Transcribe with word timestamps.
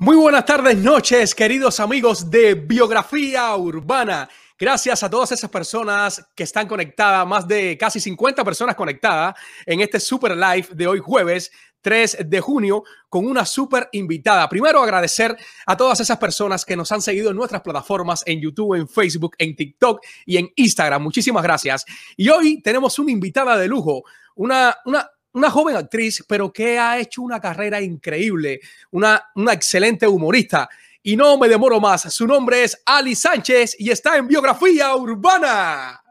Muy 0.00 0.14
buenas 0.14 0.46
tardes, 0.46 0.78
noches, 0.78 1.34
queridos 1.34 1.80
amigos 1.80 2.30
de 2.30 2.54
Biografía 2.54 3.56
Urbana. 3.56 4.28
Gracias 4.56 5.02
a 5.02 5.10
todas 5.10 5.32
esas 5.32 5.50
personas 5.50 6.24
que 6.36 6.44
están 6.44 6.68
conectadas, 6.68 7.26
más 7.26 7.48
de 7.48 7.76
casi 7.76 7.98
50 7.98 8.44
personas 8.44 8.76
conectadas 8.76 9.34
en 9.66 9.80
este 9.80 9.98
super 9.98 10.36
live 10.36 10.68
de 10.70 10.86
hoy 10.86 11.00
jueves 11.00 11.50
3 11.80 12.18
de 12.26 12.40
junio 12.40 12.84
con 13.08 13.26
una 13.26 13.44
super 13.44 13.88
invitada. 13.90 14.48
Primero 14.48 14.80
agradecer 14.80 15.36
a 15.66 15.76
todas 15.76 15.98
esas 15.98 16.18
personas 16.18 16.64
que 16.64 16.76
nos 16.76 16.92
han 16.92 17.02
seguido 17.02 17.30
en 17.30 17.36
nuestras 17.36 17.62
plataformas 17.62 18.22
en 18.24 18.40
YouTube, 18.40 18.74
en 18.74 18.88
Facebook, 18.88 19.34
en 19.38 19.56
TikTok 19.56 20.00
y 20.26 20.36
en 20.36 20.48
Instagram. 20.54 21.02
Muchísimas 21.02 21.42
gracias. 21.42 21.84
Y 22.16 22.28
hoy 22.28 22.62
tenemos 22.62 23.00
una 23.00 23.10
invitada 23.10 23.56
de 23.56 23.66
lujo, 23.66 24.04
una, 24.36 24.76
una, 24.84 25.10
una 25.32 25.50
joven 25.50 25.76
actriz, 25.76 26.24
pero 26.28 26.52
que 26.52 26.78
ha 26.78 26.98
hecho 26.98 27.22
una 27.22 27.40
carrera 27.40 27.80
increíble, 27.80 28.60
una, 28.90 29.30
una 29.34 29.52
excelente 29.52 30.06
humorista. 30.06 30.68
Y 31.02 31.16
no 31.16 31.38
me 31.38 31.48
demoro 31.48 31.80
más, 31.80 32.12
su 32.12 32.26
nombre 32.26 32.64
es 32.64 32.82
Ali 32.84 33.14
Sánchez 33.14 33.76
y 33.78 33.90
está 33.90 34.16
en 34.16 34.26
Biografía 34.26 34.94
Urbana. 34.94 36.02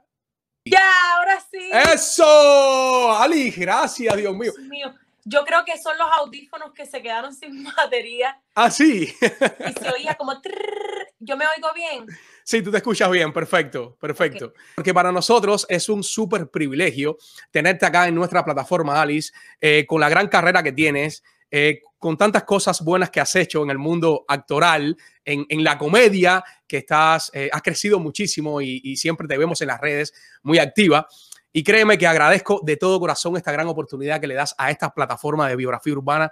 Ya, 0.66 1.16
ahora 1.16 1.40
sí. 1.52 1.70
Eso, 1.94 3.18
Ali, 3.18 3.52
gracias, 3.52 4.16
Dios 4.16 4.36
mío. 4.36 4.54
Dios 4.56 4.68
mío. 4.68 4.96
Yo 5.30 5.44
creo 5.44 5.66
que 5.66 5.78
son 5.78 5.98
los 5.98 6.08
audífonos 6.20 6.72
que 6.74 6.86
se 6.86 7.02
quedaron 7.02 7.34
sin 7.34 7.64
batería. 7.78 8.42
Ah, 8.56 8.72
sí. 8.72 9.14
Y 9.22 9.74
se 9.74 9.90
oía 9.90 10.16
como... 10.16 10.40
trrr. 10.42 11.08
Yo 11.20 11.36
me 11.36 11.46
oigo 11.48 11.74
bien. 11.74 12.06
Sí, 12.50 12.62
tú 12.62 12.72
te 12.72 12.78
escuchas 12.78 13.12
bien, 13.12 13.34
perfecto, 13.34 13.98
perfecto. 14.00 14.54
Porque 14.74 14.94
para 14.94 15.12
nosotros 15.12 15.66
es 15.68 15.90
un 15.90 16.02
súper 16.02 16.50
privilegio 16.50 17.18
tenerte 17.52 17.86
acá 17.86 18.08
en 18.08 18.16
nuestra 18.16 18.46
plataforma, 18.46 19.02
Alice, 19.02 19.34
eh, 19.60 19.86
con 19.86 20.00
la 20.00 20.08
gran 20.08 20.30
carrera 20.30 20.64
que 20.64 20.72
tienes, 20.72 21.26
eh, 21.52 21.82
con 22.00 22.16
tantas 22.16 22.46
cosas 22.46 22.80
buenas 22.82 23.10
que 23.10 23.20
has 23.20 23.36
hecho 23.36 23.64
en 23.64 23.70
el 23.70 23.78
mundo 23.78 24.24
actoral, 24.30 24.96
en, 25.26 25.46
en 25.50 25.62
la 25.62 25.78
comedia, 25.78 26.42
que 26.66 26.78
estás, 26.78 27.32
eh, 27.34 27.50
has 27.52 27.62
crecido 27.62 28.00
muchísimo 28.00 28.62
y, 28.62 28.80
y 28.82 28.96
siempre 28.96 29.28
te 29.28 29.38
vemos 29.38 29.60
en 29.60 29.68
las 29.68 29.82
redes 29.82 30.14
muy 30.42 30.58
activa. 30.58 31.06
Y 31.52 31.66
créeme 31.66 31.98
que 31.98 32.08
agradezco 32.08 32.62
de 32.64 32.78
todo 32.78 32.98
corazón 32.98 33.36
esta 33.36 33.52
gran 33.52 33.68
oportunidad 33.68 34.22
que 34.22 34.28
le 34.28 34.36
das 34.36 34.56
a 34.58 34.72
esta 34.72 34.94
plataforma 34.94 35.50
de 35.50 35.58
biografía 35.58 35.92
urbana 35.92 36.32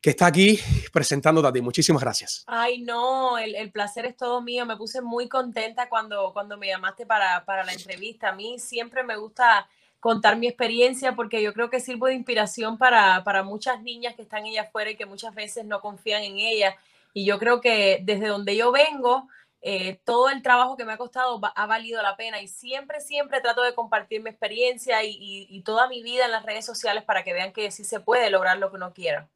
que 0.00 0.10
está 0.10 0.26
aquí 0.26 0.58
presentándote 0.92 1.48
a 1.48 1.52
ti. 1.52 1.60
Muchísimas 1.60 2.02
gracias. 2.02 2.44
Ay, 2.46 2.80
no, 2.82 3.36
el, 3.38 3.54
el 3.54 3.70
placer 3.72 4.06
es 4.06 4.16
todo 4.16 4.40
mío. 4.40 4.64
Me 4.66 4.76
puse 4.76 5.00
muy 5.02 5.28
contenta 5.28 5.88
cuando, 5.88 6.32
cuando 6.32 6.56
me 6.56 6.68
llamaste 6.68 7.04
para, 7.06 7.44
para 7.44 7.64
la 7.64 7.72
entrevista. 7.72 8.28
A 8.28 8.32
mí 8.32 8.58
siempre 8.58 9.02
me 9.02 9.16
gusta 9.16 9.68
contar 10.00 10.36
mi 10.36 10.46
experiencia 10.46 11.16
porque 11.16 11.42
yo 11.42 11.52
creo 11.52 11.70
que 11.70 11.80
sirvo 11.80 12.06
de 12.06 12.14
inspiración 12.14 12.78
para, 12.78 13.24
para 13.24 13.42
muchas 13.42 13.82
niñas 13.82 14.14
que 14.14 14.22
están 14.22 14.44
allá 14.44 14.62
afuera 14.62 14.90
y 14.90 14.96
que 14.96 15.06
muchas 15.06 15.34
veces 15.34 15.64
no 15.64 15.80
confían 15.80 16.22
en 16.22 16.38
ellas. 16.38 16.74
Y 17.12 17.24
yo 17.24 17.38
creo 17.40 17.60
que 17.60 17.98
desde 18.02 18.28
donde 18.28 18.54
yo 18.56 18.70
vengo, 18.70 19.26
eh, 19.60 19.98
todo 20.04 20.28
el 20.28 20.40
trabajo 20.42 20.76
que 20.76 20.84
me 20.84 20.92
ha 20.92 20.96
costado 20.96 21.40
va- 21.40 21.48
ha 21.56 21.66
valido 21.66 22.00
la 22.00 22.16
pena 22.16 22.40
y 22.40 22.46
siempre, 22.46 23.00
siempre 23.00 23.40
trato 23.40 23.62
de 23.62 23.74
compartir 23.74 24.22
mi 24.22 24.30
experiencia 24.30 25.02
y, 25.02 25.10
y- 25.20 25.46
y 25.50 25.62
toda 25.62 25.88
mi 25.88 26.04
vida 26.04 26.26
en 26.26 26.30
las 26.30 26.44
redes 26.46 26.64
sociales 26.64 27.02
para 27.02 27.24
que 27.24 27.32
vean 27.32 27.52
que 27.52 27.72
sí 27.72 27.82
se 27.82 27.98
puede 27.98 28.30
lograr 28.30 28.58
lo 28.58 28.70
que 28.70 28.76
uno 28.76 28.92
quiera. 28.92 29.28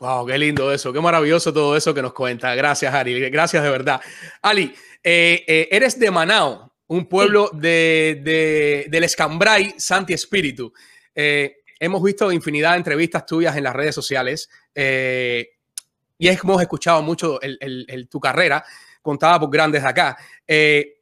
Wow, 0.00 0.26
qué 0.26 0.38
lindo 0.38 0.72
eso, 0.72 0.92
qué 0.92 1.00
maravilloso 1.00 1.52
todo 1.52 1.76
eso 1.76 1.92
que 1.92 2.00
nos 2.00 2.14
cuenta. 2.14 2.54
Gracias, 2.54 2.92
Ali. 2.94 3.28
Gracias 3.28 3.62
de 3.62 3.70
verdad. 3.70 4.00
Ali, 4.40 4.74
eh, 5.04 5.44
eh, 5.46 5.68
eres 5.70 5.98
de 5.98 6.10
Manao, 6.10 6.72
un 6.86 7.06
pueblo 7.06 7.50
de, 7.52 8.20
de- 8.24 8.86
del 8.88 9.04
Escambray, 9.04 9.74
Santi 9.76 10.14
Espíritu. 10.14 10.72
Eh, 11.14 11.58
hemos 11.78 12.02
visto 12.02 12.32
infinidad 12.32 12.72
de 12.72 12.78
entrevistas 12.78 13.26
tuyas 13.26 13.54
en 13.56 13.64
las 13.64 13.74
redes 13.76 13.94
sociales 13.94 14.48
y 14.74 16.28
hemos 16.28 16.62
escuchado 16.62 17.02
mucho 17.02 17.40
el- 17.42 17.58
el- 17.60 17.84
el- 17.88 18.08
tu 18.08 18.18
carrera 18.20 18.64
contada 19.02 19.38
por 19.38 19.50
grandes 19.50 19.82
de 19.82 19.88
acá. 19.88 20.16
¿Qué 20.46 20.96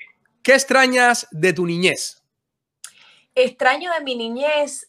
extrañas 0.44 1.26
de 1.30 1.52
tu 1.52 1.64
niñez? 1.66 2.20
Extraño 3.34 3.92
de 3.92 4.00
mi 4.04 4.16
niñez, 4.16 4.88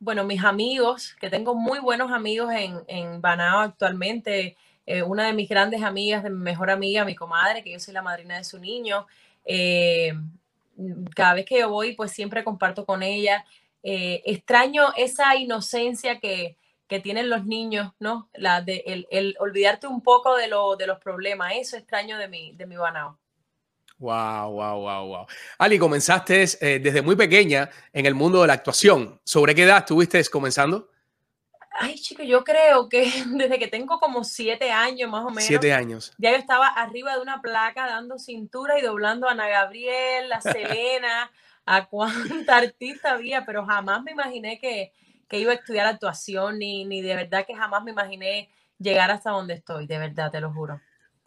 bueno, 0.00 0.24
mis 0.24 0.44
amigos, 0.44 1.14
que 1.20 1.30
tengo 1.30 1.54
muy 1.54 1.78
buenos 1.80 2.12
amigos 2.12 2.52
en, 2.52 2.82
en 2.86 3.20
Banao 3.20 3.60
actualmente. 3.60 4.56
eh, 4.86 5.02
una 5.02 5.26
de 5.26 5.32
mis 5.34 5.48
grandes 5.48 5.82
amigas, 5.82 6.22
de 6.22 6.30
mi 6.30 6.38
mejor 6.38 6.70
amiga, 6.70 7.04
mi 7.04 7.14
comadre, 7.14 7.62
que 7.62 7.72
yo 7.72 7.80
soy 7.80 7.94
la 7.94 8.02
madrina 8.02 8.36
de 8.38 8.44
su 8.44 8.58
niño. 8.58 9.06
eh, 9.44 10.12
cada 11.14 11.34
vez 11.34 11.44
que 11.46 11.58
yo 11.58 11.68
voy, 11.70 11.94
pues 11.94 12.12
siempre 12.12 12.44
comparto 12.44 12.86
con 12.86 13.02
ella. 13.02 13.44
Eh, 13.82 14.22
extraño 14.24 14.92
esa 14.96 15.34
inocencia 15.36 16.20
que, 16.20 16.56
que 16.86 17.00
tienen 17.00 17.28
los 17.28 17.44
niños, 17.46 17.92
¿no? 17.98 18.28
La 18.34 18.60
de, 18.62 18.84
el, 18.86 19.06
el 19.10 19.36
olvidarte 19.40 19.86
un 19.86 20.02
poco 20.02 20.36
de, 20.36 20.48
lo, 20.48 20.76
de 20.76 20.86
los 20.86 20.98
problemas. 21.00 21.52
Eso 21.56 21.76
extraño 21.76 22.16
de 22.18 22.28
mi, 22.28 22.52
de 22.52 22.66
mi 22.66 22.76
Banao. 22.76 23.18
Wow, 23.98 24.52
wow, 24.52 24.80
wow, 24.80 25.06
wow. 25.08 25.26
Ali, 25.58 25.78
comenzaste 25.78 26.44
eh, 26.60 26.78
desde 26.78 27.02
muy 27.02 27.16
pequeña 27.16 27.68
en 27.92 28.06
el 28.06 28.14
mundo 28.14 28.40
de 28.40 28.46
la 28.46 28.52
actuación. 28.52 29.20
¿Sobre 29.24 29.54
qué 29.54 29.64
edad 29.64 29.78
estuviste 29.78 30.24
comenzando? 30.26 30.88
Ay, 31.80 31.96
chico, 31.96 32.22
yo 32.22 32.44
creo 32.44 32.88
que 32.88 33.10
desde 33.26 33.58
que 33.58 33.68
tengo 33.68 33.98
como 33.98 34.22
siete 34.24 34.70
años 34.70 35.10
más 35.10 35.24
o 35.24 35.30
menos. 35.30 35.44
Siete 35.44 35.72
años. 35.72 36.12
Ya 36.18 36.30
yo 36.30 36.36
estaba 36.36 36.68
arriba 36.68 37.14
de 37.14 37.22
una 37.22 37.40
placa 37.40 37.86
dando 37.86 38.18
cintura 38.18 38.78
y 38.78 38.82
doblando 38.82 39.28
a 39.28 39.32
Ana 39.32 39.48
Gabriel, 39.48 40.32
a 40.32 40.40
Selena, 40.40 41.30
a 41.66 41.86
cuánta 41.86 42.56
artista 42.56 43.12
había, 43.12 43.44
pero 43.44 43.66
jamás 43.66 44.02
me 44.02 44.12
imaginé 44.12 44.60
que, 44.60 44.92
que 45.28 45.38
iba 45.38 45.52
a 45.52 45.56
estudiar 45.56 45.86
actuación, 45.86 46.58
ni, 46.58 46.84
ni 46.84 47.02
de 47.02 47.16
verdad 47.16 47.44
que 47.46 47.54
jamás 47.54 47.82
me 47.82 47.90
imaginé 47.90 48.48
llegar 48.78 49.10
hasta 49.10 49.30
donde 49.30 49.54
estoy, 49.54 49.86
de 49.86 49.98
verdad, 49.98 50.30
te 50.30 50.40
lo 50.40 50.52
juro. 50.52 50.80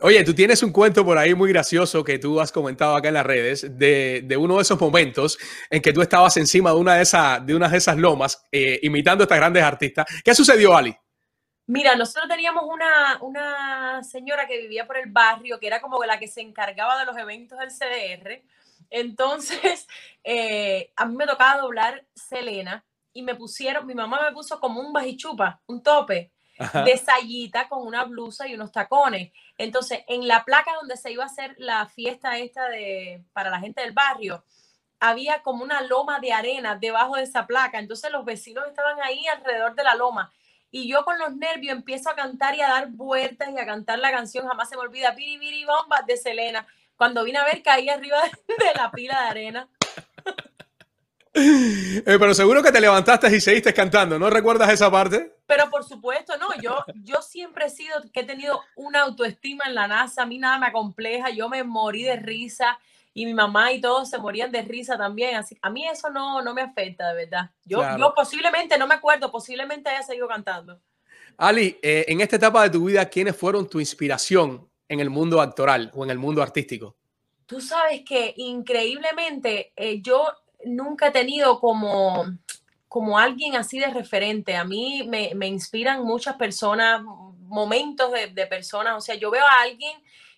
Oye, 0.03 0.23
tú 0.23 0.33
tienes 0.33 0.63
un 0.63 0.71
cuento 0.71 1.05
por 1.05 1.15
ahí 1.19 1.35
muy 1.35 1.51
gracioso 1.51 2.03
que 2.03 2.17
tú 2.17 2.41
has 2.41 2.51
comentado 2.51 2.95
acá 2.95 3.09
en 3.09 3.13
las 3.13 3.25
redes 3.25 3.77
de, 3.77 4.21
de 4.23 4.35
uno 4.37 4.55
de 4.55 4.63
esos 4.63 4.81
momentos 4.81 5.37
en 5.69 5.79
que 5.79 5.93
tú 5.93 6.01
estabas 6.01 6.35
encima 6.37 6.71
de 6.71 6.77
una 6.77 6.95
de, 6.95 7.03
esas 7.03 7.45
de, 7.45 7.53
una 7.53 7.69
de 7.69 7.77
esas 7.77 7.97
lomas 7.97 8.43
eh, 8.51 8.79
imitando 8.81 9.21
a 9.21 9.25
estas 9.25 9.37
grandes 9.37 9.61
artistas. 9.61 10.07
¿Qué 10.23 10.33
sucedió, 10.33 10.75
Ali? 10.75 10.97
Mira, 11.67 11.95
nosotros 11.95 12.27
teníamos 12.27 12.63
una, 12.67 13.19
una 13.21 14.03
señora 14.03 14.47
que 14.47 14.59
vivía 14.59 14.87
por 14.87 14.97
el 14.97 15.11
barrio, 15.11 15.59
que 15.59 15.67
era 15.67 15.79
como 15.79 16.03
la 16.03 16.17
que 16.17 16.27
se 16.27 16.41
encargaba 16.41 16.99
de 16.99 17.05
los 17.05 17.15
eventos 17.15 17.59
del 17.59 17.69
CDR. 17.69 18.41
Entonces, 18.89 19.87
eh, 20.23 20.91
a 20.95 21.05
mí 21.05 21.15
me 21.15 21.27
tocaba 21.27 21.61
doblar 21.61 22.07
Selena 22.15 22.83
y 23.13 23.21
me 23.21 23.35
pusieron, 23.35 23.85
mi 23.85 23.93
mamá 23.93 24.19
me 24.23 24.33
puso 24.33 24.59
como 24.59 24.81
un 24.81 24.91
bajichupa, 24.91 25.61
un 25.67 25.83
tope 25.83 26.31
Ajá. 26.57 26.83
de 26.83 26.97
sayita 26.97 27.67
con 27.67 27.85
una 27.85 28.03
blusa 28.03 28.47
y 28.47 28.55
unos 28.55 28.71
tacones. 28.71 29.31
Entonces, 29.61 29.99
en 30.07 30.27
la 30.27 30.43
placa 30.43 30.73
donde 30.73 30.97
se 30.97 31.11
iba 31.11 31.23
a 31.23 31.27
hacer 31.27 31.53
la 31.59 31.85
fiesta 31.85 32.39
esta 32.39 32.67
de, 32.67 33.23
para 33.31 33.51
la 33.51 33.59
gente 33.59 33.81
del 33.81 33.91
barrio, 33.91 34.43
había 34.99 35.43
como 35.43 35.63
una 35.63 35.81
loma 35.81 36.19
de 36.19 36.33
arena 36.33 36.75
debajo 36.75 37.15
de 37.15 37.23
esa 37.23 37.45
placa. 37.45 37.77
Entonces, 37.77 38.11
los 38.11 38.25
vecinos 38.25 38.65
estaban 38.67 38.99
ahí 39.03 39.27
alrededor 39.27 39.75
de 39.75 39.83
la 39.83 39.93
loma. 39.93 40.31
Y 40.71 40.89
yo 40.89 41.05
con 41.05 41.19
los 41.19 41.35
nervios 41.35 41.75
empiezo 41.75 42.09
a 42.09 42.15
cantar 42.15 42.55
y 42.55 42.61
a 42.61 42.69
dar 42.69 42.87
vueltas 42.89 43.49
y 43.49 43.59
a 43.59 43.65
cantar 43.67 43.99
la 43.99 44.09
canción, 44.09 44.47
jamás 44.47 44.67
se 44.67 44.75
me 44.75 44.81
olvida, 44.81 45.13
Piri 45.13 45.37
Piri 45.37 45.63
Bomba 45.63 46.01
de 46.07 46.17
Selena. 46.17 46.65
Cuando 46.95 47.23
vine 47.23 47.37
a 47.37 47.45
ver, 47.45 47.61
caí 47.61 47.87
arriba 47.87 48.17
de 48.47 48.73
la 48.75 48.89
pila 48.89 49.21
de 49.21 49.29
arena. 49.29 49.69
Eh, 51.33 52.03
pero 52.05 52.33
seguro 52.33 52.61
que 52.61 52.71
te 52.71 52.81
levantaste 52.81 53.33
y 53.33 53.39
seguiste 53.39 53.73
cantando, 53.73 54.19
¿no 54.19 54.29
recuerdas 54.29 54.69
esa 54.69 54.91
parte? 54.91 55.33
Pero 55.45 55.69
por 55.69 55.83
supuesto, 55.83 56.33
no, 56.37 56.49
yo, 56.61 56.83
yo 57.03 57.21
siempre 57.21 57.65
he 57.65 57.69
sido, 57.69 57.95
que 58.11 58.21
he 58.21 58.23
tenido 58.25 58.61
una 58.75 59.01
autoestima 59.03 59.65
en 59.65 59.75
la 59.75 59.87
NASA, 59.87 60.23
a 60.23 60.25
mí 60.25 60.37
nada 60.37 60.57
me 60.57 60.67
acompleja, 60.67 61.29
yo 61.29 61.47
me 61.47 61.63
morí 61.63 62.03
de 62.03 62.17
risa 62.17 62.77
y 63.13 63.25
mi 63.25 63.33
mamá 63.33 63.71
y 63.71 63.79
todos 63.81 64.09
se 64.09 64.17
morían 64.17 64.51
de 64.51 64.61
risa 64.61 64.97
también, 64.97 65.35
así 65.35 65.57
a 65.61 65.69
mí 65.69 65.87
eso 65.87 66.09
no, 66.09 66.41
no 66.41 66.53
me 66.53 66.61
afecta, 66.61 67.09
de 67.09 67.25
verdad. 67.25 67.51
Yo, 67.63 67.79
Claro. 67.79 67.97
yo 67.97 68.13
posiblemente, 68.13 68.77
no 68.77 68.87
me 68.87 68.95
acuerdo, 68.95 69.31
posiblemente 69.31 69.89
haya 69.89 70.03
seguido 70.03 70.27
cantando. 70.27 70.81
Ali, 71.37 71.77
eh, 71.81 72.05
en 72.07 72.21
esta 72.21 72.35
etapa 72.35 72.63
de 72.63 72.69
tu 72.71 72.85
vida, 72.85 73.05
¿quiénes 73.05 73.35
fueron 73.35 73.69
tu 73.69 73.79
inspiración 73.79 74.69
en 74.87 74.99
el 74.99 75.09
mundo 75.09 75.41
actoral 75.41 75.91
o 75.93 76.03
en 76.03 76.11
el 76.11 76.17
mundo 76.19 76.41
artístico? 76.41 76.97
Tú 77.45 77.59
sabes 77.59 78.03
que 78.05 78.33
increíblemente 78.37 79.73
eh, 79.75 80.01
yo 80.01 80.25
nunca 80.65 81.07
he 81.07 81.11
tenido 81.11 81.59
como, 81.59 82.25
como 82.87 83.17
alguien 83.17 83.55
así 83.55 83.79
de 83.79 83.87
referente. 83.87 84.55
A 84.55 84.63
mí 84.63 85.05
me, 85.07 85.31
me 85.35 85.47
inspiran 85.47 86.03
muchas 86.03 86.35
personas, 86.35 87.01
momentos 87.03 88.11
de, 88.11 88.47
personas. 88.47 88.97
O 88.97 89.01
sea, 89.01 89.15
yo 89.15 89.31
veo 89.31 89.45
a 89.45 89.61
alguien 89.61 89.93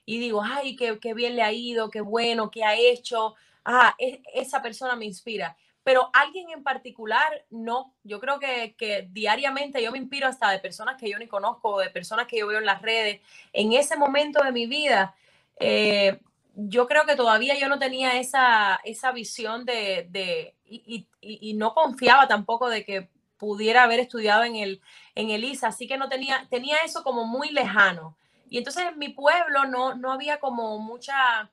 y 0.06 0.20
digo, 0.20 0.42
ay, 0.44 0.76
qué, 0.76 1.00
qué 1.00 1.14
bien 1.14 1.36
le 1.36 1.44
ha 1.44 1.52
ido, 1.52 1.90
qué 1.90 2.02
bueno, 2.02 2.52
qué 2.52 2.64
ha 2.64 2.76
hecho. 2.76 3.36
Ah, 3.66 3.96
es- 3.98 4.20
esa 4.34 4.62
persona 4.62 4.96
me 4.96 5.06
inspira. 5.06 5.56
Pero 5.84 6.10
alguien 6.14 6.50
en 6.50 6.64
particular, 6.64 7.46
no. 7.50 7.94
Yo 8.04 8.20
creo 8.20 8.40
que, 8.40 8.76
que 8.78 9.08
diariamente 9.12 9.84
yo 9.84 9.92
me 9.92 9.98
inspiro 9.98 10.28
hasta 10.28 10.50
de 10.50 10.60
personas 10.60 11.00
que 11.00 11.10
yo 11.10 11.20
ni 11.20 11.28
conozco, 11.28 11.80
de 11.80 11.90
personas 11.90 12.28
que 12.28 12.38
yo 12.40 12.48
veo 12.48 12.60
en 12.60 12.66
las 12.66 12.82
redes. 12.82 13.22
En 13.52 13.74
ese 13.74 13.98
momento 13.98 14.44
de 14.44 14.52
mi 14.54 14.66
vida, 14.66 15.14
eh, 15.60 16.20
yo 16.56 16.88
creo 16.88 17.06
que 17.06 17.16
todavía 17.16 17.58
yo 17.60 17.68
no 17.68 17.80
tenía 17.80 18.20
esa, 18.20 18.80
esa 18.84 19.12
visión 19.12 19.66
de, 19.66 20.08
de 20.10 20.56
y, 20.66 21.54
no 21.56 21.74
confiaba 21.74 22.28
tampoco 22.28 22.70
de 22.70 22.84
que 22.86 23.10
pudiera 23.38 23.84
haber 23.84 24.00
estudiado 24.00 24.44
en 24.44 24.56
el, 24.56 24.82
en 25.16 25.30
el 25.30 25.44
ISA, 25.44 25.68
así 25.68 25.88
que 25.88 25.98
no 25.98 26.10
tenía, 26.10 26.48
tenía 26.50 26.78
eso 26.86 27.04
como 27.04 27.26
muy 27.26 27.50
lejano. 27.50 28.16
Y 28.50 28.58
entonces 28.58 28.86
en 28.86 29.00
mi 29.00 29.10
pueblo 29.10 29.66
no, 29.66 29.96
no 29.96 30.12
había 30.12 30.40
como 30.40 30.80
mucha 30.80 31.50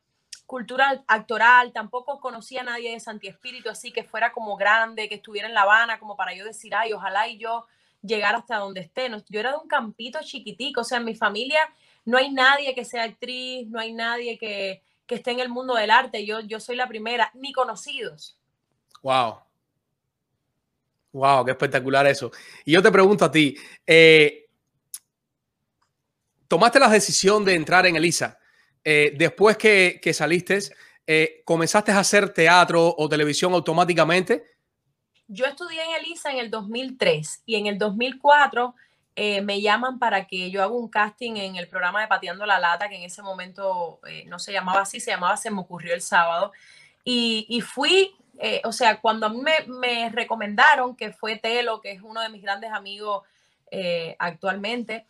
cultura 0.46 1.02
actoral, 1.06 1.72
tampoco 1.72 2.20
conocía 2.20 2.60
a 2.60 2.64
nadie 2.64 2.92
de 2.92 3.00
Santi 3.00 3.28
Espíritu, 3.28 3.70
así 3.70 3.92
que 3.92 4.04
fuera 4.04 4.32
como 4.32 4.56
grande, 4.56 5.08
que 5.08 5.16
estuviera 5.16 5.48
en 5.48 5.54
La 5.54 5.62
Habana, 5.62 5.98
como 5.98 6.16
para 6.16 6.34
yo 6.34 6.44
decir, 6.44 6.74
ay, 6.74 6.92
ojalá 6.92 7.28
y 7.28 7.38
yo 7.38 7.66
llegar 8.02 8.34
hasta 8.34 8.56
donde 8.56 8.80
esté. 8.80 9.10
Yo 9.28 9.40
era 9.40 9.52
de 9.52 9.58
un 9.58 9.68
campito 9.68 10.18
chiquitico, 10.22 10.80
o 10.80 10.84
sea, 10.84 10.98
en 10.98 11.04
mi 11.04 11.14
familia 11.14 11.60
no 12.04 12.18
hay 12.18 12.30
nadie 12.30 12.74
que 12.74 12.84
sea 12.84 13.04
actriz, 13.04 13.68
no 13.68 13.78
hay 13.78 13.92
nadie 13.92 14.38
que, 14.38 14.82
que 15.10 15.16
esté 15.16 15.32
en 15.32 15.40
el 15.40 15.48
mundo 15.48 15.74
del 15.74 15.90
arte, 15.90 16.24
yo, 16.24 16.38
yo 16.38 16.60
soy 16.60 16.76
la 16.76 16.86
primera, 16.86 17.32
ni 17.34 17.52
conocidos. 17.52 18.38
Wow. 19.02 19.40
Wow, 21.10 21.44
qué 21.44 21.50
espectacular 21.50 22.06
eso. 22.06 22.30
Y 22.64 22.70
yo 22.70 22.80
te 22.80 22.92
pregunto 22.92 23.24
a 23.24 23.30
ti, 23.32 23.56
eh, 23.84 24.46
tomaste 26.46 26.78
la 26.78 26.88
decisión 26.88 27.44
de 27.44 27.56
entrar 27.56 27.86
en 27.86 27.96
Elisa. 27.96 28.38
Eh, 28.84 29.12
después 29.18 29.56
que, 29.56 29.98
que 30.00 30.14
saliste, 30.14 30.60
eh, 31.04 31.42
¿comenzaste 31.44 31.90
a 31.90 31.98
hacer 31.98 32.32
teatro 32.32 32.94
o 32.96 33.08
televisión 33.08 33.52
automáticamente? 33.52 34.44
Yo 35.26 35.44
estudié 35.44 35.82
en 35.82 36.04
Elisa 36.04 36.30
en 36.30 36.38
el 36.38 36.52
2003 36.52 37.42
y 37.46 37.56
en 37.56 37.66
el 37.66 37.78
2004 37.78 38.76
me 39.42 39.60
llaman 39.60 39.98
para 39.98 40.26
que 40.26 40.50
yo 40.50 40.62
haga 40.62 40.72
un 40.72 40.88
casting 40.88 41.36
en 41.36 41.56
el 41.56 41.68
programa 41.68 42.00
de 42.00 42.08
Pateando 42.08 42.46
la 42.46 42.58
Lata, 42.58 42.88
que 42.88 42.96
en 42.96 43.02
ese 43.02 43.22
momento 43.22 44.00
no 44.26 44.38
se 44.38 44.52
llamaba 44.52 44.82
así, 44.82 45.00
se 45.00 45.10
llamaba 45.10 45.36
Se 45.36 45.50
me 45.50 45.60
ocurrió 45.60 45.94
el 45.94 46.00
sábado. 46.00 46.52
Y, 47.04 47.46
y 47.48 47.60
fui 47.60 48.14
eh, 48.42 48.62
o 48.64 48.72
sea, 48.72 49.02
cuando 49.02 49.26
a 49.26 49.28
mí 49.28 49.42
me, 49.66 50.08
recomendaron, 50.08 50.96
que 50.96 51.12
fue 51.12 51.36
Telo, 51.36 51.82
que 51.82 51.92
es 51.92 52.00
uno 52.00 52.22
de 52.22 52.30
mis 52.30 52.40
grandes 52.40 52.72
amigos 52.72 53.22
eh, 53.70 54.16
actualmente, 54.18 55.06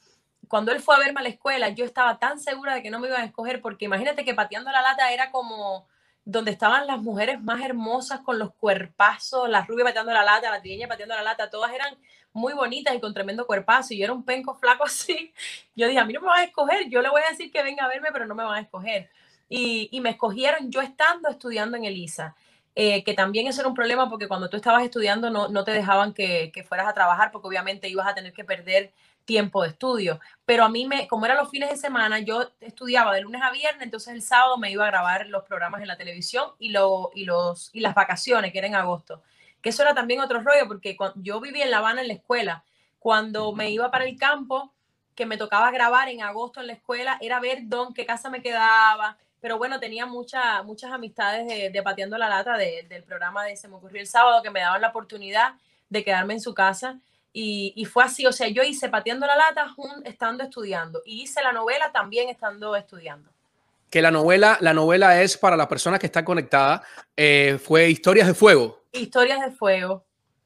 cuando 0.49 0.73
él 0.73 0.81
fue 0.81 0.97
a 0.97 0.99
verme 0.99 1.21
a 1.21 1.23
la 1.23 1.29
escuela, 1.29 1.69
yo 1.69 1.85
estaba 1.85 2.19
tan 2.19 2.41
segura 2.41 2.75
de 2.75 2.83
que 2.83 2.91
no 2.91 2.99
me 2.99 3.07
iban 3.07 3.21
a 3.21 3.27
escoger, 3.27 3.63
porque 3.63 3.85
imagínate 3.85 4.25
que 4.25 4.35
pateando 4.35 4.73
la 4.73 4.83
lata 4.83 5.13
era 5.13 5.31
como 5.31 5.87
donde 6.31 6.53
estaban 6.53 6.87
las 6.87 7.01
mujeres 7.01 7.41
más 7.43 7.63
hermosas 7.63 8.21
con 8.21 8.39
los 8.39 8.53
cuerpazos, 8.55 9.49
la 9.49 9.65
rubia 9.65 9.85
pateando 9.85 10.13
la 10.13 10.23
lata, 10.23 10.51
la 10.51 10.61
trigueña 10.61 10.89
pateando 10.89 11.15
la 11.15 11.23
lata, 11.23 11.51
todas 11.51 11.73
eran 11.73 11.97
muy 12.33 12.53
bonitas 12.53 12.95
y 12.95 13.01
con 13.01 13.13
tremendo 13.13 13.47
cuerpazo, 13.47 13.95
y 13.95 13.99
yo 13.99 14.05
era 14.05 14.13
un 14.13 14.25
penco 14.25 14.55
flaco 14.55 14.85
así. 14.87 15.33
Yo 15.75 15.87
dije, 15.89 15.99
a 15.99 16.05
mí 16.05 16.13
no 16.13 16.21
me 16.21 16.29
van 16.29 16.41
a 16.41 16.45
escoger, 16.45 16.89
yo 16.89 17.03
le 17.03 17.11
voy 17.11 17.23
a 17.27 17.31
decir 17.31 17.51
que 17.51 17.63
venga 17.63 17.85
a 17.85 17.89
verme, 17.89 18.11
pero 18.13 18.27
no 18.27 18.35
me 18.35 18.45
van 18.45 18.55
a 18.55 18.61
escoger. 18.61 19.11
Y, 19.49 19.89
y 19.91 20.01
me 20.01 20.11
escogieron 20.11 20.71
yo 20.71 20.81
estando 20.81 21.29
estudiando 21.29 21.77
en 21.77 21.85
Elisa. 21.85 22.37
Eh, 22.77 23.03
que 23.03 23.15
también 23.15 23.49
eso 23.49 23.61
era 23.61 23.69
un 23.69 23.75
problema 23.75 24.09
porque 24.09 24.29
cuando 24.29 24.49
tú 24.49 24.57
estabas 24.57 24.85
estudiando 24.85 25.29
no, 25.29 25.49
no 25.49 25.65
te 25.65 25.73
dejaban 25.73 26.15
que, 26.15 26.53
que, 26.55 26.63
fueras 26.63 26.87
a 26.87 26.95
trabajar 26.95 27.33
porque 27.33 27.49
obviamente 27.49 27.89
ibas 27.89 28.07
a 28.07 28.15
tener 28.15 28.33
que 28.33 28.45
perder 28.45 28.93
tiempo 29.25 29.63
de 29.63 29.71
estudio. 29.71 30.21
Pero 30.45 30.65
a 30.65 30.69
mí, 30.69 30.87
me, 30.87 31.07
como 31.09 31.25
eran 31.25 31.39
los 31.39 31.51
fines 31.51 31.71
de 31.71 31.77
semana, 31.77 32.19
yo 32.19 32.51
estudiaba 32.61 33.15
de 33.15 33.23
lunes 33.23 33.43
a 33.43 33.51
viernes, 33.51 33.83
entonces 33.83 34.15
el 34.15 34.23
sábado 34.23 34.59
me 34.59 34.71
iba 34.71 34.85
a 34.85 34.91
grabar 34.91 35.27
los 35.27 35.45
programas 35.45 35.83
en 35.83 35.89
la 35.89 35.97
televisión 35.97 36.51
y, 36.59 36.71
lo, 36.71 37.11
y, 37.15 37.25
los, 37.25 37.71
y 37.73 37.81
las 37.81 37.95
vacaciones, 37.95 38.53
que 38.53 38.59
eran 38.59 38.73
en 38.73 38.77
agosto. 38.77 39.23
Que 39.63 39.71
eso 39.71 39.83
era 39.83 39.95
también 39.95 40.21
otro 40.21 40.41
rollo 40.41 40.67
porque 40.67 40.97
cuando, 40.97 41.21
yo 41.23 41.41
vivía 41.41 41.65
en 41.65 41.71
La 41.71 41.79
Habana 41.79 42.01
en 42.01 42.09
la 42.09 42.15
escuela. 42.15 42.65
Cuando 42.99 43.53
me 43.53 43.71
iba 43.71 43.91
para 43.91 44.05
el 44.05 44.19
campo, 44.19 44.73
que 45.15 45.27
me 45.27 45.37
tocaba 45.37 45.71
grabar 45.71 46.09
en 46.09 46.23
agosto 46.23 46.61
en 46.61 46.67
la 46.67 46.73
escuela, 46.75 47.19
era 47.21 47.41
ver 47.41 47.61
dónde, 47.63 47.95
qué 47.95 48.07
casa 48.07 48.31
me 48.31 48.43
quedaba, 48.43 49.17
pero 49.41 49.57
bueno, 49.59 49.81
tenía 49.81 50.07
mucha, 50.07 50.63
muchas 50.63 50.93
amistades 50.93 51.73
de, 51.73 51.83
Pateando 51.83 52.19
la 52.19 52.29
Lata 52.29 52.57
del 52.57 53.03
programa 53.05 53.45
de 53.45 53.57
Se 53.57 53.69
me 53.69 53.77
ocurrió 53.77 54.01
el 54.01 54.07
sábado 54.07 54.43
que 54.43 54.51
me 54.51 54.61
daban 54.61 54.83
la 54.83 54.89
oportunidad 54.89 55.55
de 55.89 56.05
quedarme 56.05 56.35
en 56.35 56.41
su 56.41 56.55
casa. 56.55 56.99
Y, 57.33 57.85
fue 57.85 58.05
así, 58.05 58.27
o 58.27 58.33
sea, 58.33 58.49
yo 58.49 58.63
hice 58.63 58.89
Pateando 58.89 59.27
la 59.27 59.37
Lata 59.37 59.75
estando 60.05 60.43
estudiando 60.43 61.01
y 61.05 61.23
hice 61.23 61.43
la 61.43 61.53
novela 61.53 61.93
también 61.93 62.29
estando 62.29 62.75
estudiando. 62.75 63.31
Que 63.89 64.03
la 64.03 64.11
novela, 64.11 64.59
la 64.61 64.75
novela 64.75 65.23
es 65.23 65.37
para 65.37 65.57
las 65.57 65.69
personas 65.69 66.01
que 66.01 66.07
están 66.07 66.25
conectadas, 66.25 66.83
eh, 67.17 67.59
fue 67.63 67.89
Historias 67.89 68.27
de 68.27 68.35
Fuego. 68.35 68.83
Historias 68.93 69.41
de 69.41 69.53
Fuego. 69.53 70.05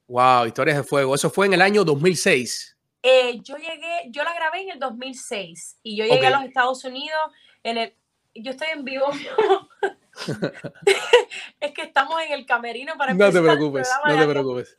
Wow, 0.09 0.47
Historias 0.47 0.77
de 0.77 0.83
Fuego. 0.83 1.15
Eso 1.15 1.31
fue 1.31 1.47
en 1.47 1.55
el 1.55 1.63
año 1.63 1.85
2006. 1.85 2.77
Eh, 3.03 3.39
yo 3.43 3.57
llegué, 3.57 4.11
yo 4.11 4.25
la 4.25 4.35
grabé 4.35 4.63
en 4.63 4.71
el 4.71 4.79
2006 4.79 5.79
y 5.83 5.97
yo 5.97 6.05
llegué 6.05 6.27
a 6.27 6.31
los 6.31 6.45
Estados 6.45 6.85
Unidos 6.85 7.21
en 7.63 7.79
el, 7.79 7.95
yo 8.35 8.51
estoy 8.51 8.69
en 8.73 8.85
vivo. 8.85 9.07
es 11.61 11.73
que 11.73 11.83
estamos 11.83 12.21
en 12.23 12.33
el 12.33 12.47
camerino 12.47 12.95
para 12.97 13.13
empezar. 13.13 13.35
No 13.35 13.41
te 13.41 13.47
preocupes, 13.47 13.91
no 14.07 14.19
te 14.19 14.27
preocupes. 14.27 14.75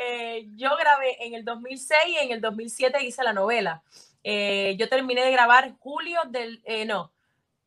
Eh, 0.00 0.46
yo 0.54 0.70
grabé 0.76 1.26
en 1.26 1.34
el 1.34 1.44
2006 1.44 1.98
y 2.06 2.16
en 2.18 2.30
el 2.30 2.40
2007 2.40 3.04
hice 3.04 3.24
la 3.24 3.32
novela. 3.32 3.82
Eh, 4.22 4.76
yo 4.78 4.88
terminé 4.88 5.24
de 5.24 5.32
grabar 5.32 5.74
julio 5.80 6.20
del, 6.28 6.62
eh, 6.64 6.84
no, 6.84 7.12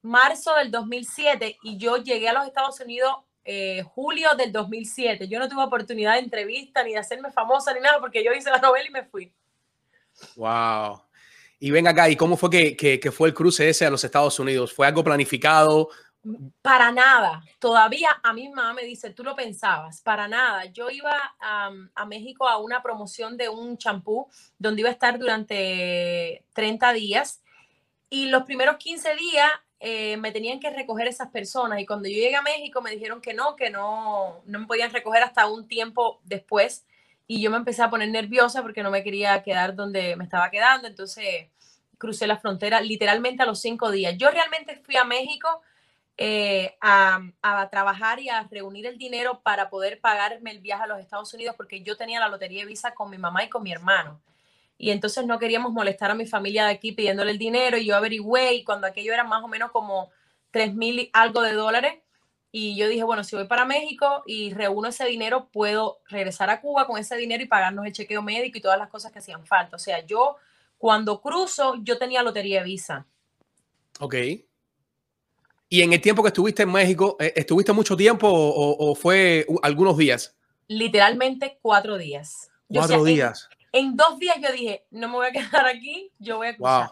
marzo 0.01 0.55
del 0.55 0.71
2007 0.71 1.57
y 1.61 1.77
yo 1.77 1.97
llegué 1.97 2.29
a 2.29 2.33
los 2.33 2.47
Estados 2.47 2.79
Unidos 2.79 3.15
julio 3.95 4.29
del 4.37 4.51
2007. 4.51 5.27
Yo 5.27 5.39
no 5.39 5.49
tuve 5.49 5.63
oportunidad 5.63 6.13
de 6.13 6.19
entrevista 6.19 6.83
ni 6.83 6.91
de 6.91 6.99
hacerme 6.99 7.31
famosa 7.31 7.73
ni 7.73 7.81
nada 7.81 7.99
porque 7.99 8.23
yo 8.23 8.31
hice 8.31 8.51
la 8.51 8.59
novela 8.59 8.87
y 8.87 8.91
me 8.91 9.03
fui. 9.03 9.33
Wow. 10.35 11.01
Y 11.59 11.71
ven 11.71 11.87
acá, 11.87 12.07
¿y 12.07 12.15
cómo 12.15 12.37
fue 12.37 12.49
que, 12.49 12.99
que, 12.99 13.11
fue 13.11 13.29
el 13.29 13.33
cruce 13.33 13.67
ese 13.67 13.85
a 13.85 13.89
los 13.89 14.03
Estados 14.03 14.39
Unidos? 14.39 14.73
¿Fue 14.73 14.87
algo 14.87 15.03
planificado? 15.03 15.89
Para 16.61 16.91
nada. 16.91 17.43
Todavía 17.59 18.09
a 18.21 18.33
mi 18.33 18.49
mamá 18.49 18.73
me 18.73 18.83
dice, 18.83 19.09
tú 19.09 19.23
lo 19.23 19.35
pensabas, 19.35 20.01
para 20.01 20.27
nada. 20.27 20.65
Yo 20.65 20.89
iba 20.89 21.15
a 21.39 22.05
México 22.05 22.47
a 22.47 22.57
una 22.57 22.83
promoción 22.83 23.37
de 23.37 23.49
un 23.49 23.77
champú 23.77 24.27
donde 24.59 24.81
iba 24.81 24.89
a 24.89 24.93
estar 24.93 25.17
durante 25.17 26.43
30 26.53 26.93
días 26.93 27.41
y 28.09 28.27
los 28.27 28.43
primeros 28.43 28.77
15 28.77 29.15
días 29.15 29.49
eh, 29.79 30.17
me 30.17 30.31
tenían 30.31 30.59
que 30.59 30.69
recoger 30.69 31.07
esas 31.07 31.29
personas 31.29 31.79
y 31.79 31.87
cuando 31.87 32.07
yo 32.07 32.15
llegué 32.15 32.35
a 32.35 32.43
México 32.43 32.83
me 32.83 32.91
dijeron 32.91 33.19
que 33.19 33.33
no, 33.33 33.55
que 33.55 33.71
no, 33.71 34.43
no 34.45 34.59
me 34.59 34.67
podían 34.67 34.91
recoger 34.91 35.23
hasta 35.23 35.47
un 35.47 35.67
tiempo 35.67 36.19
después 36.23 36.85
y 37.25 37.41
yo 37.41 37.49
me 37.49 37.57
empecé 37.57 37.81
a 37.81 37.89
poner 37.89 38.09
nerviosa 38.09 38.61
porque 38.61 38.83
no 38.83 38.91
me 38.91 39.01
quería 39.01 39.41
quedar 39.41 39.73
donde 39.73 40.15
me 40.17 40.25
estaba 40.25 40.51
quedando, 40.51 40.87
entonces 40.87 41.47
crucé 41.97 42.27
la 42.27 42.37
frontera 42.37 42.79
literalmente 42.81 43.41
a 43.41 43.45
los 43.47 43.59
cinco 43.59 43.89
días. 43.89 44.15
Yo 44.17 44.29
realmente 44.29 44.75
fui 44.83 44.97
a 44.97 45.03
México 45.03 45.61
eh, 46.17 46.77
a, 46.81 47.21
trabajar 47.71 48.19
y 48.19 48.29
a 48.29 48.47
reunir 48.49 48.85
el 48.85 48.97
dinero 48.97 49.41
para 49.43 49.69
poder 49.69 49.99
pagarme 49.99 50.51
el 50.51 50.59
viaje 50.59 50.83
a 50.83 50.87
los 50.87 50.99
Estados 50.99 51.33
Unidos 51.33 51.55
porque 51.57 51.81
yo 51.81 51.97
tenía 51.97 52.19
la 52.19 52.27
lotería 52.27 52.61
de 52.61 52.67
visa 52.67 52.93
con 52.93 53.09
mi 53.09 53.17
mamá 53.17 53.43
y 53.43 53.49
con 53.49 53.63
mi 53.63 53.71
hermano. 53.71 54.21
Y 54.77 54.91
entonces 54.91 55.25
no 55.25 55.39
queríamos 55.39 55.71
molestar 55.71 56.11
a 56.11 56.15
mi 56.15 56.25
familia 56.25 56.65
de 56.65 56.71
aquí 56.71 56.91
pidiéndole 56.91 57.31
el 57.31 57.37
dinero 57.37 57.77
y 57.77 57.85
yo 57.85 57.95
averigüé 57.95 58.53
y 58.53 58.63
cuando 58.63 58.87
aquello 58.87 59.13
era 59.13 59.23
más 59.23 59.43
o 59.43 59.47
menos 59.47 59.71
como 59.71 60.09
tres 60.49 60.73
mil 60.73 61.09
algo 61.13 61.41
de 61.41 61.53
dólares, 61.53 61.99
y 62.53 62.75
yo 62.75 62.89
dije, 62.89 63.03
bueno, 63.03 63.23
si 63.23 63.35
voy 63.35 63.45
para 63.45 63.63
México 63.63 64.23
y 64.25 64.53
reúno 64.53 64.89
ese 64.89 65.05
dinero, 65.05 65.47
puedo 65.51 65.99
regresar 66.09 66.49
a 66.49 66.59
Cuba 66.59 66.85
con 66.85 66.97
ese 66.97 67.15
dinero 67.15 67.41
y 67.41 67.47
pagarnos 67.47 67.85
el 67.85 67.93
chequeo 67.93 68.21
médico 68.21 68.57
y 68.57 68.61
todas 68.61 68.77
las 68.77 68.89
cosas 68.89 69.11
que 69.11 69.19
hacían 69.19 69.45
falta. 69.45 69.77
O 69.77 69.79
sea, 69.79 70.05
yo 70.05 70.35
cuando 70.77 71.21
cruzo, 71.21 71.75
yo 71.81 71.97
tenía 71.97 72.21
lotería 72.23 72.59
de 72.59 72.65
visa. 72.65 73.05
Ok. 74.01 74.15
¿Y 75.73 75.83
en 75.83 75.93
el 75.93 76.01
tiempo 76.01 76.21
que 76.21 76.27
estuviste 76.27 76.63
en 76.63 76.71
México, 76.73 77.15
eh, 77.17 77.31
estuviste 77.33 77.71
mucho 77.71 77.95
tiempo 77.95 78.27
o, 78.29 78.93
fue 78.93 79.47
algunos 79.63 79.97
días? 79.97 80.35
Literalmente 80.67 81.59
cuatro 81.61 81.97
días. 81.97 82.51
Cuatro 82.67 83.05
días. 83.05 83.47
En, 83.71 83.95
dos 83.95 84.19
días 84.19 84.35
yo 84.41 84.51
dije, 84.51 84.85
no 84.91 85.07
me 85.07 85.15
voy 85.15 85.27
a 85.27 85.31
quedar 85.49 85.65
aquí, 85.65 86.11
yo 86.19 86.35
voy 86.35 86.49
a 86.49 86.57
cruzar. 86.57 86.89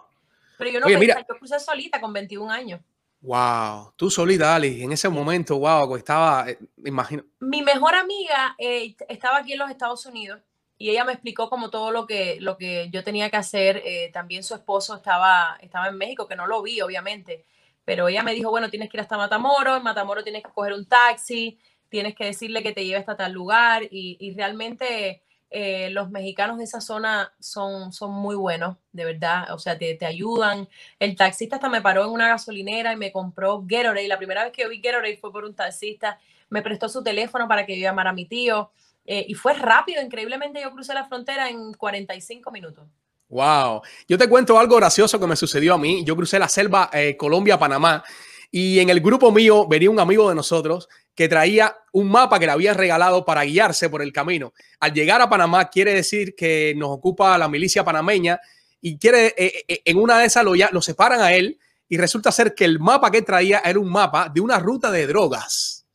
Pero 0.57 0.71
yo 0.71 0.79
no 0.79 0.85
pensé, 0.85 1.25
yo 1.27 1.37
crucé 1.37 1.59
solita 1.59 1.99
con 1.99 2.13
21 2.13 2.49
años. 2.49 2.79
Wow, 3.19 3.91
tú 3.97 4.09
solita, 4.09 4.55
Ali, 4.55 4.81
en 4.81 4.93
ese 4.93 5.09
momento, 5.09 5.59
wow, 5.59 5.97
estaba, 5.97 6.49
eh, 6.49 6.57
me 6.77 6.87
imagino. 6.87 7.25
Mi 7.41 7.61
mejor 7.61 7.95
amiga 7.95 8.55
eh, 8.57 8.95
estaba 9.09 9.39
aquí 9.39 9.51
en 9.51 9.59
los 9.59 9.69
Estados 9.69 10.05
Unidos 10.05 10.39
y 10.77 10.89
ella 10.89 11.03
me 11.03 11.11
explicó 11.11 11.49
como 11.49 11.69
todo 11.69 11.91
lo 11.91 12.07
que, 12.07 12.37
lo 12.39 12.55
que 12.55 12.89
yo 12.93 13.03
tenía 13.03 13.29
que 13.29 13.35
hacer. 13.35 13.81
Eh, 13.83 14.09
también 14.13 14.41
su 14.41 14.55
esposo 14.55 14.95
estaba, 14.95 15.57
estaba 15.59 15.89
en 15.89 15.97
México, 15.97 16.29
que 16.29 16.37
no 16.37 16.47
lo 16.47 16.61
vi, 16.61 16.79
obviamente, 16.79 17.43
pero 17.89 18.07
ella 18.07 18.21
me 18.21 18.35
dijo, 18.35 18.51
bueno, 18.51 18.69
tienes 18.69 18.87
que 18.87 18.97
ir 18.97 19.01
hasta 19.01 19.17
Matamoros, 19.17 19.77
en 19.77 19.83
Matamoros 19.83 20.23
tienes 20.23 20.43
que 20.43 20.51
coger 20.51 20.73
un 20.73 20.85
taxi, 20.85 21.57
tienes 21.89 22.13
que 22.13 22.25
decirle 22.25 22.61
que 22.61 22.71
te 22.71 22.85
lleve 22.85 22.99
hasta 22.99 23.17
tal 23.17 23.31
lugar 23.31 23.81
y, 23.81 24.15
y 24.19 24.31
realmente 24.35 25.23
eh, 25.49 25.89
los 25.89 26.11
mexicanos 26.11 26.59
de 26.59 26.65
esa 26.65 26.81
zona 26.81 27.33
son, 27.39 27.91
son 27.91 28.11
muy 28.11 28.35
buenos, 28.35 28.77
de 28.91 29.05
verdad, 29.05 29.51
o 29.55 29.57
sea, 29.57 29.75
te, 29.75 29.95
te, 29.95 30.05
ayudan. 30.05 30.69
El 30.99 31.15
taxista 31.15 31.55
hasta 31.55 31.67
me 31.67 31.81
paró 31.81 32.03
en 32.05 32.11
una 32.11 32.27
gasolinera 32.27 32.93
y 32.93 32.95
me 32.95 33.11
compró 33.11 33.63
Gatorade. 33.65 34.07
La 34.07 34.19
primera 34.19 34.43
vez 34.43 34.53
que 34.53 34.61
yo 34.61 34.69
vi 34.69 34.81
Gatorade 34.81 35.17
fue 35.17 35.31
por 35.31 35.43
un 35.43 35.55
taxista, 35.55 36.19
me 36.49 36.61
prestó 36.61 36.89
su 36.89 37.03
teléfono 37.03 37.47
para 37.47 37.65
que 37.65 37.75
yo 37.75 37.81
llamara 37.81 38.11
a 38.11 38.13
mi 38.13 38.25
tío 38.25 38.71
eh, 39.03 39.25
y 39.27 39.33
fue 39.33 39.55
rápido, 39.55 39.99
increíblemente 40.03 40.61
yo 40.61 40.69
crucé 40.69 40.93
la 40.93 41.05
frontera 41.05 41.49
en 41.49 41.73
45 41.73 42.51
minutos. 42.51 42.87
Wow, 43.29 43.83
yo 44.07 44.17
te 44.17 44.27
cuento 44.27 44.57
algo 44.57 44.75
gracioso 44.77 45.19
que 45.19 45.27
me 45.27 45.35
sucedió 45.35 45.75
a 45.75 45.77
mí. 45.77 46.03
Yo 46.03 46.15
crucé 46.15 46.39
la 46.39 46.49
selva 46.49 46.89
eh, 46.91 47.15
Colombia-Panamá 47.15 48.03
Y 48.49 48.79
en 48.79 48.89
el 48.89 49.01
grupo 49.01 49.31
mío 49.31 49.67
venía 49.67 49.91
un 49.91 49.99
amigo 49.99 50.27
de 50.29 50.35
nosotros 50.35 50.89
que 51.13 51.29
traía 51.29 51.77
un 51.91 52.09
mapa 52.09 52.39
que 52.39 52.47
le 52.47 52.53
habían 52.53 52.75
regalado 52.75 53.25
para 53.25 53.43
guiarse 53.43 53.89
por 53.89 54.01
el 54.01 54.11
camino. 54.11 54.53
Al 54.79 54.93
llegar 54.93 55.21
a 55.21 55.29
Panamá 55.29 55.69
quiere 55.69 55.93
decir 55.93 56.33
que 56.35 56.73
nos 56.75 56.89
ocupa 56.89 57.37
la 57.37 57.47
milicia 57.47 57.83
panameña 57.83 58.39
y 58.81 58.97
quiere, 58.97 59.35
eh, 59.37 59.65
eh, 59.67 59.81
en 59.85 59.97
una 59.97 60.17
de 60.17 60.25
esas 60.25 60.43
lo, 60.43 60.55
ya, 60.55 60.69
lo 60.71 60.81
separan 60.81 61.21
a 61.21 61.33
él 61.33 61.59
y 61.87 61.97
resulta 61.97 62.31
ser 62.31 62.55
que 62.55 62.65
el 62.65 62.79
mapa 62.79 63.11
que 63.11 63.21
traía 63.21 63.61
era 63.63 63.79
un 63.79 63.91
mapa 63.91 64.29
de 64.29 64.41
una 64.41 64.57
ruta 64.59 64.89
de 64.89 65.05
drogas. 65.05 65.85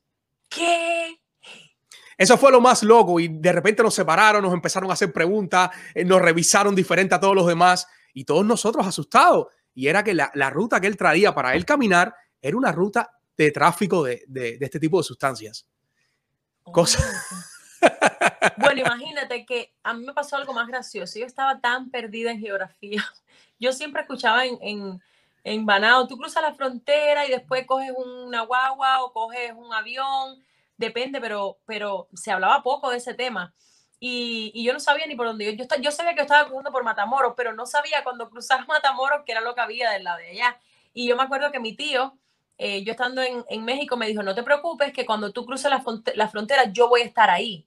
¿Qué? 0.48 1.18
Eso 2.16 2.38
fue 2.38 2.52
lo 2.52 2.60
más 2.60 2.82
loco 2.82 3.18
y 3.18 3.28
de 3.28 3.52
repente 3.52 3.82
nos 3.82 3.94
separaron, 3.94 4.42
nos 4.42 4.54
empezaron 4.54 4.90
a 4.90 4.94
hacer 4.94 5.12
preguntas, 5.12 5.70
nos 6.04 6.22
revisaron 6.22 6.74
diferente 6.74 7.14
a 7.14 7.20
todos 7.20 7.34
los 7.34 7.46
demás 7.46 7.86
y 8.12 8.24
todos 8.24 8.44
nosotros 8.44 8.86
asustados. 8.86 9.48
Y 9.74 9.88
era 9.88 10.04
que 10.04 10.14
la, 10.14 10.30
la 10.34 10.50
ruta 10.50 10.80
que 10.80 10.86
él 10.86 10.96
traía 10.96 11.34
para 11.34 11.54
él 11.54 11.64
caminar 11.64 12.14
era 12.40 12.56
una 12.56 12.72
ruta 12.72 13.10
de 13.36 13.50
tráfico 13.50 14.04
de, 14.04 14.22
de, 14.28 14.58
este 14.60 14.78
tipo 14.78 14.98
de 14.98 15.04
sustancias. 15.04 15.66
Oh, 16.62 16.72
Cosa. 16.72 17.02
Bueno, 18.56 18.80
imagínate 18.80 19.44
que 19.44 19.74
a 19.82 19.94
mí 19.94 20.04
me 20.04 20.12
pasó 20.12 20.36
algo 20.36 20.52
más 20.52 20.68
gracioso. 20.68 21.18
Yo 21.18 21.26
estaba 21.26 21.60
tan 21.60 21.90
perdida 21.90 22.30
en 22.30 22.40
geografía. 22.40 23.04
Yo 23.58 23.72
siempre 23.72 24.02
escuchaba 24.02 24.44
en, 24.44 24.58
en, 24.60 25.02
en 25.42 25.66
Banao, 25.66 26.06
tú 26.06 26.16
cruzas 26.16 26.42
la 26.42 26.54
frontera 26.54 27.26
y 27.26 27.30
después 27.30 27.66
coges 27.66 27.92
una 27.96 28.42
guagua 28.42 29.02
o 29.02 29.12
coges 29.12 29.52
un 29.56 29.72
avión, 29.72 30.42
depende, 30.76 31.20
pero, 31.20 31.58
pero 31.66 32.08
se 32.14 32.32
hablaba 32.32 32.62
poco 32.62 32.90
de 32.90 32.98
ese 32.98 33.14
tema. 33.14 33.54
Y, 34.00 34.50
y, 34.54 34.64
yo 34.64 34.72
no 34.72 34.80
sabía 34.80 35.06
ni 35.06 35.16
por 35.16 35.26
dónde. 35.26 35.44
Yo, 35.44 35.64
yo, 35.64 35.80
yo 35.80 35.90
sabía 35.90 36.12
que 36.12 36.18
yo 36.18 36.22
estaba 36.22 36.44
cruzando 36.46 36.70
por 36.72 36.84
Matamoros, 36.84 37.34
pero 37.36 37.54
no 37.54 37.64
sabía 37.64 38.04
cuando 38.04 38.28
cruzar 38.28 38.66
Matamoros 38.68 39.22
que 39.24 39.32
era 39.32 39.40
lo 39.40 39.54
que 39.54 39.60
había 39.60 39.90
del 39.90 40.04
lado 40.04 40.18
de 40.18 40.30
allá. 40.30 40.58
Y 40.92 41.08
yo 41.08 41.16
me 41.16 41.22
acuerdo 41.22 41.50
que 41.50 41.58
mi 41.58 41.74
tío, 41.74 42.16
eh, 42.58 42.84
yo 42.84 42.92
estando 42.92 43.22
en, 43.22 43.44
en, 43.48 43.64
México, 43.64 43.96
me 43.96 44.06
dijo, 44.06 44.22
no 44.22 44.34
te 44.34 44.42
preocupes, 44.42 44.92
que 44.92 45.06
cuando 45.06 45.32
tú 45.32 45.44
cruces 45.44 45.70
la, 45.70 45.82
la, 46.14 46.28
frontera, 46.28 46.70
yo 46.72 46.88
voy 46.88 47.00
a 47.00 47.04
estar 47.04 47.30
ahí. 47.30 47.66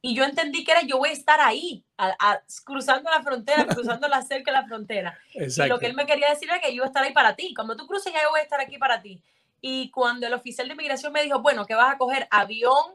Y 0.00 0.14
yo 0.14 0.24
entendí 0.24 0.62
que 0.62 0.70
era 0.70 0.82
yo 0.82 0.98
voy 0.98 1.08
a 1.08 1.12
estar 1.12 1.40
ahí, 1.40 1.84
a, 1.96 2.14
a, 2.20 2.42
cruzando 2.64 3.10
la 3.10 3.22
frontera, 3.22 3.66
cruzando 3.66 4.06
la 4.06 4.22
cerca 4.22 4.52
de 4.52 4.58
la 4.58 4.66
frontera. 4.66 5.18
Exacto. 5.34 5.66
Y 5.66 5.68
lo 5.68 5.78
que 5.80 5.86
él 5.86 5.94
me 5.94 6.06
quería 6.06 6.28
decir 6.30 6.48
era 6.48 6.60
que 6.60 6.68
yo 6.68 6.76
iba 6.76 6.84
a 6.84 6.88
estar 6.88 7.02
ahí 7.02 7.12
para 7.12 7.34
ti. 7.34 7.52
Cuando 7.54 7.76
tú 7.76 7.86
cruces, 7.86 8.12
ya 8.12 8.22
yo 8.22 8.30
voy 8.30 8.40
a 8.40 8.44
estar 8.44 8.60
aquí 8.60 8.78
para 8.78 9.00
ti. 9.00 9.22
Y 9.60 9.90
cuando 9.90 10.26
el 10.26 10.34
oficial 10.34 10.68
de 10.68 10.74
inmigración 10.74 11.12
me 11.12 11.22
dijo, 11.22 11.40
bueno, 11.40 11.66
que 11.66 11.74
vas 11.74 11.94
a 11.94 11.98
coger 11.98 12.28
avión 12.30 12.94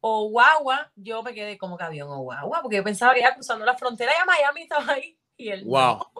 o 0.00 0.28
guagua, 0.28 0.90
yo 0.96 1.22
me 1.22 1.34
quedé 1.34 1.58
como 1.58 1.76
que 1.76 1.84
avión 1.84 2.08
o 2.10 2.18
guagua, 2.18 2.62
porque 2.62 2.76
yo 2.76 2.84
pensaba 2.84 3.14
que 3.14 3.20
ya 3.20 3.34
cruzando 3.34 3.64
la 3.64 3.76
frontera 3.76 4.12
ya 4.18 4.24
Miami 4.24 4.62
estaba 4.62 4.92
ahí. 4.92 5.16
Y 5.36 5.48
él, 5.48 5.64
wow. 5.64 5.98
No, 5.98 6.12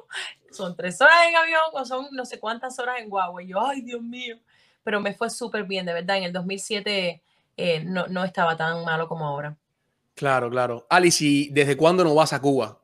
son 0.51 0.77
tres 0.77 1.01
horas 1.01 1.27
en 1.29 1.37
avión 1.37 1.63
o 1.73 1.85
son 1.85 2.09
no 2.13 2.25
sé 2.25 2.39
cuántas 2.41 2.79
horas 2.79 3.01
en 3.01 3.09
guagua. 3.11 3.43
Y 3.43 3.49
yo, 3.49 3.61
ay, 3.61 3.83
Dios 3.83 4.03
mío 4.03 4.39
pero 4.83 5.01
me 5.01 5.15
fue 5.15 5.31
súper 5.31 5.65
bien, 5.65 5.87
de 5.87 5.93
verdad. 5.93 6.17
En 6.17 6.25
el 6.25 6.33
2007 6.33 7.23
eh, 7.57 7.85
no, 7.85 8.07
no, 8.09 8.25
estaba 8.25 8.57
tan 8.57 8.85
malo 8.85 9.09
como 9.09 9.27
ahora. 9.27 9.57
Claro, 10.15 10.51
claro. 10.51 10.87
Alice, 10.91 11.25
¿y 11.25 11.49
desde 11.51 11.77
cuándo 11.77 12.05
no 12.05 12.15
vas 12.15 12.33
a 12.33 12.41
Cuba? 12.41 12.80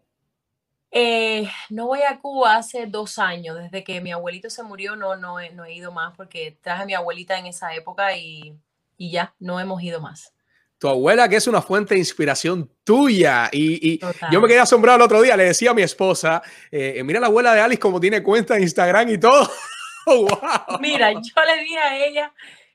Eh, 0.90 1.49
no 1.71 1.87
voy 1.87 2.00
a 2.02 2.19
Cuba 2.21 2.57
hace 2.57 2.87
dos 2.87 3.19
años. 3.19 3.57
Desde 3.57 3.85
que 3.85 4.00
mi 4.00 4.12
abuelito 4.12 4.50
se 4.50 4.62
murió, 4.62 4.97
no, 4.97 5.16
no, 5.16 5.40
he, 5.40 5.50
no 5.50 5.64
he 5.64 5.75
ido 5.75 5.93
más 5.93 6.16
porque 6.16 6.59
traje 6.62 6.83
a 6.83 6.87
mi 6.87 6.95
abuelita 6.95 7.38
en 7.38 7.47
esa 7.47 7.75
época 7.75 8.16
y, 8.16 8.55
y 8.97 9.11
ya, 9.11 9.35
no 9.38 9.61
hemos 9.61 9.83
ido 9.83 10.00
más 10.00 10.33
tu 10.78 10.88
abuela 10.88 11.28
que 11.28 11.37
es 11.37 11.47
una 11.47 11.62
fuente 11.62 11.95
de 11.95 12.00
inspiración 12.00 12.71
tuya. 12.85 13.49
Y, 13.52 13.95
y 13.95 14.00
yo 14.31 14.40
me 14.40 14.49
quedé 14.49 14.59
asombrado 14.59 14.97
el 14.97 15.02
otro 15.02 15.23
día, 15.23 15.37
le 15.37 15.45
decía 15.45 15.71
a 15.71 15.75
mi 15.75 15.83
esposa, 15.83 16.43
eh, 16.71 17.02
mira 17.05 17.21
la 17.21 17.26
abuela 17.26 17.55
de 17.55 17.61
Alice 17.61 17.81
como 17.81 18.00
tiene 18.00 18.23
cuenta 18.23 18.55
de 18.55 18.62
Instagram 18.62 19.09
y 19.09 19.19
todo. 19.19 19.50
wow. 20.07 20.28
Mira, 20.81 21.12
yo 21.12 21.21
le 21.21 21.62
dije 21.62 21.78
a 21.78 22.07
ella, 22.07 22.33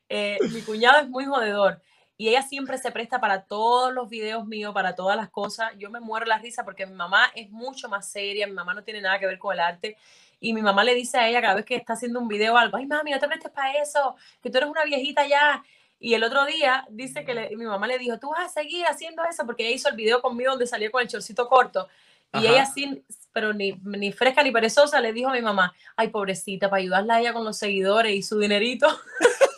eh, 0.10 0.38
mi 0.52 0.62
cuñado 0.62 1.02
es 1.02 1.10
muy 1.10 1.26
jodedor 1.26 1.82
y 2.22 2.30
ella 2.30 2.44
siempre 2.44 2.78
se 2.78 2.92
presta 2.92 3.20
para 3.20 3.46
todos 3.46 3.92
los 3.92 4.08
videos 4.08 4.46
míos, 4.46 4.76
para 4.76 4.94
todas 4.94 5.18
las 5.18 5.32
cosas. 5.32 5.72
Yo 5.80 5.90
me 5.90 6.00
muero 6.00 6.28
la 6.28 6.38
risa 6.38 6.64
porque 6.64 6.86
mi 6.86 6.94
mamá 6.94 7.32
es 7.34 7.50
mucho 7.50 7.90
más 7.90 8.12
seria, 8.12 8.46
mi 8.46 8.54
mamá 8.54 8.76
no 8.76 8.84
tiene 8.84 9.02
nada 9.02 9.18
que 9.18 9.26
ver 9.26 9.40
con 9.40 9.56
el 9.56 9.60
arte. 9.60 9.98
Y 10.40 10.54
mi 10.54 10.62
mamá 10.62 10.84
le 10.84 10.94
dice 10.94 11.18
a 11.18 11.28
ella 11.28 11.42
cada 11.42 11.56
vez 11.56 11.66
que 11.66 11.76
está 11.76 11.94
haciendo 11.94 12.20
un 12.20 12.28
video 12.28 12.56
algo, 12.56 12.78
ay 12.78 12.86
mami, 12.86 13.10
no 13.10 13.18
te 13.18 13.28
prestes 13.28 13.50
para 13.50 13.74
eso, 13.82 14.16
que 14.40 14.52
tú 14.52 14.60
eres 14.60 14.70
una 14.70 14.84
viejita 14.84 15.26
ya. 15.26 15.64
Y 16.00 16.14
el 16.14 16.24
otro 16.24 16.46
día 16.46 16.86
dice 16.92 17.26
que 17.26 17.34
le, 17.34 17.58
mi 17.58 17.66
mamá 17.66 17.88
le 17.88 17.98
dijo, 17.98 18.20
tú 18.20 18.30
vas 18.30 18.46
a 18.46 18.50
seguir 18.50 18.86
haciendo 18.86 19.24
eso 19.26 19.44
porque 19.48 19.66
ella 19.66 19.76
hizo 19.78 19.90
el 19.90 19.96
video 19.96 20.22
conmigo 20.22 20.52
donde 20.52 20.68
salió 20.68 20.92
con 20.92 21.02
el 21.02 21.08
chorcito 21.08 21.50
corto. 21.50 21.88
Y 22.36 22.38
Ajá. 22.38 22.50
ella 22.50 22.66
sin, 22.68 23.04
pero 23.34 23.52
ni, 23.52 23.80
ni, 23.84 24.12
fresca 24.12 24.44
ni 24.44 24.52
perezosa, 24.52 25.02
le 25.02 25.12
dijo 25.12 25.32
a 25.32 25.34
mi 25.34 25.42
mamá, 25.42 25.74
ay, 25.96 26.10
pobrecita, 26.10 26.70
para 26.70 26.84
ayudarla 26.84 27.16
a 27.16 27.20
ella 27.22 27.34
con 27.34 27.44
los 27.44 27.58
seguidores 27.58 28.14
y 28.14 28.22
su 28.22 28.38
dinerito. 28.38 28.88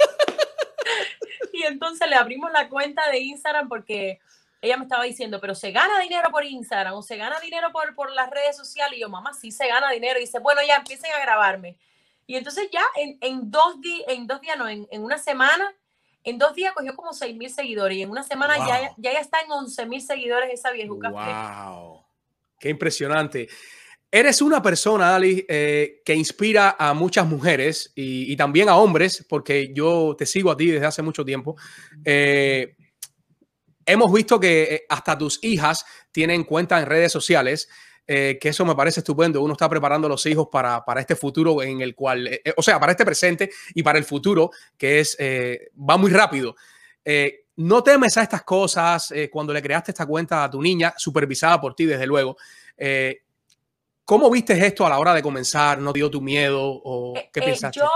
y 1.63 1.67
entonces 1.67 2.07
le 2.09 2.15
abrimos 2.15 2.51
la 2.51 2.69
cuenta 2.69 3.09
de 3.09 3.19
Instagram 3.19 3.67
porque 3.67 4.19
ella 4.63 4.77
me 4.77 4.83
estaba 4.83 5.03
diciendo, 5.03 5.41
pero 5.41 5.55
se 5.55 5.71
gana 5.71 5.99
dinero 5.99 6.29
por 6.31 6.45
Instagram 6.45 6.93
o 6.93 7.01
se 7.01 7.17
gana 7.17 7.37
dinero 7.41 7.71
por, 7.73 7.93
por 7.95 8.11
las 8.11 8.29
redes 8.29 8.55
sociales. 8.55 8.97
Y 8.97 9.01
yo, 9.01 9.09
mamá, 9.09 9.33
sí 9.33 9.51
se 9.51 9.67
gana 9.67 9.91
dinero. 9.91 10.19
Y 10.19 10.21
dice, 10.21 10.39
bueno, 10.39 10.61
ya 10.65 10.77
empiecen 10.77 11.11
a 11.11 11.19
grabarme. 11.19 11.75
Y 12.25 12.37
entonces 12.37 12.69
ya 12.71 12.83
en, 12.95 13.17
en 13.19 13.51
dos, 13.51 13.81
días, 13.81 14.05
en 14.07 14.25
dos 14.25 14.39
días, 14.39 14.57
no, 14.57 14.69
en, 14.69 14.87
en, 14.89 15.03
una 15.03 15.17
semana, 15.17 15.75
en 16.23 16.37
dos 16.37 16.55
días 16.55 16.73
cogió 16.73 16.95
como 16.95 17.11
6 17.11 17.35
mil 17.35 17.49
seguidores. 17.49 17.97
Y 17.97 18.03
en 18.03 18.09
una 18.09 18.23
semana 18.23 18.55
wow. 18.55 18.67
ya, 18.67 18.93
ya, 18.95 19.13
ya 19.13 19.19
está 19.19 19.41
en 19.41 19.51
11 19.51 19.85
mil 19.85 20.01
seguidores 20.01 20.49
esa 20.53 20.71
viejuca. 20.71 21.09
Wow. 21.09 22.01
Qué 22.57 22.69
impresionante. 22.69 23.49
Eres 24.15 24.43
una 24.43 24.61
persona, 24.61 25.15
Ali, 25.15 25.43
eh, 25.49 26.03
que 26.05 26.13
inspira 26.13 26.75
a 26.77 26.93
muchas 26.93 27.25
mujeres 27.25 27.91
y, 27.95 28.37
también 28.37 28.69
a 28.69 28.75
hombres, 28.75 29.25
porque 29.27 29.73
yo 29.73 30.15
te 30.15 30.27
sigo 30.27 30.51
a 30.51 30.55
ti 30.55 30.67
desde 30.67 30.85
hace 30.85 31.01
mucho 31.01 31.25
tiempo. 31.25 31.55
Eh, 32.05 32.75
hemos 33.83 34.13
visto 34.13 34.39
que 34.39 34.61
eh, 34.61 34.83
hasta 34.87 35.17
tus 35.17 35.43
hijas 35.43 35.83
tienen 36.11 36.43
cuenta 36.43 36.79
en 36.79 36.85
redes 36.85 37.11
sociales, 37.11 37.67
que 38.05 38.37
eso 38.43 38.63
me 38.65 38.75
parece 38.75 38.99
estupendo. 38.99 39.41
Uno 39.41 39.53
está 39.53 39.67
preparando 39.67 40.05
a 40.05 40.11
los 40.11 40.23
hijos 40.27 40.47
para, 40.51 40.85
para 40.85 41.01
este 41.01 41.15
futuro 41.15 41.63
en 41.63 41.81
el 41.81 41.95
cual, 41.95 42.29
o 42.55 42.61
sea, 42.61 42.79
para 42.79 42.91
este 42.91 43.05
presente 43.05 43.49
y 43.73 43.81
para 43.81 43.97
el 43.97 44.03
futuro, 44.03 44.51
que 44.77 44.99
es, 44.99 45.17
va 45.19 45.97
muy 45.97 46.11
rápido. 46.11 46.55
no 47.55 47.81
temes 47.81 48.15
a 48.17 48.21
estas 48.21 48.43
cosas 48.43 49.11
cuando 49.31 49.53
le 49.53 49.61
creaste 49.63 49.89
esta 49.89 50.05
cuenta 50.05 50.43
a 50.43 50.51
tu 50.51 50.61
niña, 50.61 50.93
supervisada 50.97 51.59
por 51.59 51.73
ti, 51.73 51.85
desde 51.85 52.05
luego. 52.05 52.37
Eh, 54.03 54.05
¿Cómo 54.05 54.29
viste 54.29 54.53
esto 54.65 54.85
a 54.85 54.89
la 54.89 54.99
hora 54.99 55.13
de 55.13 55.21
comenzar? 55.21 55.79
¿No 55.79 55.93
dio 55.93 56.11
tu 56.11 56.21
miedo 56.21 56.61
o 56.61 57.13
qué 57.13 57.39
eh, 57.39 57.43
pensaste? 57.43 57.79
Yo, 57.79 57.89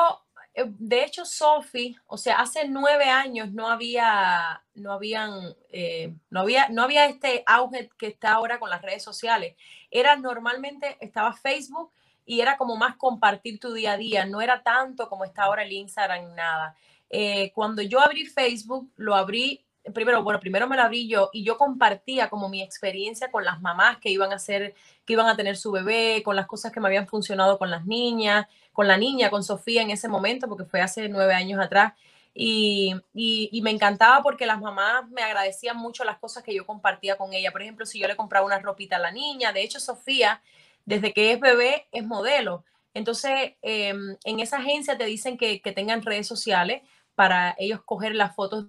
de 0.65 1.03
hecho, 1.03 1.25
Sophie, 1.25 1.95
o 2.07 2.17
sea, 2.17 2.39
hace 2.39 2.67
nueve 2.67 3.05
años 3.05 3.51
no 3.51 3.69
había, 3.69 4.63
no 4.73 4.91
habían, 4.91 5.55
eh, 5.69 6.15
no 6.29 6.41
había, 6.41 6.69
no 6.69 6.83
había 6.83 7.05
este 7.05 7.43
auge 7.45 7.89
que 7.97 8.07
está 8.07 8.33
ahora 8.33 8.59
con 8.59 8.69
las 8.69 8.81
redes 8.81 9.03
sociales. 9.03 9.55
Era 9.91 10.15
normalmente, 10.15 10.97
estaba 10.99 11.33
Facebook 11.33 11.91
y 12.25 12.41
era 12.41 12.57
como 12.57 12.75
más 12.75 12.95
compartir 12.97 13.59
tu 13.59 13.73
día 13.73 13.93
a 13.93 13.97
día, 13.97 14.25
no 14.25 14.41
era 14.41 14.63
tanto 14.63 15.07
como 15.09 15.25
está 15.25 15.43
ahora 15.43 15.63
el 15.63 15.71
Instagram, 15.71 16.33
nada. 16.35 16.75
Eh, 17.09 17.51
cuando 17.53 17.81
yo 17.81 18.01
abrí 18.01 18.25
Facebook, 18.25 18.91
lo 18.95 19.15
abrí 19.15 19.66
primero, 19.93 20.23
bueno, 20.23 20.39
primero 20.39 20.67
me 20.67 20.75
lo 20.75 20.83
abrí 20.83 21.07
yo 21.07 21.29
y 21.33 21.43
yo 21.43 21.57
compartía 21.57 22.29
como 22.29 22.49
mi 22.49 22.61
experiencia 22.61 23.31
con 23.31 23.45
las 23.45 23.61
mamás 23.61 23.97
que 23.97 24.09
iban 24.09 24.31
a 24.31 24.35
hacer, 24.35 24.75
que 25.05 25.13
iban 25.13 25.27
a 25.27 25.35
tener 25.35 25.57
su 25.57 25.71
bebé, 25.71 26.21
con 26.23 26.35
las 26.35 26.47
cosas 26.47 26.71
que 26.71 26.79
me 26.79 26.87
habían 26.87 27.07
funcionado 27.07 27.57
con 27.57 27.71
las 27.71 27.85
niñas, 27.85 28.47
con 28.73 28.87
la 28.87 28.97
niña, 28.97 29.29
con 29.29 29.43
Sofía 29.43 29.81
en 29.81 29.91
ese 29.91 30.07
momento, 30.07 30.47
porque 30.47 30.65
fue 30.65 30.81
hace 30.81 31.09
nueve 31.09 31.33
años 31.33 31.59
atrás. 31.59 31.93
Y, 32.39 32.93
y, 33.15 33.61
me 33.63 33.71
encantaba 33.71 34.21
porque 34.21 34.45
las 34.45 34.61
mamás 34.61 35.09
me 35.09 35.23
agradecían 35.23 35.75
mucho 35.75 36.03
las 36.03 36.19
cosas 36.19 36.43
que 36.43 36.53
yo 36.53 36.67
compartía 36.67 37.17
con 37.17 37.33
ella. 37.33 37.51
Por 37.51 37.63
ejemplo, 37.63 37.85
si 37.87 37.99
yo 37.99 38.07
le 38.07 38.15
compraba 38.15 38.45
una 38.45 38.59
ropita 38.59 38.97
a 38.97 38.99
la 38.99 39.11
niña, 39.11 39.51
de 39.53 39.63
hecho, 39.63 39.79
Sofía, 39.79 40.41
desde 40.85 41.13
que 41.13 41.31
es 41.31 41.39
bebé, 41.39 41.87
es 41.91 42.05
modelo. 42.05 42.63
Entonces, 42.93 43.53
eh, 43.63 43.95
en 44.23 44.39
esa 44.39 44.57
agencia 44.57 44.97
te 44.97 45.05
dicen 45.05 45.37
que, 45.37 45.61
que 45.61 45.71
tengan 45.71 46.03
redes 46.03 46.27
sociales 46.27 46.83
para 47.15 47.55
ellos 47.57 47.81
coger 47.83 48.13
las 48.13 48.35
fotos 48.35 48.67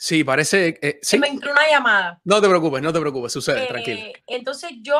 Sí, 0.00 0.22
parece. 0.22 0.78
Eh, 0.80 1.00
sí. 1.02 1.18
Me 1.18 1.26
entró 1.26 1.50
una 1.50 1.68
llamada. 1.68 2.20
No 2.22 2.40
te 2.40 2.48
preocupes, 2.48 2.80
no 2.80 2.92
te 2.92 3.00
preocupes, 3.00 3.32
sucede, 3.32 3.64
eh, 3.64 3.66
tranquilo. 3.66 4.00
Entonces 4.28 4.70
yo, 4.80 4.96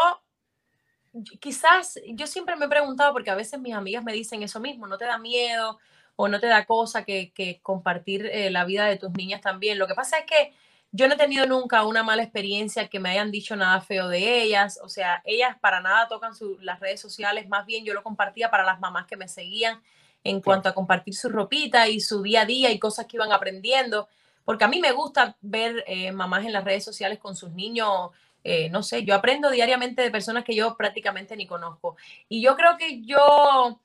quizás, 1.39 2.01
yo 2.09 2.27
siempre 2.27 2.57
me 2.57 2.67
he 2.67 2.69
preguntado, 2.69 3.13
porque 3.13 3.31
a 3.31 3.37
veces 3.37 3.61
mis 3.61 3.75
amigas 3.75 4.03
me 4.03 4.13
dicen 4.13 4.43
eso 4.43 4.59
mismo, 4.59 4.89
¿no 4.89 4.99
te 4.99 5.05
da 5.05 5.17
miedo 5.17 5.79
o 6.17 6.27
no 6.27 6.41
te 6.41 6.49
da 6.49 6.67
cosa 6.67 7.05
que, 7.05 7.33
que 7.33 7.61
compartir 7.63 8.27
eh, 8.27 8.51
la 8.51 8.65
vida 8.65 8.87
de 8.87 8.97
tus 8.97 9.13
niñas 9.13 9.41
también? 9.41 9.79
Lo 9.79 9.87
que 9.87 9.95
pasa 9.95 10.19
es 10.19 10.25
que 10.25 10.53
yo 10.91 11.07
no 11.07 11.15
he 11.15 11.19
tenido 11.19 11.47
nunca 11.47 11.87
una 11.87 12.03
mala 12.03 12.25
experiencia 12.25 12.89
que 12.89 12.99
me 12.99 13.11
hayan 13.11 13.31
dicho 13.31 13.55
nada 13.55 13.81
feo 13.81 14.09
de 14.09 14.43
ellas, 14.43 14.81
o 14.83 14.89
sea, 14.89 15.23
ellas 15.25 15.57
para 15.61 15.81
nada 15.81 16.09
tocan 16.09 16.35
su, 16.35 16.59
las 16.61 16.81
redes 16.81 17.01
sociales, 17.01 17.49
más 17.49 17.67
bien 17.67 17.85
yo 17.85 17.95
lo 17.95 18.03
compartía 18.03 18.51
para 18.51 18.65
las 18.65 18.81
mamás 18.81 19.07
que 19.07 19.17
me 19.17 19.29
seguían 19.29 19.81
en 20.25 20.41
cuanto 20.41 20.69
a 20.69 20.75
compartir 20.75 21.15
su 21.15 21.29
ropita 21.29 21.87
y 21.87 22.01
su 22.01 22.21
día 22.23 22.41
a 22.41 22.47
día 22.47 22.73
y 22.73 22.81
cosas 22.81 23.07
que 23.07 23.17
iban 23.17 23.31
aprendiendo 23.31 24.09
porque 24.49 24.65
a 24.65 24.69
mí 24.69 24.81
me 24.81 24.93
gusta 24.93 25.37
ver 25.43 25.85
eh, 25.87 26.11
mamás 26.11 26.47
en 26.47 26.55
las 26.55 26.65
redes 26.65 26.83
sociales 26.83 27.19
con 27.19 27.37
sus 27.37 27.53
niños, 27.53 28.13
eh, 28.43 28.71
no 28.71 28.83
sé, 28.83 29.05
yo 29.05 29.15
aprendo 29.15 29.51
diariamente 29.51 30.01
de 30.01 30.11
personas 30.11 30.43
que 30.43 30.55
yo 30.55 30.75
prácticamente 30.75 31.37
ni 31.37 31.47
conozco. 31.47 31.99
Y 32.31 32.41
yo 32.41 32.57
creo 32.57 32.79
que 32.79 33.03
yo 33.03 33.79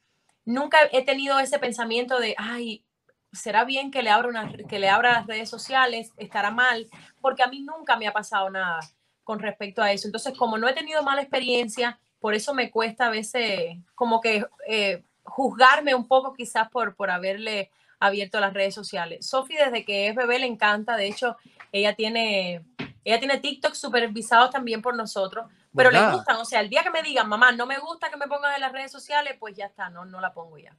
nunca 0.45 0.77
he 0.93 1.03
tenido 1.03 1.37
ese 1.39 1.59
pensamiento 1.59 2.17
de, 2.17 2.33
ay, 2.37 2.85
será 3.33 3.65
bien 3.65 3.91
que 3.91 4.03
le 4.03 4.09
abra 4.09 4.29
una, 4.29 4.53
que 4.53 4.79
le 4.79 4.87
abra 4.87 5.11
las 5.11 5.27
redes 5.27 5.49
sociales, 5.49 6.13
estará 6.15 6.49
mal, 6.49 6.87
porque 7.19 7.43
a 7.43 7.47
mí 7.47 7.59
nunca 7.59 7.97
me 7.97 8.07
ha 8.07 8.13
pasado 8.13 8.49
nada 8.49 8.79
con 9.25 9.39
respecto 9.39 9.81
a 9.81 9.91
eso. 9.91 10.07
Entonces, 10.07 10.33
como 10.37 10.57
no 10.57 10.69
he 10.69 10.73
tenido 10.73 11.03
mala 11.03 11.23
experiencia, 11.23 11.99
por 12.21 12.35
eso 12.35 12.53
me 12.53 12.71
cuesta 12.71 13.07
a 13.07 13.11
veces 13.11 13.79
como 13.95 14.21
que 14.21 14.45
eh, 14.65 15.03
juzgarme 15.23 15.93
un 15.93 16.07
poco 16.07 16.33
quizás 16.33 16.69
por, 16.69 16.95
por 16.95 17.11
haberle 17.11 17.69
abierto 18.03 18.39
las 18.39 18.53
redes 18.53 18.75
sociales. 18.75 19.25
Sofi 19.25 19.55
desde 19.55 19.85
que 19.85 20.09
es 20.09 20.15
bebé 20.15 20.39
le 20.39 20.45
encanta, 20.45 20.97
de 20.97 21.07
hecho, 21.07 21.37
ella 21.71 21.95
tiene, 21.95 22.65
ella 23.05 23.19
tiene 23.19 23.39
TikTok 23.39 23.73
supervisados 23.73 24.51
también 24.51 24.81
por 24.81 24.95
nosotros, 24.95 25.45
pero 25.73 25.89
le 25.89 26.11
gustan, 26.11 26.35
o 26.35 26.45
sea, 26.45 26.59
el 26.59 26.69
día 26.69 26.83
que 26.83 26.91
me 26.91 27.01
digan, 27.01 27.27
mamá, 27.29 27.51
no 27.53 27.65
me 27.65 27.79
gusta 27.79 28.09
que 28.09 28.17
me 28.17 28.27
pongas 28.27 28.55
en 28.55 28.61
las 28.61 28.73
redes 28.73 28.91
sociales, 28.91 29.35
pues 29.39 29.55
ya 29.55 29.65
está, 29.65 29.89
no, 29.89 30.05
no 30.05 30.19
la 30.19 30.33
pongo 30.33 30.57
ya. 30.57 30.75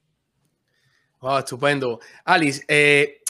Oh, 1.21 1.38
estupendo. 1.38 1.99
Alice, 2.26 2.62
eh, 2.69 3.23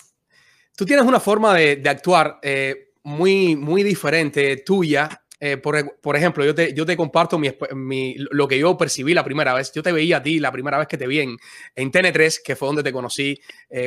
tú 0.76 0.84
tienes 0.84 1.06
una 1.06 1.20
forma 1.20 1.54
de, 1.54 1.80
actuar 1.88 2.40
eh, 2.42 2.92
muy, 3.04 3.54
muy 3.54 3.84
diferente 3.84 4.56
tuya. 4.58 5.23
Eh, 5.40 5.56
por, 5.56 5.76
ejemplo, 6.16 6.44
yo 6.44 6.54
te, 6.54 6.96
comparto 6.96 7.38
mi, 7.38 8.14
lo 8.16 8.48
que 8.48 8.58
yo 8.58 8.78
percibí 8.78 9.14
la 9.14 9.24
primera 9.24 9.52
vez. 9.52 9.72
Yo 9.72 9.82
te 9.82 9.92
veía 9.92 10.18
a 10.18 10.22
ti 10.22 10.38
la 10.38 10.52
primera 10.52 10.78
vez 10.78 10.88
que 10.88 10.96
te 10.96 11.06
vi 11.06 11.20
en, 11.20 11.36
en 11.74 11.90
TN3, 11.90 12.40
que 12.42 12.56
fue 12.56 12.66
donde 12.66 12.82
te 12.82 12.92
conocí, 12.92 13.38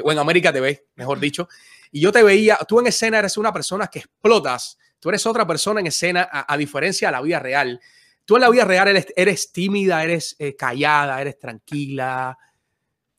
o 0.04 0.12
en 0.12 0.20
América 0.20 0.52
TV, 0.54 0.88
mejor 0.96 1.20
dicho. 1.20 1.48
Y 1.92 2.02
yo 2.02 2.12
te 2.12 2.22
veía, 2.22 2.58
tú 2.68 2.80
en 2.80 2.88
escena 2.88 3.20
eres 3.20 3.38
una 3.38 3.54
persona 3.54 3.88
que 3.88 4.00
explotas. 4.00 4.78
Tú 5.00 5.10
eres 5.10 5.26
otra 5.26 5.48
persona 5.48 5.80
en 5.80 5.88
escena, 5.88 6.28
a, 6.32 6.58
diferencia 6.58 7.08
de 7.08 7.12
la 7.14 7.22
vida 7.22 7.40
real. 7.40 7.80
Tú 8.26 8.36
en 8.36 8.42
la 8.42 8.50
vida 8.50 8.66
real 8.66 9.04
eres, 9.16 9.52
tímida, 9.52 10.04
eres 10.04 10.36
callada, 10.58 11.22
eres 11.22 11.40
tranquila. 11.40 12.38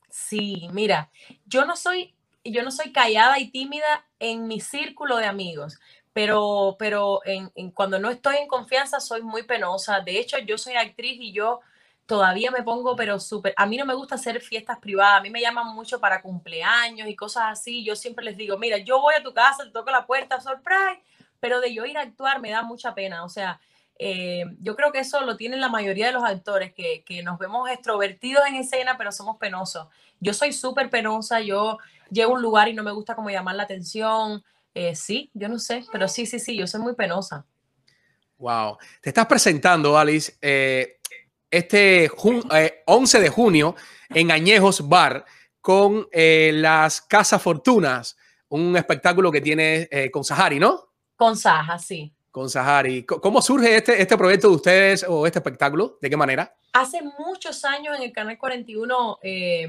Sí, 0.09 0.67
mira, 0.73 1.11
yo 1.45 1.65
no 1.65 1.75
soy, 1.75 2.15
yo 2.43 2.63
no 2.63 2.71
soy 2.71 2.91
callada 2.91 3.39
y 3.39 3.51
tímida 3.51 4.05
en 4.19 4.47
mi 4.47 4.59
círculo 4.59 5.17
de 5.17 5.25
amigos, 5.25 5.79
pero, 6.19 6.75
pero 6.77 7.21
en, 7.23 7.71
cuando 7.71 7.97
no 7.97 8.09
estoy 8.09 8.35
en 8.35 8.47
confianza 8.49 8.99
soy 8.99 9.21
muy 9.21 9.43
penosa. 9.43 10.01
De 10.01 10.19
hecho, 10.19 10.37
yo 10.39 10.57
soy 10.57 10.73
actriz 10.73 11.17
y 11.21 11.31
yo 11.31 11.61
todavía 12.05 12.51
me 12.51 12.61
pongo, 12.61 12.93
pero 12.97 13.21
súper, 13.21 13.53
a 13.55 13.65
mí 13.65 13.77
no 13.77 13.85
me 13.85 13.93
gusta 13.93 14.15
hacer 14.15 14.41
fiestas 14.41 14.79
privadas, 14.79 15.19
a 15.19 15.21
mí 15.21 15.29
me 15.29 15.39
llaman 15.39 15.73
mucho 15.73 16.01
para 16.01 16.21
cumpleaños 16.21 17.07
y 17.07 17.15
cosas 17.15 17.43
así. 17.47 17.85
Yo 17.85 17.95
siempre 17.95 18.25
les 18.25 18.35
digo, 18.35 18.57
mira, 18.57 18.79
yo 18.79 18.99
voy 18.99 19.15
a 19.15 19.23
tu 19.23 19.33
casa, 19.33 19.63
te 19.63 19.71
toco 19.71 19.91
la 19.91 20.05
puerta, 20.05 20.41
surprise, 20.41 21.01
pero 21.39 21.61
de 21.61 21.73
yo 21.73 21.85
ir 21.85 21.97
a 21.97 22.01
actuar 22.01 22.41
me 22.41 22.49
da 22.49 22.63
mucha 22.63 22.93
pena. 22.93 23.23
O 23.23 23.29
sea, 23.29 23.61
eh, 23.97 24.43
yo 24.59 24.75
creo 24.75 24.91
que 24.91 24.99
eso 24.99 25.21
lo 25.21 25.37
tienen 25.37 25.61
la 25.61 25.69
mayoría 25.69 26.07
de 26.07 26.11
los 26.11 26.25
actores, 26.25 26.73
que, 26.73 27.23
nos 27.23 27.39
vemos 27.39 27.69
extrovertidos 27.69 28.45
en 28.45 28.55
escena, 28.55 28.97
pero 28.97 29.13
somos 29.13 29.37
penosos. 29.37 29.87
Yo 30.19 30.33
soy 30.33 30.51
súper 30.51 30.89
penosa, 30.89 31.39
yo 31.39 31.77
llego 32.11 32.33
a 32.33 32.35
un 32.35 32.41
lugar 32.41 32.67
y 32.67 32.73
no 32.73 32.83
me 32.83 32.91
gusta 32.91 33.15
como 33.15 33.29
llamar 33.29 33.55
la 33.55 33.63
atención. 33.63 34.43
Eh, 34.73 34.95
sí, 34.95 35.31
yo 35.33 35.49
no 35.49 35.59
sé, 35.59 35.85
pero 35.91 36.07
sí, 36.07 36.25
sí, 36.25 36.39
sí, 36.39 36.55
yo 36.55 36.67
soy 36.67 36.81
muy 36.81 36.95
penosa. 36.95 37.45
Wow. 38.37 38.77
Te 39.01 39.09
estás 39.09 39.25
presentando, 39.25 39.97
Alice, 39.97 40.37
eh, 40.41 40.99
este 41.51 42.09
11 42.85 43.19
de 43.19 43.29
junio 43.29 43.75
en 44.09 44.31
Añejos 44.31 44.87
Bar 44.87 45.25
con 45.59 46.07
las 46.11 47.01
Casas 47.01 47.41
Fortunas, 47.41 48.17
un 48.47 48.77
espectáculo 48.77 49.31
que 49.31 49.41
tiene 49.41 49.89
con 50.11 50.23
Sahari, 50.23 50.59
¿no? 50.59 50.93
Con 51.15 51.35
Saja, 51.35 51.77
sí 51.77 52.13
con 52.31 52.49
Sahari. 52.49 53.03
¿Cómo 53.03 53.41
surge 53.41 53.75
este, 53.75 54.01
este 54.01 54.17
proyecto 54.17 54.49
de 54.49 54.55
ustedes 54.55 55.05
o 55.07 55.25
este 55.25 55.39
espectáculo? 55.39 55.97
¿De 56.01 56.09
qué 56.09 56.17
manera? 56.17 56.55
Hace 56.73 57.01
muchos 57.01 57.65
años 57.65 57.97
en 57.97 58.03
el 58.03 58.11
Canal 58.11 58.37
41, 58.37 59.19
eh, 59.23 59.67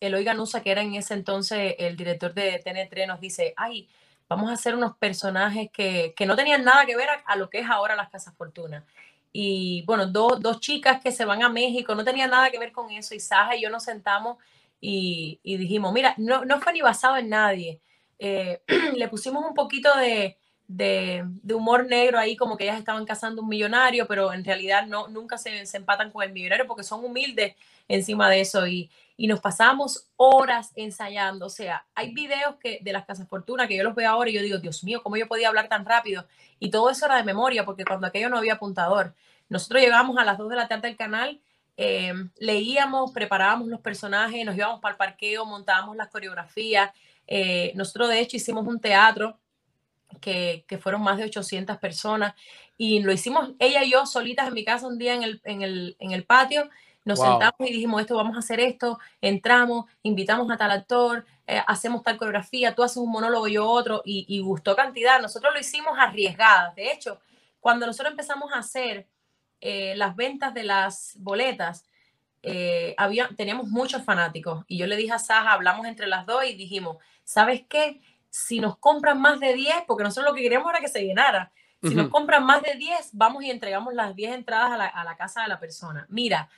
Eloy 0.00 0.24
Ganusa, 0.24 0.62
que 0.62 0.70
era 0.70 0.82
en 0.82 0.94
ese 0.94 1.14
entonces 1.14 1.74
el 1.78 1.96
director 1.96 2.34
de 2.34 2.62
TN3, 2.62 3.06
nos 3.06 3.20
dice, 3.20 3.54
ay, 3.56 3.88
vamos 4.34 4.50
a 4.50 4.54
hacer 4.54 4.74
unos 4.74 4.96
personajes 4.96 5.70
que, 5.72 6.12
que 6.16 6.26
no 6.26 6.34
tenían 6.34 6.64
nada 6.64 6.84
que 6.86 6.96
ver 6.96 7.08
a, 7.24 7.36
lo 7.36 7.48
que 7.48 7.60
es 7.60 7.70
ahora 7.70 7.94
las 7.94 8.10
Casas 8.10 8.34
Fortuna. 8.36 8.84
Y 9.32 9.84
bueno, 9.86 10.06
dos 10.06 10.60
chicas 10.60 11.00
que 11.00 11.12
se 11.12 11.24
van 11.24 11.42
a 11.44 11.48
México, 11.48 11.94
no 11.94 12.04
tenían 12.04 12.30
nada 12.30 12.50
que 12.50 12.58
ver 12.58 12.72
con 12.72 12.90
eso. 12.90 13.14
Y 13.14 13.20
Saja 13.20 13.54
y 13.54 13.62
yo 13.62 13.70
nos 13.70 13.84
sentamos 13.84 14.38
y, 14.80 15.38
y 15.44 15.56
dijimos, 15.56 15.92
mira, 15.92 16.14
no, 16.18 16.44
no, 16.44 16.60
fue 16.60 16.72
ni 16.72 16.80
basado 16.80 17.16
en 17.16 17.28
nadie. 17.28 17.80
Eh, 18.18 18.60
le 18.96 19.08
pusimos 19.08 19.44
un 19.44 19.54
poquito 19.54 19.96
de, 19.96 20.36
de, 20.66 21.24
humor 21.52 21.86
negro 21.86 22.18
ahí, 22.18 22.36
como 22.36 22.56
que 22.56 22.64
ellas 22.64 22.78
estaban 22.78 23.04
cazando 23.04 23.42
un 23.42 23.48
millonario, 23.48 24.06
pero 24.06 24.32
en 24.32 24.44
realidad 24.44 24.86
no, 24.86 25.08
nunca 25.08 25.38
se, 25.38 25.64
empatan 25.74 26.10
con 26.10 26.22
el 26.22 26.32
millonario 26.32 26.66
porque 26.66 26.82
son 26.82 27.04
humildes 27.04 27.54
encima 27.88 28.30
de 28.30 28.40
eso 28.40 28.66
y, 28.66 28.90
nos 29.16 29.40
pasamos 29.40 30.08
horas 30.16 30.72
ensayando. 30.74 31.46
O 31.46 31.50
sea, 31.50 31.86
hay 31.94 32.12
videos 32.12 32.56
que, 32.56 32.80
de 32.82 32.92
las 32.92 33.04
Casas 33.04 33.28
Fortuna 33.28 33.68
que 33.68 33.76
yo 33.76 33.84
los 33.84 33.94
veo 33.94 34.10
ahora 34.10 34.28
y 34.28 34.32
yo 34.32 34.42
digo, 34.42 34.58
Dios 34.58 34.82
mío, 34.82 35.02
¿cómo 35.04 35.16
yo 35.16 35.28
podía 35.28 35.46
hablar 35.46 35.68
tan 35.68 35.84
rápido? 35.84 36.26
Y 36.58 36.70
todo 36.70 36.90
eso 36.90 37.06
era 37.06 37.16
de 37.16 37.22
memoria 37.22 37.64
porque 37.64 37.84
cuando 37.84 38.08
aquello 38.08 38.28
no 38.28 38.38
había 38.38 38.54
apuntador. 38.54 39.14
Nosotros 39.48 39.82
llegábamos 39.82 40.18
a 40.18 40.24
las 40.24 40.36
2 40.36 40.50
de 40.50 40.56
la 40.56 40.66
tarde 40.66 40.88
al 40.88 40.96
canal, 40.96 41.40
eh, 41.76 42.12
leíamos, 42.38 43.12
preparábamos 43.12 43.68
los 43.68 43.80
personajes, 43.80 44.44
nos 44.44 44.56
íbamos 44.56 44.80
para 44.80 44.94
el 44.94 44.98
parqueo, 44.98 45.44
montábamos 45.46 45.96
las 45.96 46.08
coreografías. 46.08 46.90
Eh, 47.28 47.70
nosotros 47.76 48.08
de 48.08 48.18
hecho 48.18 48.36
hicimos 48.36 48.66
un 48.66 48.80
teatro 48.80 49.38
que, 50.20 50.64
fueron 50.80 51.02
más 51.02 51.18
de 51.18 51.24
800 51.24 51.78
personas. 51.78 52.34
Y 52.76 53.00
lo 53.00 53.12
hicimos 53.12 53.52
ella 53.58 53.84
y 53.84 53.90
yo 53.92 54.06
solitas 54.06 54.48
en 54.48 54.54
mi 54.54 54.64
casa 54.64 54.86
un 54.86 54.98
día 54.98 55.14
en 55.14 55.22
el, 55.22 55.40
en 55.44 55.62
el, 55.62 55.96
en 55.98 56.12
el 56.12 56.24
patio. 56.24 56.68
Nos 57.04 57.20
sentamos 57.20 57.60
y 57.60 57.72
dijimos, 57.72 58.00
esto, 58.00 58.16
vamos 58.16 58.34
a 58.34 58.38
hacer 58.38 58.60
esto, 58.60 58.98
entramos, 59.20 59.84
invitamos 60.02 60.50
a 60.50 60.56
tal 60.56 60.70
actor, 60.70 61.26
eh, 61.46 61.60
hacemos 61.66 62.02
tal 62.02 62.16
coreografía, 62.16 62.74
tú 62.74 62.82
haces 62.82 62.96
un 62.96 63.10
monólogo, 63.10 63.46
yo 63.46 63.68
otro, 63.68 64.00
y, 64.04 64.40
gustó 64.40 64.74
cantidad. 64.74 65.20
Nosotros 65.20 65.52
lo 65.52 65.60
hicimos 65.60 65.98
arriesgadas. 65.98 66.74
De 66.74 66.90
hecho, 66.90 67.20
cuando 67.60 67.86
nosotros 67.86 68.12
empezamos 68.12 68.52
a 68.52 68.58
hacer 68.58 69.06
eh, 69.60 69.94
las 69.96 70.16
ventas 70.16 70.54
de 70.54 70.62
las 70.62 71.12
boletas, 71.18 71.84
eh, 72.42 72.94
había, 72.96 73.28
teníamos 73.36 73.68
muchos 73.68 74.02
fanáticos. 74.02 74.64
Y 74.66 74.78
yo 74.78 74.86
le 74.86 74.96
dije 74.96 75.12
a 75.12 75.18
Saja, 75.18 75.52
hablamos 75.52 75.86
entre 75.86 76.06
las 76.06 76.26
dos 76.26 76.44
y 76.44 76.54
dijimos, 76.54 76.98
¿sabes 77.24 77.64
qué? 77.68 78.00
Si 78.34 78.58
nos 78.58 78.76
compran 78.78 79.20
más 79.20 79.38
de 79.38 79.54
10, 79.54 79.84
porque 79.86 80.02
nosotros 80.02 80.32
lo 80.32 80.34
que 80.34 80.42
queríamos 80.42 80.68
era 80.68 80.80
que 80.80 80.88
se 80.88 81.06
llenara, 81.06 81.52
si 81.80 81.94
nos 81.94 82.08
compran 82.08 82.44
más 82.44 82.62
de 82.62 82.74
10, 82.74 83.10
vamos 83.12 83.44
y 83.44 83.50
entregamos 83.50 83.94
las 83.94 84.16
10 84.16 84.34
entradas 84.34 84.72
a 84.72 85.04
la, 85.04 85.16
casa 85.16 85.42
de 85.42 85.48
la 85.48 85.60
persona. 85.60 86.04
Mira, 86.08 86.48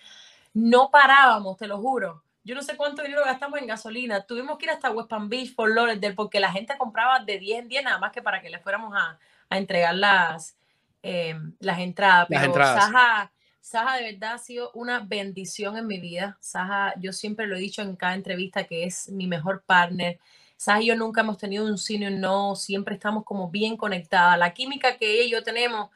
no 0.55 0.91
parábamos, 0.91 1.59
te 1.59 1.67
lo 1.67 1.79
juro. 1.79 2.23
Yo 2.45 2.55
no 2.55 2.63
sé 2.63 2.79
cuánto 2.79 3.03
dinero 3.03 3.23
gastamos 3.27 3.61
en 3.61 3.67
gasolina. 3.67 4.25
Tuvimos 4.25 4.57
que 4.57 4.65
ir 4.65 4.71
hasta 4.71 4.91
West 4.91 5.11
Palm 5.11 5.29
Beach, 5.29 5.55
por 5.55 5.71
Lauderdale, 5.75 6.15
porque 6.15 6.41
la 6.41 6.51
gente 6.51 6.79
compraba 6.79 7.21
de 7.21 7.39
10 7.39 7.59
en 7.59 7.69
10 7.69 7.85
nada 7.85 7.99
más 7.99 8.11
que 8.11 8.23
para 8.23 8.41
que 8.41 8.49
le 8.49 8.59
fuéramos 8.61 8.95
a, 8.97 9.19
entregar 9.51 9.97
las, 9.97 10.57
em, 11.03 11.53
las 11.61 11.79
entradas. 11.81 12.27
Pero 12.31 12.55
Saja, 12.55 13.33
Saja 13.61 13.97
de 13.97 14.13
verdad 14.13 14.35
ha 14.35 14.39
sido 14.39 14.71
una 14.73 15.01
bendición 15.01 15.77
en 15.77 15.87
mi 15.87 16.01
vida. 16.01 16.39
Saja, 16.41 16.95
yo 16.99 17.13
siempre 17.13 17.47
lo 17.47 17.57
he 17.57 17.61
dicho 17.61 17.83
en 17.83 17.97
cada 17.97 18.15
entrevista 18.15 18.65
que 18.65 18.85
es 18.85 19.11
mi 19.11 19.27
mejor 19.27 19.63
partner. 19.67 20.19
Sas 20.57 20.81
y 20.81 20.87
yo 20.87 20.97
nunca 20.97 21.21
hemos 21.21 21.39
tenido 21.39 21.65
un 21.65 21.79
sí 21.79 21.99
no, 21.99 22.57
siempre 22.57 22.95
estamos 22.95 23.25
como 23.25 23.51
bien 23.51 23.77
conectadas. 23.77 24.39
La 24.39 24.55
química 24.55 24.97
que 24.97 25.15
ella 25.15 25.25
y 25.25 25.31
yo 25.31 25.43
tenemos, 25.43 25.91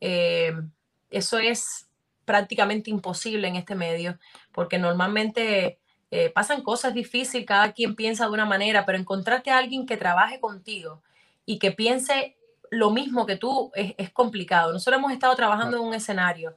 eh, 0.00 0.52
eso 1.10 1.38
es 1.38 1.86
prácticamente 2.24 2.90
imposible 2.90 3.46
en 3.48 3.56
este 3.56 3.74
medio, 3.74 4.18
porque 4.52 4.78
normalmente 4.78 5.78
eh, 6.10 6.30
pasan 6.30 6.62
cosas 6.62 6.94
difíciles, 6.94 7.46
cada 7.46 7.72
quien 7.72 7.94
piensa 7.94 8.24
de 8.24 8.32
una 8.32 8.46
manera, 8.46 8.84
pero 8.86 8.98
encontrarte 8.98 9.50
a 9.50 9.58
alguien 9.58 9.86
que 9.86 9.96
trabaje 9.96 10.40
contigo 10.40 11.02
y 11.44 11.58
que 11.58 11.72
piense 11.72 12.36
lo 12.70 12.90
mismo 12.90 13.26
que 13.26 13.36
tú 13.36 13.70
es, 13.74 13.94
es 13.98 14.10
complicado. 14.10 14.72
Nosotros 14.72 14.98
hemos 14.98 15.12
estado 15.12 15.36
trabajando 15.36 15.76
en 15.76 15.84
un 15.84 15.94
escenario 15.94 16.56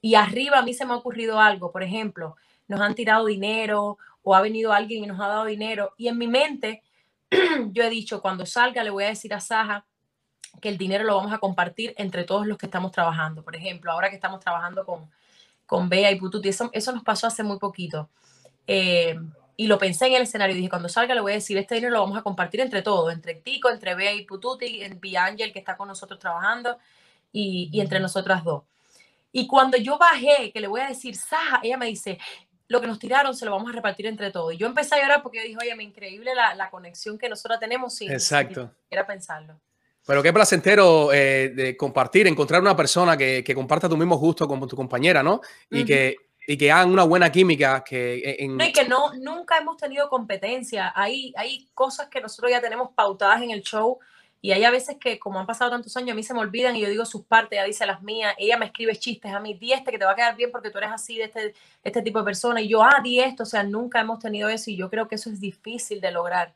y 0.00 0.14
arriba 0.14 0.58
a 0.58 0.62
mí 0.62 0.74
se 0.74 0.86
me 0.86 0.92
ha 0.92 0.96
ocurrido 0.96 1.40
algo, 1.40 1.72
por 1.72 1.82
ejemplo, 1.82 2.36
nos 2.68 2.80
han 2.80 2.94
tirado 2.94 3.26
dinero 3.26 3.98
o 4.22 4.34
ha 4.34 4.40
venido 4.40 4.72
alguien 4.72 5.04
y 5.04 5.06
nos 5.06 5.20
ha 5.20 5.28
dado 5.28 5.44
dinero 5.46 5.94
y 5.96 6.08
en 6.08 6.18
mi 6.18 6.28
mente 6.28 6.82
yo 7.72 7.82
he 7.82 7.90
dicho, 7.90 8.20
cuando 8.22 8.46
salga 8.46 8.82
le 8.82 8.90
voy 8.90 9.04
a 9.04 9.08
decir 9.08 9.34
a 9.34 9.40
Saja 9.40 9.86
que 10.60 10.68
el 10.68 10.78
dinero 10.78 11.04
lo 11.04 11.16
vamos 11.16 11.32
a 11.32 11.38
compartir 11.38 11.94
entre 11.96 12.24
todos 12.24 12.46
los 12.46 12.58
que 12.58 12.66
estamos 12.66 12.92
trabajando. 12.92 13.42
Por 13.42 13.54
ejemplo, 13.54 13.92
ahora 13.92 14.10
que 14.10 14.16
estamos 14.16 14.40
trabajando 14.40 14.84
con, 14.84 15.10
con 15.66 15.88
Bea 15.88 16.10
y 16.10 16.16
Pututi, 16.16 16.48
eso, 16.48 16.70
eso 16.72 16.92
nos 16.92 17.04
pasó 17.04 17.26
hace 17.26 17.42
muy 17.42 17.58
poquito. 17.58 18.08
Eh, 18.66 19.18
y 19.56 19.66
lo 19.66 19.78
pensé 19.78 20.06
en 20.06 20.14
el 20.14 20.22
escenario. 20.22 20.54
Dije, 20.54 20.68
cuando 20.68 20.88
salga 20.88 21.14
le 21.14 21.20
voy 21.20 21.32
a 21.32 21.36
decir, 21.36 21.58
este 21.58 21.74
dinero 21.74 21.92
lo 21.92 22.00
vamos 22.00 22.18
a 22.18 22.22
compartir 22.22 22.60
entre 22.60 22.82
todos, 22.82 23.12
entre 23.12 23.34
Tico, 23.34 23.70
entre 23.70 23.94
Bea 23.94 24.14
y 24.14 24.24
Pututi, 24.24 24.82
en 24.82 25.00
Angel 25.16 25.52
que 25.52 25.58
está 25.58 25.76
con 25.76 25.88
nosotros 25.88 26.18
trabajando, 26.18 26.78
y, 27.32 27.68
y 27.72 27.80
entre 27.80 28.00
nosotras 28.00 28.44
dos. 28.44 28.64
Y 29.32 29.46
cuando 29.46 29.76
yo 29.76 29.98
bajé, 29.98 30.50
que 30.52 30.60
le 30.60 30.68
voy 30.68 30.80
a 30.80 30.88
decir, 30.88 31.16
Saja, 31.16 31.60
ella 31.62 31.76
me 31.76 31.86
dice, 31.86 32.18
lo 32.68 32.80
que 32.80 32.86
nos 32.86 32.98
tiraron 32.98 33.34
se 33.34 33.44
lo 33.44 33.50
vamos 33.52 33.70
a 33.70 33.72
repartir 33.72 34.06
entre 34.06 34.30
todos. 34.30 34.54
Y 34.54 34.56
yo 34.56 34.66
empecé 34.66 34.94
a 34.94 35.02
llorar 35.02 35.22
porque 35.22 35.38
yo 35.38 35.44
dije, 35.44 35.56
oye, 35.60 35.74
me 35.74 35.82
increíble 35.82 36.34
la, 36.34 36.54
la 36.54 36.70
conexión 36.70 37.18
que 37.18 37.28
nosotros 37.28 37.58
tenemos 37.58 37.94
sin, 37.94 38.12
Exacto. 38.12 38.70
era 38.90 39.06
pensarlo. 39.06 39.60
Pero 40.06 40.22
qué 40.22 40.32
placentero 40.32 41.12
eh, 41.12 41.50
de 41.54 41.76
compartir, 41.76 42.26
encontrar 42.26 42.62
una 42.62 42.76
persona 42.76 43.16
que, 43.16 43.44
que, 43.44 43.54
comparta 43.54 43.88
tu 43.88 43.96
mismo 43.96 44.16
gusto 44.16 44.48
con 44.48 44.66
tu 44.66 44.74
compañera, 44.74 45.22
¿no? 45.22 45.42
Y 45.70 45.84
que 45.84 46.16
y 46.50 46.56
que 46.56 46.72
hagan 46.72 46.90
una 46.90 47.04
buena 47.04 47.30
química. 47.30 47.84
Que 47.84 48.36
en... 48.38 48.56
No, 48.56 48.64
y 48.64 48.72
que 48.72 48.88
no, 48.88 49.12
nunca 49.12 49.58
hemos 49.58 49.76
tenido 49.76 50.08
competencia. 50.08 50.94
Hay, 50.96 51.34
hay 51.36 51.68
cosas 51.74 52.08
que 52.08 52.22
nosotros 52.22 52.50
ya 52.50 52.58
tenemos 52.58 52.88
pautadas 52.94 53.42
en 53.42 53.50
el 53.50 53.60
show 53.60 53.98
y 54.40 54.52
hay 54.52 54.64
a 54.64 54.70
veces 54.70 54.96
que, 55.00 55.18
como 55.18 55.40
han 55.40 55.46
pasado 55.46 55.70
tantos 55.70 55.96
años, 55.96 56.12
a 56.12 56.14
mí 56.14 56.22
se 56.22 56.32
me 56.32 56.40
olvidan 56.40 56.76
y 56.76 56.80
yo 56.80 56.88
digo 56.88 57.04
sus 57.04 57.24
partes, 57.24 57.52
ella 57.58 57.64
dice 57.64 57.86
las 57.86 58.02
mías, 58.02 58.34
ella 58.38 58.56
me 58.56 58.66
escribe 58.66 58.94
chistes 58.96 59.32
a 59.32 59.40
mí, 59.40 59.54
di 59.54 59.72
este 59.72 59.90
que 59.90 59.98
te 59.98 60.04
va 60.04 60.12
a 60.12 60.16
quedar 60.16 60.36
bien 60.36 60.50
porque 60.52 60.70
tú 60.70 60.78
eres 60.78 60.90
así, 60.92 61.18
de 61.18 61.24
este, 61.24 61.54
este 61.82 62.02
tipo 62.02 62.20
de 62.20 62.24
persona, 62.24 62.60
y 62.60 62.68
yo, 62.68 62.82
ah, 62.82 63.00
di 63.02 63.20
esto, 63.20 63.42
o 63.42 63.46
sea, 63.46 63.62
nunca 63.64 64.00
hemos 64.00 64.20
tenido 64.20 64.48
eso 64.48 64.70
y 64.70 64.76
yo 64.76 64.90
creo 64.90 65.08
que 65.08 65.16
eso 65.16 65.30
es 65.30 65.40
difícil 65.40 66.00
de 66.00 66.12
lograr, 66.12 66.54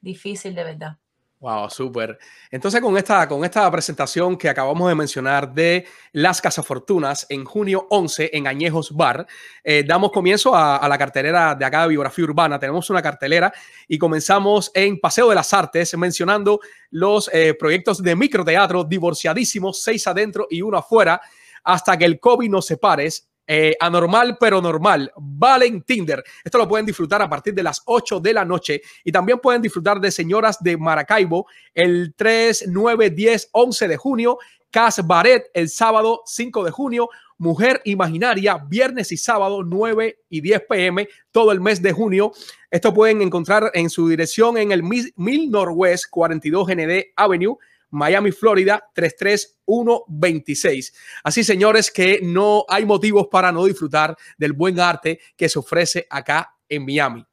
difícil 0.00 0.54
de 0.54 0.64
verdad. 0.64 0.98
Wow, 1.42 1.68
súper. 1.70 2.20
Entonces, 2.52 2.80
con 2.80 2.96
esta, 2.96 3.26
con 3.26 3.44
esta 3.44 3.68
presentación 3.68 4.38
que 4.38 4.48
acabamos 4.48 4.88
de 4.88 4.94
mencionar 4.94 5.52
de 5.52 5.84
Las 6.12 6.40
Cazafortunas 6.40 7.26
en 7.28 7.44
junio 7.44 7.88
11 7.90 8.30
en 8.32 8.46
Añejos 8.46 8.92
Bar, 8.92 9.26
eh, 9.64 9.82
damos 9.84 10.12
comienzo 10.12 10.54
a, 10.54 10.86
la 10.88 10.96
cartelera 10.96 11.56
de 11.56 11.64
acá 11.64 11.82
de 11.82 11.88
Biografía 11.88 12.26
Urbana. 12.26 12.60
Tenemos 12.60 12.88
una 12.90 13.02
cartelera 13.02 13.52
y 13.88 13.98
comenzamos 13.98 14.70
en 14.72 15.00
Paseo 15.00 15.30
de 15.30 15.34
las 15.34 15.52
Artes 15.52 15.98
mencionando 15.98 16.60
los 16.90 17.28
eh, 17.32 17.54
proyectos 17.58 18.00
de 18.00 18.14
microteatro 18.14 18.84
divorciadísimos, 18.84 19.82
seis 19.82 20.06
adentro 20.06 20.46
y 20.48 20.62
uno 20.62 20.78
afuera, 20.78 21.20
hasta 21.64 21.98
que 21.98 22.04
el 22.04 22.20
COVID 22.20 22.50
nos 22.50 22.66
separe 22.66 23.08
eh, 23.46 23.76
anormal 23.80 24.36
pero 24.38 24.62
normal, 24.62 25.12
Valen 25.16 25.82
Tinder. 25.82 26.22
Esto 26.44 26.58
lo 26.58 26.68
pueden 26.68 26.86
disfrutar 26.86 27.20
a 27.22 27.28
partir 27.28 27.54
de 27.54 27.62
las 27.62 27.82
8 27.86 28.20
de 28.20 28.32
la 28.32 28.44
noche 28.44 28.82
y 29.04 29.12
también 29.12 29.38
pueden 29.40 29.60
disfrutar 29.60 30.00
de 30.00 30.10
Señoras 30.10 30.62
de 30.62 30.76
Maracaibo 30.76 31.46
el 31.74 32.14
3, 32.16 32.66
9, 32.68 33.10
10, 33.10 33.48
11 33.52 33.88
de 33.88 33.96
junio, 33.96 34.38
Cas 34.70 35.06
Baret 35.06 35.50
el 35.52 35.68
sábado 35.68 36.22
5 36.24 36.64
de 36.64 36.70
junio, 36.70 37.08
Mujer 37.36 37.82
Imaginaria 37.84 38.56
viernes 38.56 39.10
y 39.10 39.16
sábado 39.16 39.64
9 39.64 40.20
y 40.30 40.40
10 40.40 40.62
pm 40.68 41.08
todo 41.32 41.50
el 41.50 41.60
mes 41.60 41.82
de 41.82 41.92
junio. 41.92 42.32
Esto 42.70 42.94
pueden 42.94 43.20
encontrar 43.20 43.70
en 43.74 43.90
su 43.90 44.08
dirección 44.08 44.56
en 44.56 44.70
el 44.72 44.82
Mil 44.82 45.50
Northwest 45.50 46.06
42 46.08 46.68
ND 46.68 47.06
Avenue 47.16 47.58
Miami, 47.92 48.32
Florida 48.32 48.90
33126. 48.94 50.94
Así, 51.22 51.44
señores, 51.44 51.90
que 51.90 52.20
no 52.22 52.64
hay 52.68 52.86
motivos 52.86 53.28
para 53.30 53.52
no 53.52 53.66
disfrutar 53.66 54.16
del 54.36 54.54
buen 54.54 54.80
arte 54.80 55.20
que 55.36 55.48
se 55.48 55.58
ofrece 55.58 56.06
acá 56.08 56.56
en 56.68 56.84
Miami. 56.84 57.24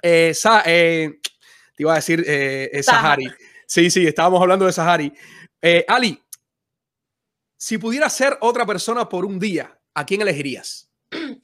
Eh, 0.00 0.32
eh, 0.64 1.18
te 1.74 1.82
iba 1.82 1.92
a 1.92 1.96
decir 1.96 2.24
eh, 2.26 2.80
Sahari. 2.82 3.30
Sí, 3.66 3.90
sí, 3.90 4.06
estábamos 4.06 4.40
hablando 4.40 4.64
de 4.64 4.72
Sahari. 4.72 5.12
Ali, 5.88 6.22
si 7.56 7.78
pudieras 7.78 8.14
ser 8.14 8.38
otra 8.40 8.64
persona 8.64 9.08
por 9.08 9.24
un 9.24 9.40
día, 9.40 9.76
¿a 9.92 10.06
quién 10.06 10.20
elegirías? 10.20 10.88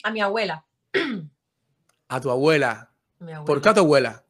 A 0.05 0.13
mi 0.13 0.21
abuela. 0.21 0.65
A 2.09 2.21
tu 2.21 2.31
abuela. 2.31 2.93
¿Por 3.45 3.61
qué 3.61 3.71
a 3.71 3.75
tu 3.75 3.81
abuela? 3.81 4.25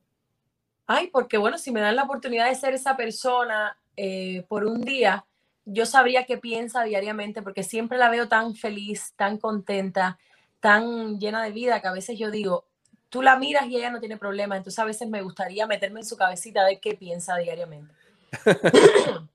Ay, 0.87 1.09
porque 1.09 1.37
bueno, 1.37 1.59
si 1.59 1.71
me 1.71 1.81
dan 1.81 1.97
la 1.97 2.05
oportunidad 2.05 2.49
de 2.49 2.55
ser 2.55 2.73
esa 2.73 2.97
persona 2.97 3.77
eh, 3.97 4.45
por 4.49 4.65
un 4.65 4.83
día, 4.83 5.25
yo 5.65 5.87
sabría 5.87 6.25
qué 6.25 6.39
piensa 6.39 6.83
diariamente, 6.85 7.43
porque 7.43 7.63
siempre 7.63 7.99
la 7.99 8.11
veo 8.11 8.29
tan 8.29 8.55
feliz, 8.55 9.13
tan 9.17 9.39
contenta, 9.39 10.19
tan 10.61 11.19
llena 11.19 11.43
de 11.43 11.53
vida, 11.53 11.81
que 11.81 11.89
a 11.89 11.93
veces 11.93 12.19
yo 12.19 12.31
digo, 12.31 12.67
tú 13.09 13.23
la 13.23 13.37
miras 13.37 13.67
y 13.67 13.77
ella 13.77 13.91
no 13.91 14.01
tiene 14.01 14.17
problema, 14.17 14.57
entonces 14.57 14.79
a 14.79 14.85
veces 14.85 15.09
me 15.09 15.23
gustaría 15.23 15.67
meterme 15.67 16.01
en 16.01 16.07
su 16.07 16.17
cabecita 16.17 16.65
de 16.65 16.81
qué 16.81 16.95
piensa 16.95 17.37
diariamente. 17.37 17.93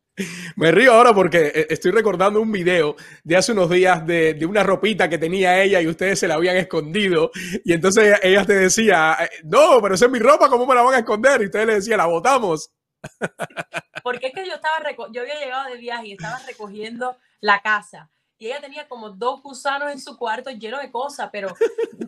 Me 0.55 0.71
río 0.71 0.93
ahora 0.93 1.13
porque 1.13 1.51
eh, 1.53 1.67
estoy 1.69 1.91
recordando 1.91 2.41
un 2.41 2.51
video 2.51 2.95
de 3.23 3.37
hace 3.37 3.51
unos 3.51 3.69
días 3.69 4.05
de, 4.05 4.33
de, 4.33 4.45
una 4.47 4.63
ropita 4.63 5.07
que 5.07 5.19
tenía 5.19 5.61
ella 5.61 5.79
y 5.79 5.87
ustedes 5.87 6.17
se 6.17 6.27
la 6.27 6.33
habían 6.33 6.57
escondido. 6.57 7.29
Y 7.63 7.73
entonces 7.73 8.17
ella 8.23 8.43
te 8.43 8.55
decía, 8.55 9.15
eh, 9.21 9.29
no, 9.43 9.79
pero 9.79 9.93
esa 9.93 10.05
es 10.05 10.11
mi 10.11 10.17
ropa, 10.17 10.49
¿cómo 10.49 10.65
me 10.65 10.73
la 10.73 10.81
van 10.81 10.95
a 10.95 10.99
esconder? 10.99 11.41
Y 11.43 11.45
ustedes 11.45 11.67
le 11.67 11.75
decían, 11.75 11.99
la 11.99 12.07
botamos. 12.07 12.71
Porque 14.03 14.27
es 14.27 14.33
que 14.33 14.45
yo 14.45 14.55
estaba, 14.55 14.79
yo 15.12 15.21
había 15.21 15.39
llegado 15.39 15.69
de 15.69 15.77
viaje 15.77 16.07
y 16.07 16.12
estaba 16.13 16.39
recogiendo 16.47 17.17
la 17.41 17.62
casa 17.62 18.10
y 18.39 18.47
ella 18.47 18.62
tenía 18.62 18.88
como 18.88 19.10
dos 19.10 19.41
gusanos 19.41 19.91
en 19.91 19.99
su 19.99 20.15
cuarto 20.17 20.51
lleno 20.51 20.79
de 20.79 20.91
cosas, 20.91 21.29
pero 21.31 21.55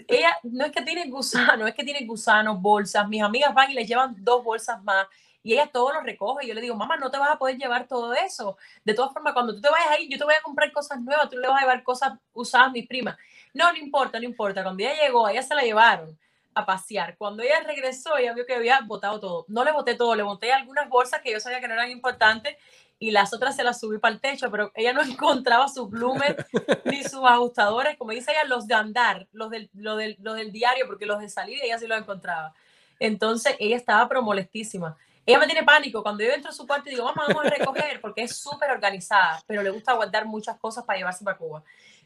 ella 0.08 0.38
no 0.44 0.66
es 0.66 0.72
que 0.72 0.82
tiene 0.82 1.10
gusanos, 1.10 1.68
es 1.68 1.74
que 1.74 1.84
tiene 1.84 2.06
gusanos, 2.06 2.62
bolsas. 2.62 3.08
Mis 3.08 3.22
amigas 3.22 3.54
van 3.54 3.72
y 3.72 3.74
le 3.74 3.86
llevan 3.86 4.16
dos 4.20 4.44
bolsas 4.44 4.84
más 4.84 5.08
y 5.42 5.54
ella 5.54 5.68
todo 5.68 5.92
lo 5.92 6.02
recoge. 6.02 6.46
Y 6.46 6.50
yo 6.50 6.54
le 6.54 6.62
digo, 6.62 6.76
mamá, 6.76 6.98
no 6.98 7.10
te 7.10 7.18
vas 7.18 7.32
a 7.32 7.38
poder 7.40 7.58
llevar 7.58 7.88
todo 7.88 8.14
eso. 8.14 8.58
De 8.84 8.94
todas 8.94 9.12
formas, 9.12 9.34
cuando 9.34 9.56
tú 9.56 9.62
te 9.62 9.70
vayas 9.70 9.90
ahí, 9.90 10.08
yo 10.08 10.18
te 10.20 10.24
voy 10.24 10.36
a 10.36 10.42
comprar 10.44 10.72
cosas 10.72 11.02
nuevas, 11.02 11.30
tú 11.30 11.38
le 11.38 11.48
vas 11.48 11.58
a 11.58 11.62
llevar 11.62 11.84
cosas 11.84 12.14
usadas 12.34 12.68
a 12.68 12.72
mi 12.72 12.84
prima. 12.84 13.18
No, 13.54 13.72
no 13.72 13.78
importa, 13.80 14.20
no 14.20 14.26
importa. 14.26 14.62
Cuando 14.62 14.84
ella 14.84 15.02
llegó, 15.02 15.28
ella 15.28 15.42
se 15.42 15.56
la 15.56 15.64
llevaron 15.64 16.18
a 16.54 16.66
pasear. 16.66 17.18
Cuando 17.18 17.44
ella 17.44 17.62
regresó, 17.66 18.18
ella 18.18 18.34
vio 18.34 18.46
que 18.46 18.56
había 18.56 18.82
botado 18.82 19.20
todo. 19.20 19.46
No 19.48 19.64
le 19.64 19.72
boté 19.72 19.96
todo, 19.96 20.16
le 20.16 20.24
boté 20.24 20.52
algunas 20.52 20.90
bolsas 20.90 21.22
que 21.22 21.32
yo 21.32 21.40
sabía 21.40 21.62
que 21.62 21.68
no 21.68 21.74
eran 21.74 21.92
importantes 21.92 22.58
y 23.00 23.12
las 23.12 23.34
otras 23.34 23.56
se 23.56 23.64
las 23.64 23.80
subí 23.80 23.98
para 23.98 24.14
el 24.14 24.20
techo, 24.20 24.52
pero 24.52 24.72
ella 24.76 24.94
no 24.94 25.02
encontraba 25.04 25.68
sus 25.68 25.90
bloomers 25.90 26.46
ni 26.86 27.04
sus 27.04 27.24
ajustadores, 27.24 27.98
como 27.98 28.12
dice 28.12 28.32
ella, 28.32 28.44
los 28.44 28.68
de 28.68 28.74
andar, 28.74 29.28
los 29.32 29.50
del, 29.50 29.70
del, 29.74 30.18
del 30.20 30.52
diario, 30.52 30.86
porque 30.86 31.06
los 31.06 31.20
de 31.20 31.30
salir 31.30 31.60
ella 31.64 31.80
sí 31.80 31.88
los 31.88 31.98
encontraba. 31.98 32.54
Entonces 33.00 33.56
ella 33.60 33.78
estaba 33.78 34.08
pero 34.08 34.22
molestísima. 34.22 34.98
Ella 35.26 35.40
me 35.40 35.46
tiene 35.46 35.64
pánico 35.64 36.02
cuando 36.02 36.24
yo 36.24 36.32
entro 36.32 36.50
a 36.50 36.54
su 36.54 36.66
cuarto 36.66 36.90
y 36.90 36.94
digo, 36.94 37.06
vamos, 37.06 37.26
vamos 37.28 37.46
a 37.46 37.50
recoger, 37.50 38.02
porque 38.02 38.24
es 38.24 38.36
súper 38.36 38.72
organizada, 38.72 39.42
pero 39.46 39.62
le 39.62 39.70
gusta 39.70 39.94
guardar 39.94 40.26
muchas 40.26 40.58
cosas 40.58 40.84
para 40.84 40.98
llevarse 40.98 41.24
para 41.24 41.38
Cuba. 41.38 41.64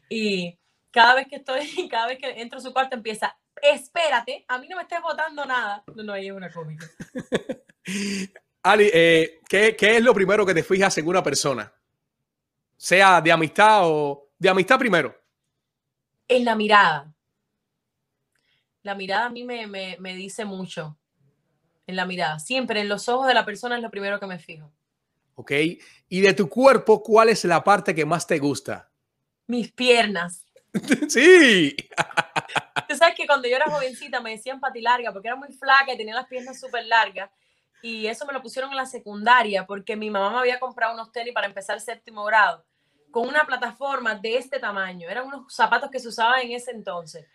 Y 0.08 0.58
cada 0.94 1.16
vez 1.16 1.26
que 1.26 1.36
estoy, 1.36 1.66
cada 1.90 2.06
vez 2.06 2.18
que 2.18 2.30
entro 2.40 2.58
a 2.58 2.62
su 2.62 2.72
cuarto 2.72 2.94
empieza, 2.94 3.36
espérate, 3.60 4.44
a 4.46 4.58
mí 4.58 4.68
no 4.68 4.76
me 4.76 4.82
estés 4.82 5.02
votando 5.02 5.44
nada. 5.44 5.82
No, 5.94 6.04
no, 6.04 6.12
ahí 6.12 6.28
es 6.28 6.32
una 6.32 6.50
cómica. 6.50 6.88
Ali, 8.62 8.90
eh, 8.94 9.40
¿qué, 9.48 9.76
¿qué, 9.76 9.96
es 9.96 10.02
lo 10.02 10.14
primero 10.14 10.46
que 10.46 10.54
te 10.54 10.62
fijas 10.62 10.96
en 10.96 11.06
una 11.06 11.22
persona? 11.22 11.70
Sea 12.76 13.20
de 13.20 13.32
amistad 13.32 13.80
o 13.82 14.30
de 14.38 14.48
amistad 14.48 14.78
primero. 14.78 15.14
En 16.28 16.44
la 16.44 16.54
mirada. 16.54 17.12
La 18.82 18.94
mirada 18.94 19.26
a 19.26 19.30
mí 19.30 19.44
me, 19.44 19.66
me, 19.66 19.96
me 19.98 20.14
dice 20.14 20.44
mucho. 20.44 20.96
En 21.86 21.96
la 21.96 22.06
mirada. 22.06 22.38
Siempre 22.38 22.80
en 22.80 22.88
los 22.88 23.08
ojos 23.08 23.26
de 23.26 23.34
la 23.34 23.44
persona 23.44 23.76
es 23.76 23.82
lo 23.82 23.90
primero 23.90 24.18
que 24.20 24.26
me 24.26 24.38
fijo. 24.38 24.72
Ok. 25.34 25.52
¿Y 26.08 26.20
de 26.20 26.32
tu 26.32 26.48
cuerpo, 26.48 27.02
cuál 27.02 27.28
es 27.28 27.44
la 27.44 27.62
parte 27.64 27.94
que 27.94 28.06
más 28.06 28.26
te 28.26 28.38
gusta? 28.38 28.90
Mis 29.46 29.72
piernas. 29.72 30.43
sí. 31.08 31.76
Tú 32.88 32.96
sabes 32.96 33.14
que 33.14 33.26
cuando 33.26 33.48
yo 33.48 33.56
era 33.56 33.70
jovencita 33.70 34.20
me 34.20 34.32
decían 34.32 34.60
pati 34.60 34.80
larga 34.80 35.12
porque 35.12 35.28
era 35.28 35.36
muy 35.36 35.52
flaca 35.52 35.92
y 35.92 35.96
tenía 35.96 36.14
las 36.14 36.26
piernas 36.26 36.58
súper 36.58 36.86
largas. 36.86 37.30
Y 37.82 38.06
eso 38.06 38.26
me 38.26 38.32
lo 38.32 38.42
pusieron 38.42 38.70
en 38.70 38.76
la 38.76 38.86
secundaria 38.86 39.66
porque 39.66 39.94
mi 39.94 40.10
mamá 40.10 40.30
me 40.30 40.38
había 40.38 40.58
comprado 40.58 40.94
unos 40.94 41.12
tenis 41.12 41.34
para 41.34 41.46
empezar 41.46 41.80
séptimo 41.80 42.24
grado 42.24 42.64
con 43.10 43.28
una 43.28 43.44
plataforma 43.44 44.14
de 44.16 44.38
este 44.38 44.58
tamaño. 44.58 45.08
Eran 45.08 45.26
unos 45.26 45.54
zapatos 45.54 45.90
que 45.90 46.00
se 46.00 46.08
usaban 46.08 46.40
en 46.40 46.52
ese 46.52 46.72
entonces. 46.72 47.26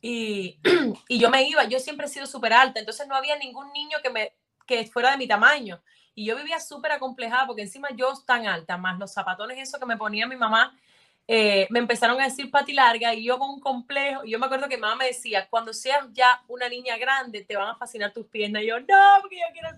Y, 0.00 0.58
y 1.08 1.18
yo 1.18 1.30
me 1.30 1.48
iba, 1.48 1.64
yo 1.64 1.78
siempre 1.78 2.06
he 2.06 2.10
sido 2.10 2.26
súper 2.26 2.52
alta, 2.52 2.78
entonces 2.78 3.08
no 3.08 3.14
había 3.16 3.38
ningún 3.38 3.72
niño 3.72 3.96
que, 4.02 4.10
me, 4.10 4.34
que 4.66 4.86
fuera 4.86 5.12
de 5.12 5.16
mi 5.16 5.26
tamaño. 5.26 5.80
Y 6.14 6.26
yo 6.26 6.36
vivía 6.36 6.60
súper 6.60 6.92
acomplejada 6.92 7.46
porque 7.46 7.62
encima 7.62 7.88
yo 7.96 8.12
tan 8.26 8.46
alta, 8.46 8.76
más 8.76 8.98
los 8.98 9.12
zapatones, 9.12 9.58
eso 9.58 9.78
que 9.78 9.86
me 9.86 9.96
ponía 9.96 10.26
mi 10.26 10.36
mamá, 10.36 10.78
eh, 11.26 11.66
me 11.70 11.78
empezaron 11.78 12.20
a 12.20 12.24
decir 12.24 12.50
pati 12.50 12.74
larga 12.74 13.14
y 13.14 13.24
yo 13.24 13.38
con 13.38 13.48
un 13.50 13.60
complejo, 13.60 14.24
y 14.24 14.30
yo 14.30 14.38
me 14.38 14.46
acuerdo 14.46 14.68
que 14.68 14.76
mamá 14.76 14.96
me 14.96 15.06
decía, 15.06 15.46
cuando 15.48 15.72
seas 15.72 16.06
ya 16.12 16.42
una 16.48 16.68
niña 16.68 16.98
grande, 16.98 17.44
te 17.44 17.56
van 17.56 17.68
a 17.68 17.76
fascinar 17.76 18.12
tus 18.12 18.26
piernas. 18.26 18.62
Y 18.62 18.66
yo, 18.66 18.80
no, 18.80 19.20
porque 19.20 19.36
yo 19.36 19.46
quiero, 19.52 19.68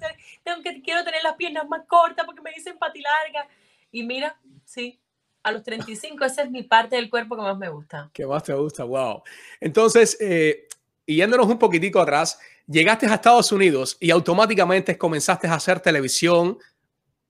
tengo 0.43 0.63
que, 0.63 0.83
quiero 0.83 1.05
tener 1.05 1.23
las 1.23 1.37
piernas 1.37 1.69
más 1.69 1.87
cortas 1.87 2.27
porque 2.27 2.43
me 2.43 2.53
dicen 2.53 2.77
pati 2.79 3.01
larga. 3.01 3.49
Y 3.93 4.03
mira, 4.03 4.37
sí, 4.65 4.99
a 5.43 5.53
los 5.53 5.63
35 5.63 6.25
esa 6.25 6.43
es 6.43 6.51
mi 6.51 6.65
parte 6.65 6.97
del 6.97 7.09
cuerpo 7.09 7.37
que 7.37 7.43
más 7.43 7.57
me 7.57 7.69
gusta. 7.69 8.11
Que 8.13 8.27
más 8.27 8.43
te 8.43 8.53
gusta, 8.53 8.83
wow. 8.83 9.23
Entonces, 9.61 10.17
eh, 10.21 10.67
yéndonos 11.07 11.47
un 11.47 11.59
poquitico 11.59 12.01
atrás, 12.01 12.41
llegaste 12.67 13.07
a 13.07 13.15
Estados 13.15 13.53
Unidos 13.53 13.97
y 14.01 14.11
automáticamente 14.11 14.99
comenzaste 14.99 15.47
a 15.47 15.55
hacer 15.55 15.79
televisión, 15.79 16.59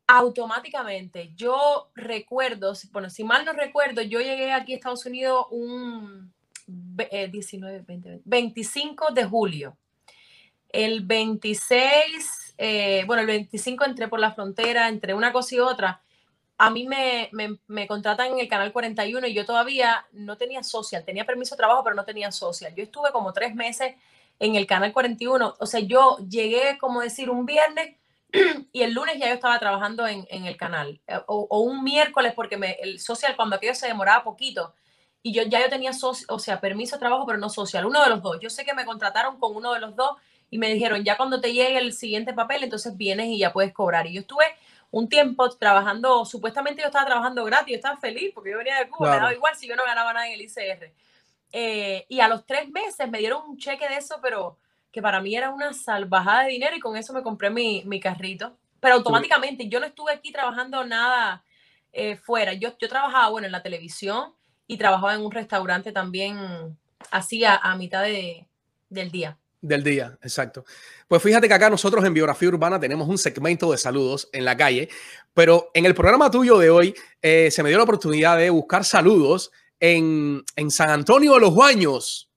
automáticamente. 0.07 1.33
Yo 1.35 1.91
recuerdo, 1.95 2.73
bueno, 2.93 3.11
si 3.11 3.25
mal 3.25 3.45
no 3.45 3.53
recuerdo, 3.53 4.03
yo 4.03 4.21
llegué 4.21 4.53
aquí 4.53 4.73
a 4.73 4.77
Estados 4.77 5.07
Unidos 5.07 5.47
un 5.51 6.33
19, 6.67 7.85
20, 7.87 8.21
25 8.25 9.13
de 9.13 9.25
julio. 9.25 9.77
El 10.69 11.05
26, 11.05 12.55
eh, 12.59 13.05
bueno, 13.07 13.23
el 13.23 13.27
25 13.27 13.85
entré 13.85 14.09
por 14.09 14.21
la 14.21 14.33
frontera, 14.33 14.89
entre 14.89 15.15
una 15.15 15.33
cosa 15.33 15.55
y 15.55 15.59
otra. 15.61 16.03
A 16.59 16.71
mí 16.71 16.87
me, 16.87 17.29
me, 17.33 17.59
me, 17.67 17.87
contratan 17.87 18.33
en 18.33 18.39
el 18.39 18.49
canal 18.49 18.73
41 18.73 19.27
y 19.27 19.35
yo 19.35 19.45
todavía 19.45 20.07
no 20.13 20.37
tenía 20.37 20.63
social, 20.63 21.05
tenía 21.05 21.27
permiso 21.27 21.55
de 21.55 21.59
trabajo, 21.59 21.85
pero 21.85 21.95
no 21.95 22.05
tenía 22.05 22.33
social. 22.33 22.75
Yo 22.75 22.83
estuve 22.83 23.13
como 23.13 23.33
tres 23.33 23.55
meses 23.55 23.95
en 24.39 24.57
el 24.57 24.67
canal 24.67 24.93
41, 24.93 25.57
o 25.59 25.67
sea, 25.67 25.81
yo 25.81 26.19
llegué, 26.29 26.79
como 26.79 27.01
decir, 27.01 27.31
un 27.31 27.47
viernes 27.47 27.97
y 28.73 28.83
el 28.83 28.93
lunes 28.93 29.19
ya 29.19 29.29
yo 29.29 29.35
estaba 29.35 29.59
trabajando 29.59 30.07
en, 30.07 30.27
en 30.31 30.47
el 30.47 30.57
canal, 30.57 31.01
eh, 31.07 31.19
o, 31.27 31.61
un 31.61 31.83
miércoles 31.85 32.33
porque 32.35 32.57
me, 32.57 32.73
el 32.83 33.01
social, 33.01 33.37
cuando 33.37 33.57
aquello 33.57 33.75
se 33.75 33.87
demoraba 33.87 34.25
poquito, 34.25 34.75
y 35.23 35.33
yo 35.33 35.43
ya 35.43 35.61
yo 35.61 35.69
tenía, 35.69 35.91
o 36.29 36.39
sea, 36.39 36.61
permiso 36.61 36.97
de 36.97 37.01
trabajo, 37.01 37.27
pero 37.27 37.39
no 37.39 37.49
social, 37.49 37.85
uno 37.85 38.03
de 38.03 38.11
los 38.11 38.23
dos. 38.23 38.39
Yo 38.41 38.49
sé 38.49 38.65
que 38.65 38.75
me 38.75 38.85
contrataron 38.85 39.41
con 39.41 39.57
uno 39.57 39.73
de 39.73 39.81
los 39.81 39.97
dos 39.97 40.13
y 40.51 40.59
me 40.59 40.73
dijeron, 40.73 41.03
ya 41.03 41.17
cuando 41.17 41.41
te 41.41 41.53
llegue 41.53 41.79
el 41.79 41.93
siguiente 41.93 42.33
papel, 42.33 42.63
entonces 42.63 42.97
vienes 42.97 43.27
y 43.27 43.39
ya 43.39 43.53
puedes 43.53 43.73
cobrar. 43.73 44.07
Y 44.07 44.13
yo 44.13 44.21
estuve 44.21 44.45
un 44.93 45.09
tiempo 45.09 45.51
trabajando, 45.51 46.25
supuestamente 46.25 46.83
yo 46.83 46.87
estaba 46.87 47.07
trabajando 47.07 47.45
gratis, 47.45 47.73
yo 47.73 47.77
estaba 47.77 47.97
feliz 47.97 48.31
porque 48.33 48.53
yo 48.53 48.59
venía 48.59 48.79
de 48.79 48.89
Cuba, 48.89 49.11
me 49.11 49.17
daba 49.17 49.35
igual 49.35 49.57
si 49.57 49.67
yo 49.67 49.75
no 49.75 49.85
ganaba 49.85 50.13
nada 50.13 50.29
en 50.29 50.35
el 50.35 50.43
ICR. 50.43 50.93
Eh, 51.51 52.07
y 52.09 52.21
a 52.21 52.29
los 52.29 52.47
tres 52.47 52.69
meses 52.69 53.11
me 53.11 53.19
dieron 53.19 53.43
un 53.49 53.59
cheque 53.59 53.89
de 53.89 53.97
eso, 53.97 54.21
pero 54.23 54.59
que 54.97 55.03
para 55.03 55.21
mí 55.21 55.37
era 55.37 55.51
una 55.51 55.75
salvajada 55.75 56.45
de 56.45 56.53
dinero 56.53 56.75
y 56.75 56.81
con 56.81 56.97
eso 56.97 57.13
me 57.13 57.23
compré 57.23 57.51
mi, 57.51 57.83
mi 57.85 58.01
carrito. 58.01 58.57
Pero 58.81 58.95
automáticamente, 58.95 59.69
yo 59.69 59.79
no 59.79 59.85
estuve 59.85 60.11
aquí 60.11 60.33
trabajando 60.33 60.87
nada 60.87 61.45
eh, 61.93 62.17
fuera. 62.17 62.55
Yo, 62.55 62.75
yo 62.79 62.89
trabajaba, 62.89 63.29
bueno, 63.29 63.45
en 63.45 63.53
la 63.53 63.63
televisión 63.63 64.33
y 64.67 64.79
trabajaba 64.79 65.15
en 65.15 65.21
un 65.21 65.31
restaurante 65.31 65.93
también 65.93 66.79
así 67.11 67.45
a, 67.45 67.77
mitad 67.77 68.05
de, 68.05 68.47
del 68.89 69.11
día. 69.11 69.37
Del 69.61 69.85
día, 69.85 70.17
exacto. 70.23 70.65
Pues 71.07 71.23
fíjate 71.23 71.47
que 71.47 71.53
acá 71.53 71.69
nosotros 71.69 72.03
en 72.03 72.15
Biografía 72.15 72.49
Urbana 72.49 72.81
tenemos 72.81 73.07
un 73.07 73.19
segmento 73.19 73.73
de 73.73 73.77
saludos 73.77 74.31
en 74.33 74.47
la 74.47 74.57
calle, 74.57 74.89
pero 75.35 75.71
en 75.75 75.85
el 75.85 75.95
programa 75.95 76.31
tuyo 76.31 76.57
de 76.57 76.71
hoy 76.71 76.95
eh, 77.21 77.51
se 77.51 77.63
me 77.63 77.69
dio 77.69 77.77
la 77.77 77.85
oportunidad 77.85 78.39
de 78.39 78.49
buscar 78.49 78.83
saludos 78.83 79.53
en, 79.79 80.43
en 80.57 80.71
San 80.71 80.89
Antonio 80.89 81.35
de 81.35 81.41
los 81.41 81.55
Baños, 81.55 82.31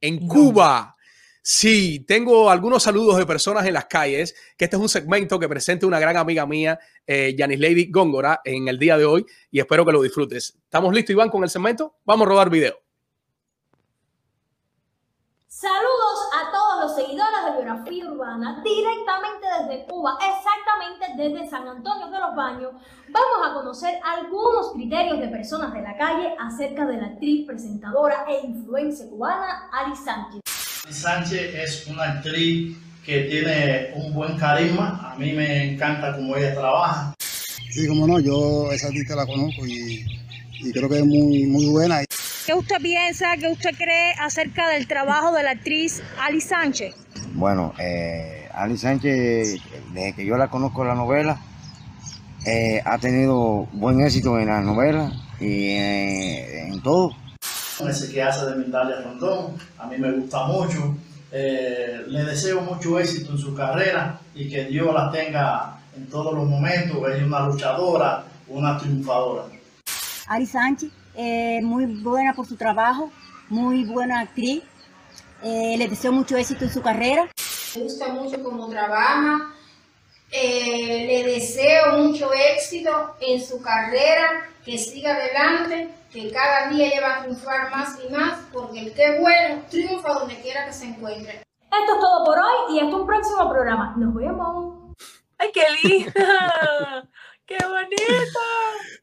en 0.00 0.26
Cuba. 0.26 0.96
Sí, 1.44 2.04
tengo 2.06 2.48
algunos 2.48 2.84
saludos 2.84 3.16
de 3.16 3.26
personas 3.26 3.66
en 3.66 3.74
las 3.74 3.86
calles, 3.86 4.32
que 4.56 4.66
este 4.66 4.76
es 4.76 4.82
un 4.82 4.88
segmento 4.88 5.40
que 5.40 5.48
presenta 5.48 5.88
una 5.88 5.98
gran 5.98 6.16
amiga 6.16 6.46
mía, 6.46 6.78
eh, 7.04 7.34
Yanis 7.36 7.58
Lady 7.58 7.90
Góngora, 7.90 8.40
en 8.44 8.68
el 8.68 8.78
día 8.78 8.96
de 8.96 9.04
hoy 9.04 9.26
y 9.50 9.58
espero 9.58 9.84
que 9.84 9.90
lo 9.90 10.00
disfrutes. 10.00 10.56
¿Estamos 10.62 10.94
listos, 10.94 11.10
Iván, 11.14 11.30
con 11.30 11.42
el 11.42 11.50
segmento? 11.50 11.96
Vamos 12.04 12.28
a 12.28 12.30
rodar 12.30 12.48
video. 12.48 12.76
Saludos 15.48 16.28
a 16.32 16.52
todos 16.52 16.82
los 16.82 16.94
seguidores 16.94 17.44
de 17.44 17.50
Biografía 17.50 18.08
Urbana, 18.08 18.62
directamente 18.62 19.46
desde 19.58 19.86
Cuba, 19.86 20.18
exactamente 20.20 21.06
desde 21.16 21.50
San 21.50 21.66
Antonio 21.66 22.08
de 22.08 22.20
los 22.20 22.36
Baños. 22.36 22.72
Vamos 23.08 23.50
a 23.50 23.54
conocer 23.54 23.98
algunos 24.04 24.70
criterios 24.74 25.18
de 25.18 25.26
personas 25.26 25.74
de 25.74 25.82
la 25.82 25.96
calle 25.96 26.36
acerca 26.38 26.86
de 26.86 26.98
la 26.98 27.06
actriz, 27.06 27.48
presentadora 27.48 28.26
e 28.28 28.46
influencia 28.46 29.08
cubana 29.10 29.68
Ali 29.72 29.96
Sánchez. 29.96 30.61
Sánchez 30.90 31.54
es 31.54 31.86
una 31.86 32.04
actriz 32.04 32.76
que 33.04 33.20
tiene 33.22 33.90
un 33.94 34.12
buen 34.12 34.36
carisma. 34.36 35.12
A 35.12 35.16
mí 35.16 35.32
me 35.32 35.72
encanta 35.72 36.16
cómo 36.16 36.36
ella 36.36 36.54
trabaja. 36.54 37.14
Sí, 37.70 37.86
como 37.86 38.06
no, 38.06 38.18
yo 38.18 38.70
esa 38.72 38.88
artista 38.88 39.14
la 39.14 39.26
conozco 39.26 39.66
y, 39.66 40.04
creo 40.72 40.88
que 40.88 40.98
es 40.98 41.04
muy, 41.04 41.46
muy 41.46 41.68
buena. 41.68 42.00
¿Qué 42.46 42.54
usted 42.54 42.76
piensa, 42.82 43.36
qué 43.36 43.48
usted 43.48 43.70
cree 43.76 44.12
acerca 44.18 44.68
del 44.68 44.86
trabajo 44.88 45.32
de 45.32 45.44
la 45.44 45.52
actriz 45.52 46.02
Ali 46.20 46.40
Sánchez? 46.40 46.94
Bueno, 47.34 47.72
eh, 47.78 48.48
Ali 48.52 48.76
Sánchez, 48.76 49.60
desde 49.94 50.14
que 50.14 50.26
yo 50.26 50.36
la 50.36 50.48
conozco 50.48 50.82
en 50.82 50.88
la 50.88 50.94
novela, 50.94 51.40
eh, 52.44 52.82
ha 52.84 52.98
tenido 52.98 53.68
buen 53.72 54.00
éxito 54.00 54.38
en 54.38 54.48
la 54.48 54.60
novela 54.60 55.12
y 55.40 55.70
en 55.70 56.82
todo 56.82 57.21
ese 57.88 58.12
que 58.12 58.22
hace 58.22 58.46
de 58.46 58.56
Mindalia 58.56 59.00
Rondón, 59.02 59.56
a 59.78 59.86
mí 59.86 59.96
me 59.98 60.12
gusta 60.12 60.44
mucho. 60.46 60.96
Eh, 61.30 62.04
le 62.08 62.24
deseo 62.24 62.60
mucho 62.60 62.98
éxito 62.98 63.32
en 63.32 63.38
su 63.38 63.54
carrera 63.54 64.20
y 64.34 64.50
que 64.50 64.64
Dios 64.64 64.92
la 64.92 65.10
tenga 65.10 65.78
en 65.96 66.06
todos 66.08 66.34
los 66.34 66.46
momentos. 66.46 66.98
Ella 66.98 67.16
es 67.16 67.22
una 67.22 67.46
luchadora, 67.46 68.24
una 68.48 68.78
triunfadora. 68.78 69.44
Ari 70.26 70.46
Sánchez, 70.46 70.90
eh, 71.14 71.60
muy 71.62 71.86
buena 71.86 72.34
por 72.34 72.46
su 72.46 72.56
trabajo, 72.56 73.10
muy 73.48 73.84
buena 73.84 74.20
actriz. 74.20 74.62
Eh, 75.42 75.74
le 75.78 75.88
deseo 75.88 76.12
mucho 76.12 76.36
éxito 76.36 76.64
en 76.64 76.72
su 76.72 76.82
carrera. 76.82 77.28
Me 77.76 77.82
gusta 77.82 78.08
mucho 78.08 78.42
cómo 78.42 78.68
trabaja. 78.68 79.54
le 80.30 81.24
deseo 81.24 81.98
mucho 81.98 82.30
éxito 82.54 83.16
en 83.20 83.42
su 83.42 83.60
carrera, 83.60 84.50
que 84.64 84.78
siga 84.78 85.14
adelante 85.14 85.88
que 86.12 86.30
cada 86.30 86.68
día 86.68 86.88
ella 86.88 87.00
va 87.00 87.16
a 87.16 87.22
triunfar 87.22 87.70
más 87.70 87.98
y 88.04 88.12
más, 88.12 88.38
porque 88.52 88.80
el 88.80 88.92
que 88.92 89.18
bueno 89.18 89.64
triunfa 89.70 90.12
donde 90.12 90.40
quiera 90.40 90.66
que 90.66 90.72
se 90.72 90.86
encuentre. 90.86 91.42
Esto 91.62 91.94
es 91.94 92.00
todo 92.00 92.24
por 92.24 92.38
hoy 92.38 92.76
y 92.76 92.80
hasta 92.80 92.96
un 92.96 93.06
próximo 93.06 93.50
programa. 93.50 93.94
Nos 93.96 94.14
vemos. 94.14 94.94
¡Ay, 95.38 95.50
qué 95.54 95.64
linda! 95.82 97.08
¡Qué 97.46 97.56
bonita! 97.64 98.40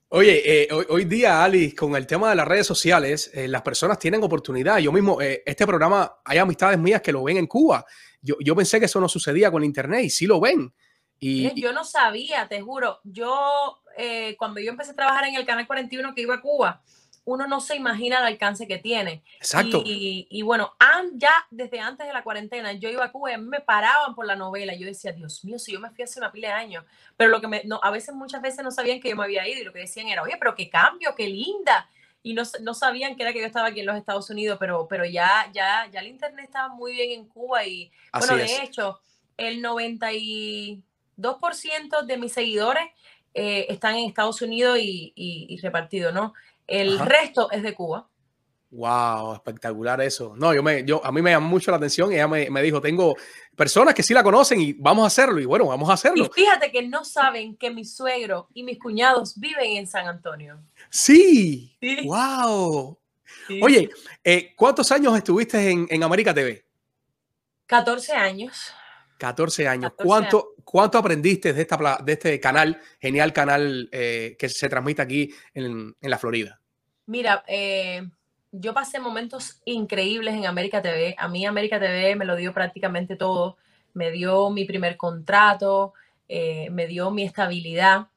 Oye, 0.10 0.64
eh, 0.64 0.68
hoy, 0.88 1.06
día, 1.06 1.44
Alice, 1.44 1.76
con 1.76 1.96
el 1.96 2.06
tema 2.08 2.30
de 2.30 2.36
las 2.36 2.48
redes 2.48 2.68
sociales, 2.68 3.30
eh, 3.34 3.48
las 3.48 3.64
personas 3.64 3.98
tienen 3.98 4.24
oportunidad. 4.24 4.78
Yo 4.78 4.92
mismo, 4.92 5.22
eh, 5.22 5.44
este 5.46 5.66
programa, 5.66 6.20
hay 6.24 6.38
amistades 6.38 6.80
mías 6.80 7.02
que 7.02 7.12
lo 7.12 7.24
ven 7.24 7.38
en 7.38 7.48
Cuba. 7.48 7.86
Yo, 8.22 8.36
yo 8.40 8.56
pensé 8.56 8.80
que 8.80 8.86
eso 8.86 9.00
no 9.00 9.10
sucedía 9.10 9.52
con 9.52 9.64
Internet 9.64 10.06
y 10.06 10.10
sí 10.10 10.26
lo 10.26 10.40
ven. 10.40 10.74
Y, 11.20 11.60
yo 11.60 11.74
no 11.74 11.84
sabía, 11.84 12.48
te 12.48 12.62
juro. 12.62 13.00
Yo, 13.04 13.82
cuando 14.38 14.62
yo 14.62 14.72
empecé 14.72 14.92
a 14.92 14.96
trabajar 14.96 15.26
en 15.26 15.36
el 15.36 15.46
Canal 15.46 15.68
41 15.68 16.16
que 16.16 16.22
iba 16.22 16.36
a 16.36 16.42
Cuba, 16.42 16.82
uno 17.30 17.46
no 17.46 17.62
se 17.62 17.76
imagina 17.76 18.18
el 18.18 18.26
alcance 18.26 18.68
que 18.68 18.80
tiene. 18.80 19.22
Exacto. 19.38 19.84
Y, 19.86 20.42
bueno, 20.42 20.74
ya 21.14 21.30
desde 21.52 21.80
antes 21.80 22.08
de 22.08 22.14
la 22.14 22.24
cuarentena, 22.24 22.74
yo 22.74 22.90
iba 22.90 23.06
a 23.06 23.12
Cuba 23.12 23.32
y 23.32 23.38
me 23.38 23.62
paraban 23.62 24.16
por 24.16 24.26
la 24.26 24.36
novela. 24.36 24.74
Yo 24.74 24.88
decía, 24.88 25.12
Dios 25.12 25.46
mío, 25.46 25.60
si 25.60 25.74
yo 25.74 25.80
me 25.80 25.92
fui 25.92 26.04
hace 26.04 26.20
una 26.20 26.32
pila 26.32 26.48
de 26.48 26.56
años. 26.56 26.86
Pero 27.16 27.30
lo 27.30 27.40
que 27.40 27.48
me, 27.48 27.62
no, 27.66 27.80
a 27.84 27.92
veces, 27.92 28.16
muchas 28.16 28.42
veces 28.42 28.64
no 28.64 28.72
sabían 28.72 29.00
que 29.00 29.10
yo 29.10 29.16
me 29.16 29.26
había 29.26 29.48
ido 29.48 29.62
y 29.62 29.64
lo 29.64 29.72
que 29.72 29.78
decían 29.80 30.08
era, 30.08 30.24
oye, 30.24 30.38
pero 30.40 30.56
qué 30.56 30.72
cambio, 30.72 31.14
qué 31.16 31.28
linda. 31.28 31.88
Y 32.24 32.34
no, 32.34 32.42
no 32.62 32.74
sabían 32.74 33.16
que 33.16 33.22
era 33.22 33.32
que 33.32 33.42
yo 33.42 33.46
estaba 33.46 33.68
aquí 33.68 33.82
en 33.82 33.86
los 33.86 33.96
Estados 33.96 34.28
Unidos, 34.32 34.58
pero, 34.60 34.88
pero 34.88 35.06
ya, 35.06 35.52
ya, 35.54 35.88
ya 35.92 36.00
el 36.00 36.08
Internet 36.08 36.46
estaba 36.46 36.70
muy 36.70 36.94
bien 36.94 37.12
en 37.12 37.28
Cuba. 37.28 37.64
Y 37.64 37.92
bueno, 38.12 38.38
de 38.38 38.64
hecho, 38.64 39.02
el 39.38 39.64
92% 39.64 42.06
de 42.08 42.18
mis 42.18 42.34
seguidores 42.34 42.90
eh, 43.36 43.68
están 43.70 43.96
en 43.96 44.10
Estados 44.10 44.42
Unidos 44.42 44.80
y, 44.80 45.14
y, 45.16 45.46
y 45.48 45.58
repartido, 45.58 46.12
¿no? 46.12 46.34
El 46.70 47.00
resto 47.00 47.52
es 47.52 47.64
de 47.64 47.74
Cuba. 47.74 48.10
Wow, 48.72 49.34
espectacular 49.34 50.00
eso. 50.02 50.36
No, 50.38 50.54
yo 50.54 50.62
me, 50.62 50.86
yo, 50.86 51.04
a 51.04 51.12
mí 51.12 51.24
me 51.24 51.32
llamó 51.32 51.48
mucho 51.48 51.72
la 51.72 51.78
atención 51.78 52.12
y 52.12 52.16
ella 52.16 52.28
me, 52.28 52.52
me, 52.52 52.62
dijo, 52.62 52.80
tengo 52.80 53.16
personas 53.56 53.96
que 53.96 54.04
sí 54.04 54.14
la 54.14 54.22
conocen 54.22 54.62
y 54.62 54.74
vamos 54.74 55.06
a 55.06 55.08
hacerlo. 55.08 55.40
Y 55.40 55.46
bueno, 55.46 55.66
vamos 55.66 55.90
a 55.90 55.94
hacerlo. 55.94 56.26
Y 56.26 56.30
fíjate 56.30 56.72
que 56.72 56.88
no 56.88 57.04
saben 57.04 57.58
que 57.58 57.72
mi 57.72 57.84
suegro 57.84 58.48
y 58.54 58.62
mis 58.62 58.78
cuñados 58.78 59.40
viven 59.40 59.78
en 59.78 59.88
San 59.88 60.08
Antonio. 60.08 60.60
Sí. 60.92 61.76
Wow. 62.04 63.00
Oye, 63.62 63.90
eh, 64.24 64.54
¿cuántos 64.56 64.92
años 64.92 65.18
estuviste 65.18 65.72
en, 65.72 65.88
en 65.90 66.04
América 66.04 66.32
TV? 66.32 66.64
14 67.66 68.14
años. 68.14 68.74
14 69.20 69.68
años. 69.68 69.92
¿Cuánto, 69.96 70.56
¿Cuánto 70.64 70.98
aprendiste 70.98 71.54
de, 71.54 71.62
esta, 71.62 72.00
de 72.04 72.14
este 72.14 72.40
canal, 72.40 72.80
genial 73.00 73.34
canal 73.34 73.90
eh, 73.92 74.36
que 74.40 74.50
se 74.50 74.70
transmite 74.70 75.02
aquí 75.02 75.32
en, 75.54 75.96
en 76.02 76.10
la 76.10 76.18
Florida? 76.18 76.60
Mira, 77.06 77.44
eh, 77.48 78.08
yo 78.52 78.74
pasé 78.74 79.00
momentos 79.00 79.62
increíbles 79.66 80.34
en 80.34 80.46
América 80.46 80.82
TV. 80.82 81.16
A 81.18 81.28
mí 81.28 81.46
América 81.46 81.80
TV 81.80 82.16
me 82.16 82.26
lo 82.26 82.36
dio 82.36 82.54
prácticamente 82.54 83.16
todo. 83.16 83.58
Me 83.94 84.10
dio 84.10 84.50
mi 84.50 84.66
primer 84.66 84.96
contrato, 84.96 85.94
eh, 86.28 86.70
me 86.72 86.88
dio 86.88 87.12
mi 87.12 87.24
estabilidad, 87.24 88.08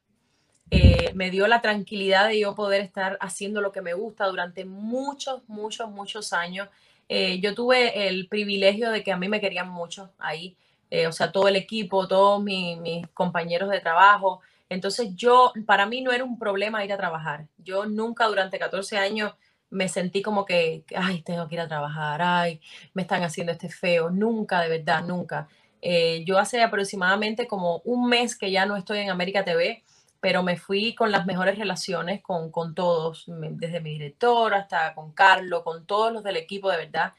me 1.13 1.29
dio 1.29 1.45
la 1.47 1.61
tranquilidad 1.61 2.29
de 2.29 2.39
yo 2.39 2.55
poder 2.55 2.81
estar 2.81 3.17
haciendo 3.21 3.61
lo 3.61 3.71
que 3.71 3.81
me 3.81 3.93
gusta 3.93 4.25
durante 4.25 4.65
muchos, 4.65 5.47
muchos, 5.47 5.89
muchos 5.91 6.33
años. 6.33 6.69
yo 7.09 7.53
tuve 7.53 8.07
el 8.07 8.27
privilegio 8.27 8.89
de 8.89 9.03
que 9.03 9.11
a 9.11 9.17
mí 9.17 9.27
me 9.27 9.41
querían 9.41 9.69
mucho 9.69 10.11
ahí. 10.17 10.55
Eh, 10.93 11.07
o 11.07 11.11
sea, 11.11 11.31
todo 11.31 11.47
el 11.47 11.55
equipo, 11.55 12.07
todos 12.07 12.43
mis, 12.43 13.07
compañeros 13.15 13.67
de 13.71 13.79
trabajo. 13.79 14.41
Entonces 14.69 15.15
yo, 15.15 15.51
para 15.65 15.87
mí 15.87 16.01
no 16.01 16.11
era 16.11 16.23
un 16.23 16.37
problema 16.37 16.85
ir 16.85 16.93
a 16.93 16.97
trabajar. 16.97 17.47
Yo 17.57 17.87
nunca 17.87 18.27
durante 18.27 18.59
14 18.59 18.99
años 18.99 19.33
me 19.71 19.87
sentí 19.89 20.21
como 20.21 20.45
que, 20.45 20.85
ay, 20.95 21.23
tengo 21.23 21.47
que 21.47 21.55
ir 21.55 21.61
a 21.61 21.67
trabajar, 21.67 22.21
ay, 22.21 22.61
me 22.93 23.01
están 23.01 23.23
haciendo 23.23 23.51
este 23.51 23.69
feo. 23.69 24.11
Nunca, 24.11 24.61
de 24.61 24.69
verdad, 24.69 25.03
nunca. 25.03 25.47
Eh, 25.81 26.23
yo 26.27 26.37
hace 26.37 26.61
aproximadamente 26.61 27.47
como 27.47 27.81
un 27.85 28.07
mes 28.07 28.37
que 28.37 28.51
ya 28.51 28.67
no 28.67 28.77
estoy 28.77 28.99
en 28.99 29.09
América 29.09 29.43
TV, 29.43 29.83
pero 30.19 30.43
me 30.43 30.57
fui 30.57 30.93
con 30.93 31.11
las 31.11 31.25
mejores 31.25 31.57
relaciones 31.57 32.21
con, 32.21 32.51
con 32.51 32.75
todos, 32.75 33.23
desde 33.27 33.81
mi 33.81 33.93
director 33.93 34.53
hasta 34.53 34.93
con 34.93 35.11
Carlos, 35.11 35.63
con 35.63 35.87
todos 35.87 36.13
los 36.13 36.23
del 36.23 36.37
equipo, 36.37 36.69
de 36.69 36.77
verdad. 36.77 37.13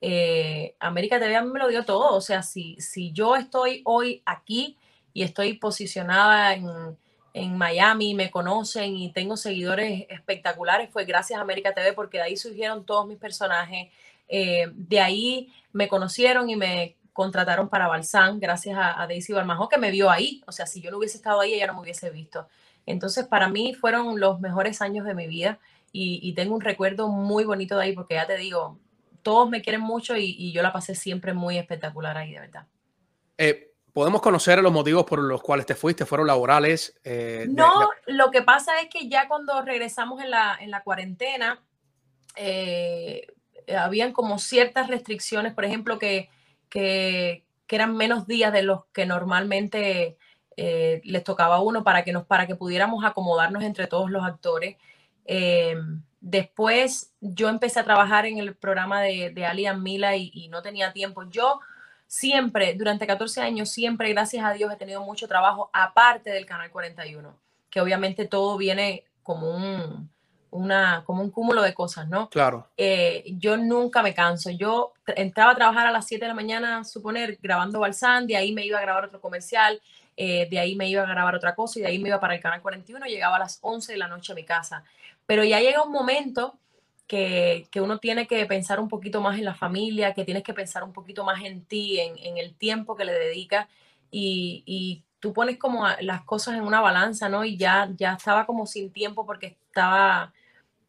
Eh, 0.00 0.74
América 0.80 1.18
TV 1.18 1.40
me 1.42 1.58
lo 1.58 1.68
dio 1.68 1.84
todo. 1.84 2.14
O 2.14 2.20
sea, 2.20 2.42
si, 2.42 2.76
si 2.80 3.12
yo 3.12 3.36
estoy 3.36 3.82
hoy 3.84 4.22
aquí 4.24 4.76
y 5.12 5.22
estoy 5.22 5.54
posicionada 5.54 6.54
en, 6.54 6.66
en 7.34 7.58
Miami, 7.58 8.14
me 8.14 8.30
conocen 8.30 8.96
y 8.96 9.12
tengo 9.12 9.36
seguidores 9.36 10.06
espectaculares, 10.08 10.90
fue 10.90 11.04
gracias 11.04 11.38
a 11.38 11.42
América 11.42 11.74
TV 11.74 11.92
porque 11.92 12.18
de 12.18 12.24
ahí 12.24 12.36
surgieron 12.36 12.84
todos 12.84 13.06
mis 13.06 13.18
personajes. 13.18 13.88
Eh, 14.28 14.70
de 14.74 15.00
ahí 15.00 15.52
me 15.72 15.88
conocieron 15.88 16.48
y 16.50 16.56
me 16.56 16.96
contrataron 17.12 17.68
para 17.68 17.88
Balsán, 17.88 18.38
gracias 18.40 18.78
a, 18.78 19.02
a, 19.02 19.06
Daisy 19.06 19.32
Balmajo, 19.32 19.68
que 19.68 19.78
me 19.78 19.90
vio 19.90 20.10
ahí. 20.10 20.42
O 20.46 20.52
sea, 20.52 20.66
si 20.66 20.80
yo 20.80 20.90
no 20.90 20.98
hubiese 20.98 21.16
estado 21.16 21.40
ahí, 21.40 21.54
ella 21.54 21.66
no 21.66 21.74
me 21.74 21.80
hubiese 21.80 22.10
visto. 22.10 22.48
Entonces, 22.86 23.26
para 23.26 23.48
mí 23.48 23.74
fueron 23.74 24.18
los 24.20 24.40
mejores 24.40 24.80
años 24.80 25.04
de 25.04 25.14
mi 25.14 25.26
vida 25.26 25.58
y, 25.92 26.32
tengo 26.34 26.54
un 26.54 26.60
recuerdo 26.60 27.08
muy 27.08 27.44
bonito 27.44 27.76
de 27.76 27.84
ahí 27.84 27.92
porque 27.92 28.14
ya 28.14 28.26
te 28.26 28.36
digo, 28.36 28.78
todos 29.22 29.48
me 29.48 29.62
quieren 29.62 29.80
mucho 29.80 30.16
y, 30.16 30.52
yo 30.52 30.62
la 30.62 30.72
pasé 30.72 30.94
siempre 30.94 31.34
muy 31.34 31.58
espectacular 31.58 32.16
ahí, 32.16 32.32
de 32.32 32.40
verdad. 32.40 32.66
Eh, 33.38 33.70
¿Podemos 33.92 34.22
conocer 34.22 34.62
los 34.62 34.72
motivos 34.72 35.04
por 35.04 35.18
los 35.18 35.42
cuales 35.42 35.66
te 35.66 35.74
fuiste? 35.74 36.06
¿Fueron 36.06 36.26
laborales? 36.26 36.98
Eh, 37.02 37.46
no, 37.48 37.90
lo 38.06 38.30
que 38.30 38.42
pasa 38.42 38.80
es 38.80 38.88
que 38.88 39.08
ya 39.08 39.26
cuando 39.26 39.60
regresamos 39.62 40.22
en 40.22 40.30
la, 40.30 40.56
en 40.60 40.70
la 40.70 40.82
cuarentena, 40.82 41.60
eh, 42.36 43.26
habían 43.76 44.12
como 44.12 44.38
ciertas 44.38 44.88
restricciones, 44.88 45.54
por 45.54 45.64
ejemplo, 45.64 45.98
que, 45.98 46.28
que, 46.68 47.44
eran 47.68 47.96
menos 47.96 48.26
días 48.26 48.52
de 48.52 48.62
los 48.62 48.86
que 48.86 49.06
normalmente 49.06 50.16
eh, 50.56 51.00
les 51.04 51.22
tocaba 51.22 51.56
a 51.56 51.60
uno 51.60 51.84
para 51.84 52.02
que, 52.02 52.12
nos, 52.12 52.26
para 52.26 52.48
que 52.48 52.56
pudiéramos 52.56 53.04
acomodarnos 53.04 53.62
entre 53.62 53.86
todos 53.86 54.10
los 54.10 54.24
actores. 54.24 54.76
Después 56.20 57.12
yo 57.20 57.48
empecé 57.48 57.80
a 57.80 57.84
trabajar 57.84 58.26
en 58.26 58.38
el 58.38 58.54
programa 58.54 59.00
de, 59.00 59.30
de 59.30 59.46
Alian 59.46 59.82
Mila 59.82 60.16
y, 60.16 60.30
y 60.34 60.48
no 60.48 60.62
tenía 60.62 60.92
tiempo. 60.92 61.22
Yo 61.30 61.60
siempre, 62.10 62.74
durante 62.74 63.06
14 63.06 63.40
años, 63.40 63.70
siempre, 63.70 64.10
gracias 64.10 64.44
a 64.44 64.52
Dios, 64.52 64.72
he 64.72 64.76
tenido 64.76 65.00
mucho 65.02 65.28
trabajo 65.28 65.70
aparte 65.72 66.30
del 66.30 66.44
Canal 66.44 66.70
41, 66.70 67.36
que 67.70 67.80
obviamente 67.80 68.26
todo 68.26 68.56
viene 68.56 69.04
como 69.22 69.48
un, 69.48 70.10
una, 70.50 71.04
como 71.06 71.22
un 71.22 71.30
cúmulo 71.30 71.62
de 71.62 71.72
cosas, 71.72 72.08
¿no? 72.08 72.28
Claro. 72.28 72.66
Eh, 72.76 73.22
yo 73.38 73.56
nunca 73.56 74.02
me 74.02 74.12
canso. 74.12 74.50
Yo 74.50 74.92
entraba 75.06 75.52
a 75.52 75.54
trabajar 75.54 75.86
a 75.86 75.92
las 75.92 76.06
7 76.06 76.24
de 76.24 76.28
la 76.28 76.34
mañana, 76.34 76.82
suponer, 76.82 77.38
grabando 77.40 77.78
Balsán, 77.78 78.26
de 78.26 78.36
ahí 78.36 78.52
me 78.52 78.66
iba 78.66 78.78
a 78.78 78.82
grabar 78.82 79.04
otro 79.04 79.20
comercial, 79.20 79.80
eh, 80.16 80.48
de 80.50 80.58
ahí 80.58 80.74
me 80.74 80.88
iba 80.88 81.02
a 81.02 81.06
grabar 81.06 81.36
otra 81.36 81.54
cosa 81.54 81.78
y 81.78 81.82
de 81.82 81.88
ahí 81.88 81.98
me 82.00 82.08
iba 82.08 82.18
para 82.18 82.34
el 82.34 82.40
Canal 82.40 82.60
41, 82.60 83.06
llegaba 83.06 83.36
a 83.36 83.38
las 83.38 83.58
11 83.62 83.92
de 83.92 83.98
la 83.98 84.08
noche 84.08 84.32
a 84.32 84.34
mi 84.34 84.44
casa. 84.44 84.82
Pero 85.30 85.44
ya 85.44 85.60
llega 85.60 85.84
un 85.84 85.92
momento 85.92 86.58
que, 87.06 87.68
uno 87.76 87.98
tiene 88.00 88.26
que 88.26 88.44
pensar 88.46 88.80
un 88.80 88.88
poquito 88.88 89.20
más 89.20 89.38
en 89.38 89.44
la 89.44 89.54
familia, 89.54 90.12
que 90.12 90.24
tienes 90.24 90.42
que 90.42 90.52
pensar 90.52 90.82
un 90.82 90.92
poquito 90.92 91.22
más 91.22 91.40
en 91.44 91.64
ti, 91.66 92.00
en, 92.00 92.36
el 92.36 92.56
tiempo 92.56 92.96
que 92.96 93.04
le 93.04 93.12
dedicas 93.12 93.68
y, 94.10 95.04
tú 95.20 95.32
pones 95.32 95.56
como 95.56 95.86
las 96.00 96.22
cosas 96.22 96.56
en 96.56 96.62
una 96.62 96.80
balanza, 96.80 97.28
¿no? 97.28 97.44
Y 97.44 97.56
ya, 97.56 97.88
ya 97.96 98.14
estaba 98.14 98.44
como 98.44 98.66
sin 98.66 98.90
tiempo 98.90 99.24
porque 99.24 99.56
estaba 99.68 100.32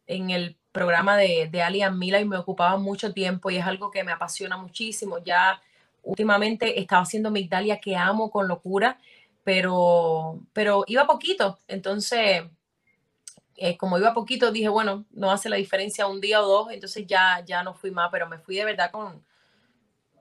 en 0.08 0.30
el 0.30 0.56
programa 0.72 1.16
de, 1.16 1.48
de 1.48 1.62
Ali 1.62 1.88
Mila 1.92 2.18
y 2.18 2.24
me 2.24 2.36
ocupaba 2.36 2.76
mucho 2.78 3.12
tiempo 3.12 3.48
y 3.48 3.58
es 3.58 3.64
algo 3.64 3.92
que 3.92 4.02
me 4.02 4.10
apasiona 4.10 4.56
muchísimo. 4.56 5.18
Ya 5.18 5.62
últimamente 6.02 6.80
estaba 6.80 7.02
haciendo 7.02 7.30
Migdalia 7.30 7.78
que 7.78 7.94
amo 7.94 8.28
con 8.28 8.48
locura, 8.48 8.98
pero, 9.44 10.40
pero 10.52 10.82
iba 10.88 11.06
poquito. 11.06 11.60
Entonces, 11.68 12.42
eh, 13.56 13.76
como 13.76 13.98
iba 13.98 14.14
poquito, 14.14 14.50
dije, 14.50 14.68
bueno, 14.68 15.04
no 15.12 15.30
hace 15.30 15.48
la 15.48 15.56
diferencia 15.56 16.06
un 16.06 16.20
día 16.20 16.42
o 16.42 16.46
dos, 16.46 16.72
entonces 16.72 17.06
ya, 17.06 17.42
ya 17.44 17.62
no 17.62 17.74
fui 17.74 17.90
más, 17.90 18.08
pero 18.10 18.26
me 18.26 18.38
fui 18.38 18.56
de 18.56 18.64
verdad 18.64 18.90
con, 18.90 19.22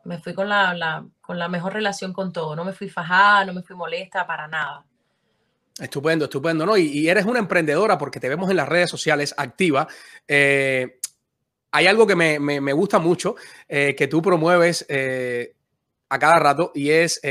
me 0.04 0.20
fui 0.20 0.34
con 0.34 0.50
la, 0.50 1.06
con 1.22 1.40
la 1.40 1.48
mejor 1.48 1.74
relación 1.74 2.14
con 2.14 2.34
todo, 2.34 2.56
no 2.56 2.66
me 2.66 2.74
fui 2.74 2.90
fajada, 2.90 3.46
no 3.46 3.54
me 3.54 3.64
fui 3.64 3.76
molesta 3.76 4.28
para 4.28 4.48
nada. 4.48 4.86
Estupendo, 5.80 6.26
estupendo, 6.26 6.66
¿no? 6.66 6.78
Y, 6.78 7.08
eres 7.08 7.26
una 7.26 7.40
emprendedora 7.40 7.98
porque 7.98 8.20
te 8.20 8.30
vemos 8.30 8.50
en 8.50 8.58
las 8.58 8.68
redes 8.68 8.90
sociales 8.90 9.34
activa. 9.38 9.88
Eh, 10.28 11.00
hay 11.72 11.88
algo 11.88 12.06
que 12.06 12.16
me, 12.16 12.40
me, 12.40 12.74
gusta 12.74 13.00
mucho 13.00 13.36
eh, 13.70 13.96
que 13.96 14.08
tú 14.08 14.22
promueves 14.22 14.86
a 16.10 16.20
cada 16.20 16.38
rato 16.38 16.72
y 16.76 16.92
es 16.92 17.22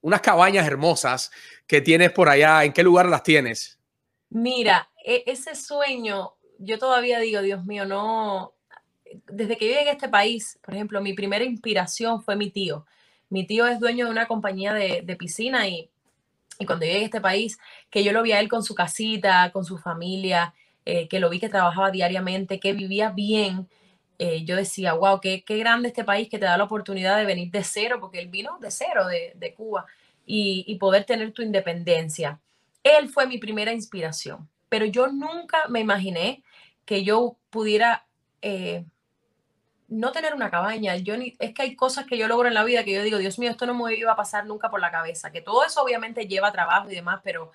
unas 0.00 0.20
cabañas 0.22 0.66
hermosas 0.66 1.30
que 1.66 1.82
tienes 1.82 2.10
por 2.10 2.28
allá. 2.30 2.64
¿En 2.64 2.72
qué 2.72 2.82
lugar 2.82 3.06
las 3.06 3.22
tienes? 3.22 3.78
Mira, 4.30 4.89
e, 5.04 5.24
ese 5.26 5.54
sueño, 5.54 6.34
yo 6.58 6.78
todavía 6.78 7.18
digo, 7.20 7.42
Dios 7.42 7.64
mío, 7.64 7.86
no, 7.86 8.52
desde 9.26 9.56
que 9.56 9.68
yo 9.68 9.74
llegué 9.74 9.90
a 9.90 9.94
este 9.94 10.08
país, 10.08 10.58
por 10.62 10.74
ejemplo, 10.74 11.00
mi 11.00 11.14
primera 11.14 11.44
inspiración 11.44 12.22
fue 12.22 12.36
mi 12.36 12.50
tío. 12.50 12.86
Mi 13.28 13.46
tío 13.46 13.66
es 13.66 13.80
dueño 13.80 14.06
de 14.06 14.10
una 14.10 14.26
compañía 14.26 14.74
de, 14.74 15.16
piscina 15.16 15.68
y, 15.68 15.88
cuando 16.66 16.84
llegué 16.84 17.00
a 17.00 17.04
este 17.04 17.20
país, 17.20 17.58
que 17.90 18.04
yo 18.04 18.12
lo 18.12 18.22
vi 18.22 18.32
a 18.32 18.40
él 18.40 18.48
con 18.48 18.62
su 18.62 18.74
casita, 18.74 19.50
con 19.52 19.64
su 19.64 19.78
familia, 19.78 20.52
eh, 20.84 21.08
que 21.08 21.20
lo 21.20 21.30
vi 21.30 21.40
que 21.40 21.48
trabajaba 21.48 21.90
diariamente, 21.90 22.60
que 22.60 22.72
vivía 22.74 23.10
bien, 23.10 23.68
eh, 24.18 24.44
yo 24.44 24.56
decía, 24.56 24.92
wow, 24.92 25.20
qué, 25.20 25.42
qué, 25.42 25.56
grande 25.56 25.88
este 25.88 26.04
país 26.04 26.28
que 26.28 26.38
te 26.38 26.44
da 26.44 26.58
la 26.58 26.64
oportunidad 26.64 27.16
de 27.16 27.24
venir 27.24 27.50
de 27.50 27.64
cero, 27.64 27.96
porque 28.00 28.18
él 28.18 28.28
vino 28.28 28.58
de 28.58 28.70
cero, 28.70 29.06
de, 29.06 29.54
Cuba, 29.54 29.86
y, 30.26 30.64
y 30.66 30.74
poder 30.76 31.04
tener 31.04 31.32
tu 31.32 31.40
independencia. 31.40 32.38
Él 32.82 33.08
fue 33.08 33.26
mi 33.26 33.38
primera 33.38 33.72
inspiración 33.72 34.48
pero 34.70 34.86
yo 34.86 35.08
nunca 35.08 35.68
me 35.68 35.80
imaginé 35.80 36.42
que 36.86 37.04
yo 37.04 37.36
pudiera 37.50 38.06
eh, 38.40 38.86
no 39.88 40.12
tener 40.12 40.32
una 40.32 40.50
cabaña. 40.50 40.96
Yo 40.96 41.14
es 41.14 41.52
que 41.52 41.62
hay 41.62 41.76
cosas 41.76 42.06
que 42.06 42.16
yo 42.16 42.28
logro 42.28 42.48
en 42.48 42.54
la 42.54 42.64
vida 42.64 42.84
que 42.84 42.94
yo 42.94 43.02
digo, 43.02 43.18
Dios 43.18 43.38
mío, 43.38 43.50
esto 43.50 43.66
no 43.66 43.74
me 43.74 43.94
iba 43.94 44.12
a 44.12 44.16
pasar 44.16 44.46
nunca 44.46 44.70
por 44.70 44.80
la 44.80 44.90
cabeza, 44.90 45.32
que 45.32 45.42
todo 45.42 45.64
eso 45.64 45.82
obviamente 45.82 46.26
lleva 46.26 46.52
trabajo 46.52 46.90
y 46.90 46.94
demás, 46.94 47.20
pero 47.22 47.50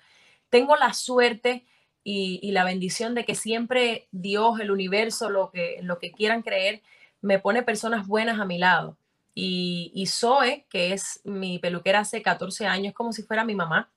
tengo 0.50 0.76
la 0.76 0.92
suerte 0.92 1.66
y, 2.04 2.52
la 2.52 2.62
bendición 2.64 3.14
de 3.16 3.24
que 3.24 3.34
siempre 3.34 4.06
Dios, 4.12 4.60
el 4.60 4.70
universo, 4.70 5.28
lo 5.28 5.50
que, 5.50 5.78
lo 5.82 5.98
que 5.98 6.12
quieran 6.12 6.42
creer, 6.42 6.82
me 7.20 7.40
pone 7.40 7.64
personas 7.64 8.06
buenas 8.06 8.38
a 8.38 8.44
mi 8.44 8.58
lado. 8.58 8.96
Y, 9.34 9.90
y 9.94 10.06
Zoe, 10.06 10.66
que 10.70 10.92
es 10.92 11.20
mi 11.24 11.58
peluquera 11.58 12.00
hace 12.00 12.22
14 12.22 12.66
años, 12.66 12.94
como 12.94 13.12
si 13.12 13.22
fuera 13.22 13.44
mi 13.44 13.56
mamá, 13.56 13.90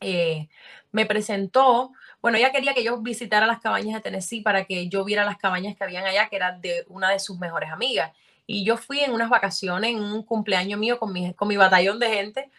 eh, 0.00 0.48
me 0.92 1.04
presentó 1.04 1.92
bueno, 2.22 2.36
ella 2.36 2.52
quería 2.52 2.74
que 2.74 2.84
yo 2.84 2.98
visitara 2.98 3.46
las 3.46 3.60
cabañas 3.60 3.94
de 3.94 4.00
Tennessee 4.00 4.42
para 4.42 4.64
que 4.64 4.88
yo 4.88 5.04
viera 5.04 5.24
las 5.24 5.38
cabañas 5.38 5.76
que 5.76 5.84
habían 5.84 6.04
allá, 6.04 6.28
que 6.28 6.36
eran 6.36 6.60
de 6.60 6.84
una 6.88 7.10
de 7.10 7.18
sus 7.18 7.38
mejores 7.38 7.70
amigas. 7.70 8.12
Y 8.46 8.64
yo 8.64 8.76
fui 8.76 9.00
en 9.00 9.12
unas 9.12 9.30
vacaciones, 9.30 9.92
en 9.92 10.02
un 10.02 10.22
cumpleaños 10.22 10.78
mío 10.78 10.98
con 10.98 11.12
mi, 11.12 11.32
con 11.34 11.48
mi 11.48 11.56
batallón 11.56 11.98
de 11.98 12.10
gente 12.10 12.50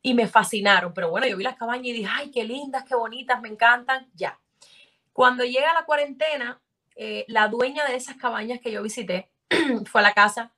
y 0.00 0.14
me 0.14 0.26
fascinaron. 0.26 0.94
Pero 0.94 1.10
bueno, 1.10 1.26
yo 1.26 1.36
vi 1.36 1.44
las 1.44 1.56
cabañas 1.56 1.86
y 1.86 1.92
dije, 1.92 2.10
ay, 2.10 2.30
qué 2.30 2.44
lindas, 2.44 2.84
qué 2.84 2.94
bonitas, 2.94 3.40
me 3.42 3.48
encantan. 3.48 4.06
Ya. 4.14 4.38
Cuando 5.12 5.44
llega 5.44 5.74
la 5.74 5.84
cuarentena, 5.84 6.60
eh, 6.96 7.24
la 7.28 7.48
dueña 7.48 7.84
de 7.86 7.96
esas 7.96 8.16
cabañas 8.16 8.60
que 8.60 8.72
yo 8.72 8.82
visité 8.82 9.28
fue 9.86 10.00
a 10.00 10.04
la 10.04 10.14
casa 10.14 10.52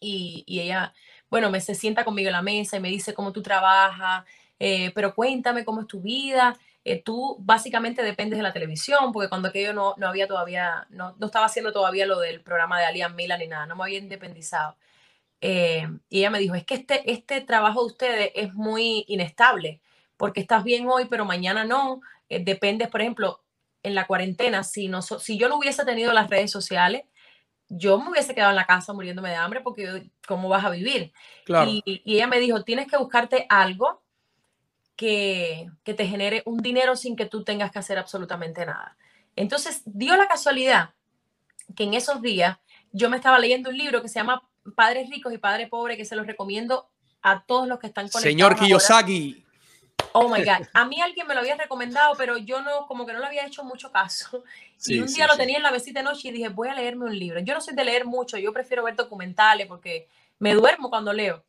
y, 0.00 0.44
y, 0.46 0.60
ella, 0.60 0.92
bueno, 1.30 1.50
me 1.50 1.60
se 1.60 1.74
sienta 1.74 2.04
conmigo 2.04 2.28
en 2.28 2.32
la 2.32 2.42
mesa 2.42 2.76
y 2.76 2.80
me 2.80 2.88
dice 2.88 3.14
cómo 3.14 3.32
tú 3.32 3.42
trabajas, 3.42 4.24
eh, 4.58 4.90
pero 4.94 5.14
cuéntame 5.14 5.64
cómo 5.64 5.82
es 5.82 5.86
tu 5.86 6.00
vida. 6.00 6.58
Eh, 6.84 7.02
tú 7.02 7.36
básicamente 7.40 8.02
dependes 8.02 8.38
de 8.38 8.42
la 8.42 8.52
televisión, 8.52 9.12
porque 9.12 9.28
cuando 9.28 9.48
aquello 9.48 9.74
no, 9.74 9.94
no 9.98 10.08
había 10.08 10.26
todavía, 10.26 10.86
no, 10.88 11.14
no, 11.18 11.26
estaba 11.26 11.46
haciendo 11.46 11.72
todavía 11.72 12.06
lo 12.06 12.18
del 12.20 12.40
programa 12.42 12.78
de 12.78 12.86
Alian 12.86 13.14
Mila 13.14 13.36
ni 13.36 13.48
nada, 13.48 13.66
no 13.66 13.76
me 13.76 13.84
había 13.84 13.98
independizado. 13.98 14.76
Eh, 15.42 15.86
y 16.08 16.20
ella 16.20 16.30
me 16.30 16.38
dijo, 16.38 16.54
es 16.54 16.64
que 16.64 16.74
este, 16.74 17.10
este 17.10 17.40
trabajo 17.42 17.80
de 17.80 17.86
ustedes 17.86 18.30
es 18.34 18.54
muy 18.54 19.04
inestable, 19.08 19.80
porque 20.16 20.40
estás 20.40 20.64
bien 20.64 20.88
hoy, 20.88 21.06
pero 21.06 21.24
mañana 21.24 21.64
no. 21.64 22.00
Eh, 22.28 22.42
dependes, 22.42 22.88
por 22.88 23.00
ejemplo, 23.02 23.42
en 23.82 23.94
la 23.94 24.06
cuarentena, 24.06 24.64
si, 24.64 24.88
no, 24.88 25.02
si 25.02 25.38
yo 25.38 25.48
no 25.48 25.58
hubiese 25.58 25.84
tenido 25.84 26.12
las 26.12 26.30
redes 26.30 26.50
sociales, 26.50 27.04
yo 27.68 27.98
me 27.98 28.10
hubiese 28.10 28.34
quedado 28.34 28.50
en 28.50 28.56
la 28.56 28.66
casa 28.66 28.92
muriéndome 28.92 29.30
de 29.30 29.36
hambre 29.36 29.60
porque 29.60 30.10
¿cómo 30.26 30.48
vas 30.48 30.64
a 30.64 30.70
vivir? 30.70 31.12
Y, 31.46 31.82
y, 31.84 32.14
ella 32.16 32.26
me 32.26 32.40
dijo, 32.40 32.64
tienes 32.64 32.88
que 32.88 32.96
buscarte 32.96 33.46
algo 33.48 33.99
que, 35.00 35.70
te 35.82 36.06
genere 36.06 36.42
un 36.44 36.58
dinero 36.58 36.94
sin 36.94 37.16
que 37.16 37.24
tú 37.24 37.42
tengas 37.42 37.70
que 37.70 37.78
hacer 37.78 37.96
absolutamente 37.96 38.66
nada. 38.66 38.98
Entonces, 39.34 39.80
dio 39.86 40.14
la 40.14 40.28
casualidad 40.28 40.90
que 41.74 41.84
en 41.84 41.94
esos 41.94 42.20
días 42.20 42.58
yo 42.92 43.08
me 43.08 43.16
estaba 43.16 43.38
leyendo 43.38 43.70
un 43.70 43.78
libro 43.78 44.02
que 44.02 44.10
se 44.10 44.16
llama 44.16 44.46
Padres 44.74 45.08
ricos 45.08 45.32
y 45.32 45.38
Padres 45.38 45.70
pobres, 45.70 45.96
que 45.96 46.04
se 46.04 46.16
los 46.16 46.26
recomiendo 46.26 46.90
a 47.22 47.42
todos 47.42 47.66
los 47.66 47.78
que 47.78 47.86
están 47.86 48.10
conectados. 48.10 48.24
Señor 48.24 48.56
Kiyosaki. 48.56 49.42
Oh 50.12 50.28
my 50.28 50.44
God. 50.44 50.66
A 50.74 50.84
mí 50.84 51.00
alguien 51.00 51.26
me 51.26 51.32
lo 51.32 51.40
había 51.40 51.56
recomendado, 51.56 52.14
pero 52.18 52.36
yo 52.36 52.60
no, 52.60 52.86
como 52.86 53.06
que 53.06 53.14
no 53.14 53.20
le 53.20 53.26
había 53.26 53.46
hecho 53.46 53.64
mucho 53.64 53.90
caso. 53.90 54.44
y 54.86 54.98
un 54.98 55.06
día 55.06 55.26
lo 55.26 55.36
tenía 55.38 55.56
en 55.56 55.62
la 55.62 55.70
mesita 55.70 56.00
de 56.00 56.04
noche 56.04 56.28
y 56.28 56.32
dije, 56.32 56.50
voy 56.50 56.68
a 56.68 56.74
leerme 56.74 57.06
un 57.06 57.18
libro. 57.18 57.40
Yo 57.40 57.54
no 57.54 57.62
soy 57.62 57.74
de 57.74 57.84
leer 57.84 58.04
mucho, 58.04 58.36
yo 58.36 58.52
prefiero 58.52 58.84
ver 58.84 58.96
documentales 58.96 59.66
porque 59.66 60.08
me 60.38 60.52
duermo 60.52 60.90
cuando 60.90 61.10
leo. 61.14 61.42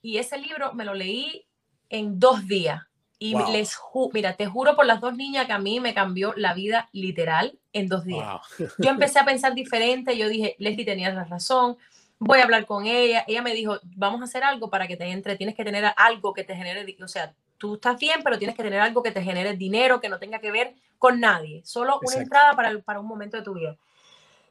Y 0.00 0.16
ese 0.16 0.38
libro 0.38 0.72
me 0.72 0.86
lo 0.86 0.94
leí 0.94 1.44
en 1.90 2.18
dos 2.18 2.46
días. 2.46 2.80
Y 3.24 3.34
les 3.52 3.78
mira, 4.12 4.36
te 4.36 4.44
juro 4.44 4.76
por 4.76 4.84
las 4.84 5.00
dos 5.00 5.16
niñas 5.16 5.46
que 5.46 5.54
a 5.54 5.58
mí 5.58 5.80
me 5.80 5.94
cambió 5.94 6.34
la 6.36 6.52
vida 6.52 6.90
literal 6.92 7.58
en 7.72 7.88
dos 7.88 8.04
días. 8.04 8.38
Yo 8.76 8.90
empecé 8.90 9.18
a 9.18 9.24
pensar 9.24 9.54
diferente, 9.54 10.18
yo 10.18 10.28
dije, 10.28 10.56
Leslie 10.58 10.84
tenía 10.84 11.10
la 11.10 11.24
razón, 11.24 11.78
voy 12.18 12.40
a 12.40 12.44
hablar 12.44 12.66
con 12.66 12.84
ella. 12.84 13.24
Ella 13.26 13.40
me 13.40 13.54
dijo, 13.54 13.78
vamos 13.82 14.20
a 14.20 14.24
hacer 14.24 14.44
algo 14.44 14.68
para 14.68 14.86
que 14.86 14.98
te 14.98 15.06
entre, 15.06 15.36
tienes 15.36 15.54
que 15.54 15.64
tener 15.64 15.86
algo 15.96 16.34
que 16.34 16.44
te 16.44 16.54
genere, 16.54 16.84
o 17.02 17.08
sea, 17.08 17.32
tú 17.56 17.76
estás 17.76 17.98
bien, 17.98 18.20
pero 18.22 18.36
tienes 18.36 18.54
que 18.54 18.62
tener 18.62 18.80
algo 18.80 19.02
que 19.02 19.10
te 19.10 19.22
genere 19.22 19.56
dinero, 19.56 20.02
que 20.02 20.10
no 20.10 20.18
tenga 20.18 20.38
que 20.38 20.50
ver 20.50 20.74
con 20.98 21.18
nadie, 21.18 21.62
solo 21.64 22.00
una 22.02 22.16
entrada 22.16 22.52
para, 22.52 22.78
para 22.80 23.00
un 23.00 23.06
momento 23.06 23.38
de 23.38 23.42
tu 23.42 23.54
vida. 23.54 23.74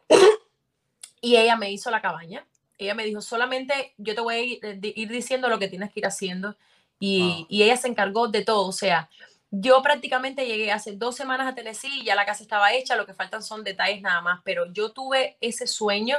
y 1.22 1.36
ella 1.36 1.58
me 1.58 1.72
hizo 1.72 1.92
la 1.92 2.02
cabaña. 2.02 2.44
Ella 2.80 2.96
me 2.96 3.06
dijo, 3.06 3.22
solamente 3.22 3.94
yo 4.00 4.16
te 4.16 4.22
voy 4.22 4.34
a 4.34 4.42
ir, 4.42 4.60
ir 4.82 5.10
diciendo 5.10 5.48
lo 5.48 5.60
que 5.60 5.68
tienes 5.68 5.92
que 5.92 6.00
ir 6.00 6.08
haciendo 6.08 6.56
y, 7.00 7.48
ella 7.50 7.78
se 7.78 7.88
encargó 7.88 8.28
de 8.28 8.44
todo, 8.44 8.68
o 8.68 8.72
sea, 8.72 9.10
Yo 9.56 9.84
prácticamente 9.84 10.48
llegué 10.48 10.72
hace 10.72 10.94
dos 10.94 11.16
semanas 11.16 11.48
a 11.48 11.54
Tennessee 11.54 12.02
y 12.02 12.06
ya 12.06 12.16
la 12.16 12.26
casa 12.26 12.42
estaba 12.42 12.74
hecha, 12.74 12.96
lo 12.96 13.06
que 13.06 13.14
faltan 13.14 13.44
son 13.44 13.64
detalles 13.64 14.02
nada 14.02 14.20
más, 14.22 14.42
pero 14.44 14.72
yo 14.74 14.92
tuve 14.92 15.38
ese 15.42 15.68
sueño 15.68 16.18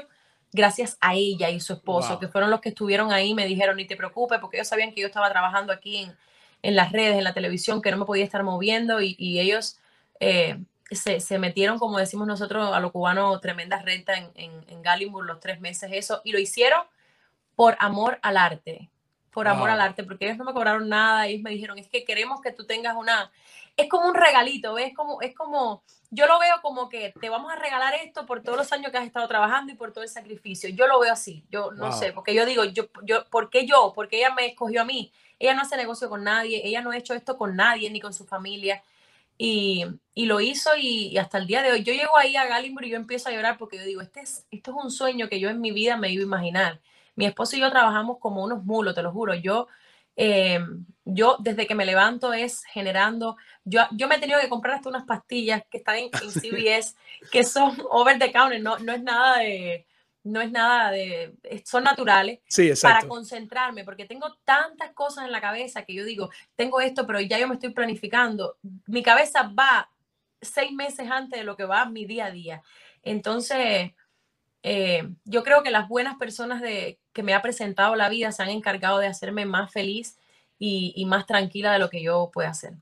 gracias 0.52 0.96
a 1.00 1.14
ella 1.14 1.50
y 1.50 1.58
su 1.58 1.72
esposo, 1.72 2.10
Wow. 2.10 2.20
que 2.20 2.28
fueron 2.28 2.48
los 2.50 2.60
que 2.60 2.68
estuvieron 2.68 3.10
ahí, 3.12 3.34
me 3.34 3.44
dijeron, 3.46 3.76
ni 3.76 3.86
te 3.86 3.96
preocupes, 3.96 4.38
porque 4.38 4.58
ellos 4.58 4.68
sabían 4.68 4.92
que 4.92 5.00
yo 5.00 5.08
estaba 5.08 5.28
trabajando 5.30 5.72
aquí 5.72 5.96
en, 5.96 6.16
en 6.62 6.76
las 6.76 6.92
redes, 6.92 7.16
en 7.18 7.24
la 7.24 7.34
televisión, 7.34 7.82
que 7.82 7.90
no 7.90 7.96
me 7.96 8.04
podía 8.04 8.22
estar 8.24 8.44
moviendo 8.44 9.00
y, 9.00 9.16
y 9.18 9.40
ellos 9.40 9.78
eh, 10.20 10.56
se, 10.92 11.18
se 11.18 11.38
metieron, 11.40 11.80
como 11.80 11.98
decimos 11.98 12.28
nosotros, 12.28 12.72
a 12.72 12.78
lo 12.78 12.92
cubano, 12.92 13.40
tremenda 13.40 13.82
renta 13.82 14.14
en, 14.14 14.30
en, 14.36 14.64
en 14.68 14.82
Gallimburg 14.82 15.26
los 15.26 15.40
tres 15.40 15.60
meses, 15.60 15.90
eso, 15.92 16.20
y 16.22 16.30
lo 16.30 16.38
hicieron 16.38 16.82
por 17.56 17.76
amor 17.80 18.20
al 18.22 18.36
arte, 18.36 18.90
por 19.34 19.48
amor 19.48 19.68
Wow. 19.68 19.74
al 19.74 19.80
arte, 19.82 20.04
porque 20.04 20.26
ellos 20.26 20.38
no 20.38 20.44
me 20.44 20.54
cobraron 20.54 20.88
nada, 20.88 21.26
ellos 21.26 21.42
me 21.42 21.50
dijeron, 21.50 21.78
es 21.78 21.88
que 21.88 22.04
queremos 22.04 22.40
que 22.40 22.52
tú 22.52 22.66
tengas 22.66 22.96
una, 22.96 23.32
es 23.76 23.88
como 23.90 24.08
un 24.08 24.14
regalito, 24.14 24.74
¿ves? 24.74 24.94
Como, 24.94 25.20
es 25.22 25.34
como, 25.34 25.82
yo 26.10 26.26
lo 26.28 26.38
veo 26.38 26.54
como 26.62 26.88
que 26.88 27.12
te 27.20 27.28
vamos 27.30 27.52
a 27.52 27.56
regalar 27.56 27.94
esto 27.94 28.26
por 28.26 28.42
todos 28.42 28.56
los 28.58 28.72
años 28.72 28.92
que 28.92 28.98
has 28.98 29.06
estado 29.06 29.28
trabajando 29.28 29.72
y 29.72 29.76
por 29.76 29.92
todo 29.92 30.04
el 30.04 30.10
sacrificio. 30.10 30.70
Yo 30.70 30.86
lo 30.86 31.00
veo 31.00 31.12
así, 31.12 31.44
yo 31.50 31.72
no 31.72 31.90
Wow. 31.90 31.92
sé, 31.92 32.12
porque 32.12 32.34
yo 32.34 32.46
digo, 32.46 32.64
yo, 32.64 32.84
yo, 33.04 33.26
¿por 33.30 33.50
qué 33.50 33.66
yo? 33.66 33.92
Porque 33.94 34.18
ella 34.18 34.32
me 34.34 34.46
escogió 34.46 34.82
a 34.82 34.84
mí. 34.84 35.12
Ella 35.40 35.54
no 35.54 35.62
hace 35.62 35.76
negocio 35.76 36.08
con 36.08 36.24
nadie, 36.24 36.62
ella 36.64 36.80
no 36.80 36.92
ha 36.92 36.96
hecho 36.96 37.14
esto 37.14 37.36
con 37.36 37.56
nadie, 37.56 37.90
ni 37.90 38.00
con 38.00 38.14
su 38.14 38.24
familia. 38.24 38.82
Y, 39.36 39.84
y 40.14 40.26
lo 40.26 40.40
hizo 40.40 40.70
y, 40.76 41.08
y 41.08 41.18
hasta 41.18 41.38
el 41.38 41.46
día 41.46 41.62
de 41.62 41.72
hoy. 41.72 41.82
Yo 41.82 41.92
llego 41.92 42.16
ahí 42.16 42.36
a 42.36 42.46
Gallimburg 42.46 42.86
y 42.86 42.90
yo 42.90 42.96
empiezo 42.96 43.28
a 43.28 43.32
llorar 43.32 43.58
porque 43.58 43.78
yo 43.78 43.84
digo, 43.84 44.00
este 44.00 44.20
es, 44.20 44.46
esto 44.50 44.70
es 44.70 44.84
un 44.84 44.90
sueño 44.92 45.28
que 45.28 45.40
yo 45.40 45.50
en 45.50 45.60
mi 45.60 45.72
vida 45.72 45.96
me 45.96 46.10
iba 46.10 46.22
a 46.22 46.26
imaginar. 46.26 46.80
Mi 47.16 47.26
esposo 47.26 47.56
y 47.56 47.60
yo 47.60 47.70
trabajamos 47.70 48.18
como 48.18 48.42
unos 48.42 48.64
mulos, 48.64 48.94
te 48.94 49.02
lo 49.02 49.12
juro. 49.12 49.34
Yo, 49.34 49.68
eh, 50.16 50.60
yo 51.04 51.36
desde 51.40 51.66
que 51.66 51.74
me 51.74 51.86
levanto 51.86 52.32
es 52.32 52.64
generando, 52.64 53.36
yo, 53.64 53.82
yo 53.92 54.08
me 54.08 54.16
he 54.16 54.20
tenido 54.20 54.40
que 54.40 54.48
comprar 54.48 54.76
hasta 54.76 54.88
unas 54.88 55.04
pastillas 55.04 55.62
que 55.70 55.78
están 55.78 55.96
en, 55.96 56.10
en 56.22 56.30
CVS, 56.30 56.96
que 57.30 57.44
son 57.44 57.76
over 57.90 58.18
the 58.18 58.32
counter, 58.32 58.60
no, 58.60 58.78
no 58.78 58.92
es 58.92 59.02
nada 59.02 59.38
de, 59.38 59.86
no 60.24 60.40
es 60.40 60.50
nada 60.50 60.90
de, 60.90 61.34
son 61.64 61.84
naturales 61.84 62.40
Sí, 62.48 62.72
para 62.82 63.06
concentrarme, 63.06 63.84
porque 63.84 64.06
tengo 64.06 64.34
tantas 64.44 64.90
cosas 64.92 65.26
en 65.26 65.32
la 65.32 65.40
cabeza 65.40 65.84
que 65.84 65.94
yo 65.94 66.04
digo, 66.04 66.30
tengo 66.56 66.80
esto, 66.80 67.06
pero 67.06 67.20
ya 67.20 67.38
yo 67.38 67.46
me 67.46 67.54
estoy 67.54 67.70
planificando. 67.70 68.56
Mi 68.86 69.02
cabeza 69.02 69.52
va 69.58 69.90
seis 70.40 70.72
meses 70.72 71.10
antes 71.10 71.38
de 71.38 71.44
lo 71.44 71.56
que 71.56 71.64
va 71.64 71.84
mi 71.84 72.06
día 72.06 72.26
a 72.26 72.30
día. 72.30 72.62
Entonces, 73.02 73.92
eh, 74.62 75.08
yo 75.24 75.42
creo 75.42 75.62
que 75.62 75.70
las 75.70 75.88
buenas 75.88 76.16
personas 76.16 76.62
de, 76.62 76.98
que 77.14 77.22
me 77.22 77.32
ha 77.32 77.40
presentado 77.40 77.94
la 77.96 78.10
vida 78.10 78.30
se 78.32 78.42
han 78.42 78.50
encargado 78.50 78.98
de 78.98 79.06
hacerme 79.06 79.46
más 79.46 79.72
feliz 79.72 80.18
y, 80.58 81.02
más 81.06 81.26
tranquila 81.26 81.72
de 81.72 81.78
lo 81.78 81.88
que 81.88 82.02
yo 82.02 82.30
pueda 82.32 82.50
hacer. 82.50 82.74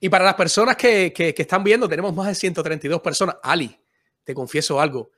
Y 0.00 0.08
para 0.08 0.24
las 0.24 0.34
personas 0.34 0.76
que, 0.76 1.12
que- 1.12 1.34
que 1.34 1.42
están 1.42 1.62
viendo, 1.64 1.88
tenemos 1.88 2.14
más 2.14 2.26
de 2.28 2.34
132 2.34 3.00
personas. 3.00 3.36
Ali, 3.42 3.78
te 4.24 4.34
confieso 4.34 4.80
algo. 4.80 5.10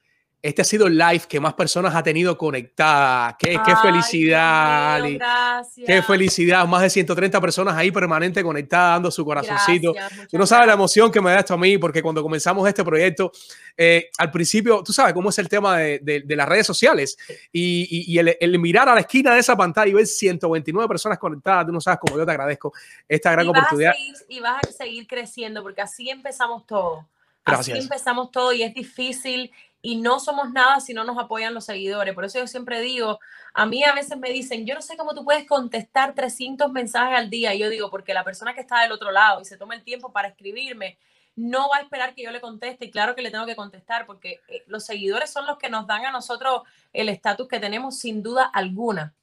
Este 0.43 0.63
ha 0.63 0.65
sido 0.65 0.87
el 0.87 0.97
live 0.97 1.23
que 1.29 1.41
más 1.41 1.55
personas 1.55 1.95
ha 1.95 2.03
tenido 2.05 2.39
conectada. 2.39 3.37
Qué, 3.39 3.51
qué 3.65 3.73
Ay, 3.75 3.75
felicidad, 3.83 5.03
Dios 5.03 5.15
gracias. 5.19 5.87
Qué 5.87 6.03
felicidad. 6.03 6.67
Más 6.69 6.83
de 6.83 6.91
130 6.91 7.41
personas 7.41 7.75
ahí 7.77 7.91
permanente 7.91 8.43
conectadas, 8.43 8.97
dando 8.97 9.11
su 9.11 9.25
corazoncito. 9.25 9.93
Gracias, 9.93 10.29
Tú 10.29 10.39
no 10.39 10.47
sabes 10.47 10.67
la 10.69 10.75
emoción 10.75 11.11
que 11.11 11.21
me 11.21 11.33
da 11.33 11.41
esto 11.41 11.55
a 11.55 11.57
mí, 11.57 11.79
porque 11.79 12.03
cuando 12.03 12.23
comenzamos 12.23 12.69
este 12.69 12.85
proyecto, 12.85 13.33
eh, 13.77 14.09
al 14.19 14.31
principio, 14.31 14.83
tú 14.85 14.93
sabes 14.93 15.15
cómo 15.15 15.31
es 15.31 15.39
el 15.39 15.49
tema 15.49 15.79
de, 15.79 15.99
de- 16.01 16.21
de 16.21 16.37
las 16.37 16.49
redes 16.49 16.67
sociales 16.67 17.17
y, 17.51 17.87
y- 17.91 18.15
y 18.15 18.19
el, 18.19 18.37
el 18.39 18.59
mirar 18.59 18.89
a 18.89 18.95
la 18.95 19.01
esquina 19.01 19.35
de 19.35 19.41
esa 19.41 19.57
pantalla 19.57 19.91
y 19.91 19.95
ver 19.95 20.07
129 20.07 20.87
personas 20.87 21.19
conectadas, 21.19 21.67
tú 21.67 21.73
no 21.73 21.81
sabes 21.81 21.99
cómo 22.01 22.19
yo 22.19 22.25
te 22.25 22.31
agradezco 22.31 22.73
esta 23.09 23.33
gran 23.33 23.47
y 23.47 23.49
vas, 23.49 23.59
oportunidad. 23.59 23.93
seguir, 23.95 24.15
y 24.29 24.41
vas 24.41 24.61
a 24.69 24.73
seguir 24.73 25.07
creciendo 25.07 25.63
porque 25.63 25.81
así 25.81 26.09
empezamos 26.09 26.65
todo. 26.67 27.09
Gracias. 27.45 27.77
Así 27.79 27.85
empezamos 27.85 28.31
todo 28.31 28.53
y 28.53 28.63
es 28.65 28.75
difícil 28.75 29.51
y 29.87 29.95
no 29.95 30.19
somos 30.19 30.51
nada 30.51 30.81
si 30.81 30.95
no 30.95 31.05
nos 31.05 31.17
apoyan 31.17 31.55
los 31.55 31.67
seguidores. 31.67 32.13
Por 32.13 32.25
eso 32.25 32.41
yo 32.41 32.49
siempre 32.49 32.81
digo, 32.81 33.21
a 33.55 33.67
mí 33.67 33.85
a 33.85 33.95
veces 33.95 34.19
me 34.19 34.31
dicen, 34.31 34.67
yo 34.67 34.75
no 34.75 34.83
sé 34.83 34.97
cómo 34.97 35.15
tú 35.15 35.25
puedes 35.25 35.47
contestar 35.47 36.13
300 36.13 36.73
mensajes 36.73 37.17
al 37.17 37.31
día. 37.31 37.55
Y 37.55 37.61
yo 37.61 37.69
digo, 37.69 37.89
porque 37.89 38.13
la 38.13 38.25
persona 38.25 38.53
que 38.53 38.63
está 38.63 38.81
del 38.81 38.91
otro 38.91 39.13
lado 39.13 39.41
y 39.41 39.45
se 39.45 39.57
toma 39.57 39.77
el 39.77 39.85
tiempo 39.85 40.11
para 40.11 40.27
escribirme, 40.27 40.99
no 41.37 41.69
va 41.69 41.77
a 41.77 41.83
esperar 41.83 42.17
que 42.17 42.25
yo 42.25 42.33
le 42.33 42.41
conteste. 42.41 42.87
Y 42.87 42.91
claro 42.91 43.15
que 43.15 43.23
le 43.23 43.31
tengo 43.31 43.47
que 43.47 43.55
contestar 43.55 44.07
porque 44.07 44.41
eh, 44.49 44.65
los 44.67 44.85
seguidores 44.85 45.31
son 45.31 45.47
los 45.47 45.57
que 45.57 45.71
nos 45.71 45.87
dan 45.87 46.05
a 46.05 46.11
nosotros 46.11 46.63
el 46.93 47.09
estatus 47.09 47.47
que 47.47 47.61
tenemos 47.61 47.97
sin 47.97 48.25
duda 48.25 48.43
alguna. 48.43 49.15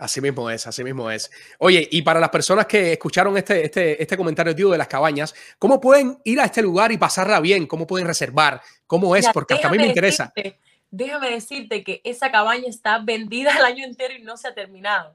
Así 0.00 0.20
mismo 0.22 0.48
es, 0.50 0.66
así 0.66 0.82
mismo 0.82 1.10
es. 1.10 1.30
Oye, 1.58 1.86
y 1.92 2.00
para 2.00 2.18
las 2.18 2.30
personas 2.30 2.64
que 2.64 2.92
escucharon 2.94 3.36
este, 3.36 3.66
este, 3.66 4.02
este 4.02 4.16
comentario 4.16 4.54
tío 4.56 4.70
de 4.70 4.78
las 4.78 4.88
cabañas, 4.88 5.34
¿cómo 5.58 5.78
pueden 5.78 6.18
ir 6.24 6.40
a 6.40 6.46
este 6.46 6.62
lugar 6.62 6.90
y 6.90 6.96
pasarla 6.96 7.38
bien? 7.38 7.66
¿Cómo 7.66 7.86
pueden 7.86 8.06
reservar? 8.06 8.62
¿Cómo 8.86 9.14
es? 9.14 9.28
Porque 9.32 9.54
hasta 9.54 9.68
a 9.68 9.70
mí 9.70 9.76
me 9.76 9.86
interesa. 9.86 10.32
decirte- 10.34 10.58
déjame 10.90 11.30
decirte 11.30 11.84
que 11.84 12.00
esa 12.02 12.30
cabaña 12.30 12.66
está 12.66 12.98
vendida 12.98 13.52
el 13.58 13.64
año 13.64 13.84
entero 13.84 14.14
y 14.14 14.22
no 14.22 14.36
se 14.38 14.48
ha 14.48 14.54
terminado. 14.54 15.14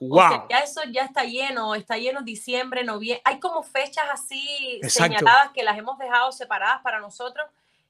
O 0.00 0.16
sea, 0.16 0.28
¡Wow! 0.38 0.46
ya 0.48 0.58
eso 0.60 0.80
ya 0.90 1.02
está 1.04 1.24
lleno, 1.24 1.74
está 1.74 1.98
lleno 1.98 2.22
diciembre, 2.22 2.84
noviembre. 2.84 3.20
Hay 3.24 3.40
como 3.40 3.62
fechas 3.62 4.06
así 4.10 4.78
Exacto. 4.82 5.18
señaladas 5.18 5.50
que 5.52 5.62
las 5.64 5.76
hemos 5.76 5.98
dejado 5.98 6.32
separadas 6.32 6.80
para 6.82 6.98
nosotros. 6.98 7.46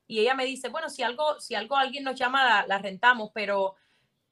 Y 0.06 0.18
ella 0.20 0.34
me 0.34 0.46
dice, 0.46 0.68
bueno, 0.68 0.88
si 0.90 1.02
algo, 1.02 1.38
si 1.38 1.54
algo 1.54 1.76
alguien 1.76 2.02
nos 2.02 2.16
llama, 2.18 2.42
la, 2.44 2.66
la 2.66 2.78
rentamos, 2.78 3.30
pero, 3.34 3.76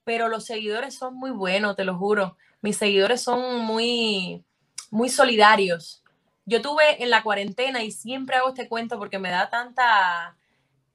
pero 0.06 0.28
los 0.28 0.44
seguidores 0.44 0.94
son 0.94 1.16
muy 1.16 1.32
buenos, 1.32 1.74
te 1.74 1.82
lo 1.82 1.98
juro. 1.98 2.36
Mis 2.62 2.76
seguidores 2.76 3.20
son 3.20 3.58
muy, 3.64 4.44
muy 4.92 5.08
solidarios. 5.08 6.04
Yo 6.44 6.62
tuve 6.62 7.02
en 7.02 7.10
la 7.10 7.24
cuarentena 7.24 7.82
y 7.82 7.90
siempre 7.90 8.36
hago 8.36 8.50
este 8.50 8.68
cuento 8.68 9.00
porque 9.00 9.18
me 9.18 9.30
da 9.30 9.50
tanta... 9.50 10.36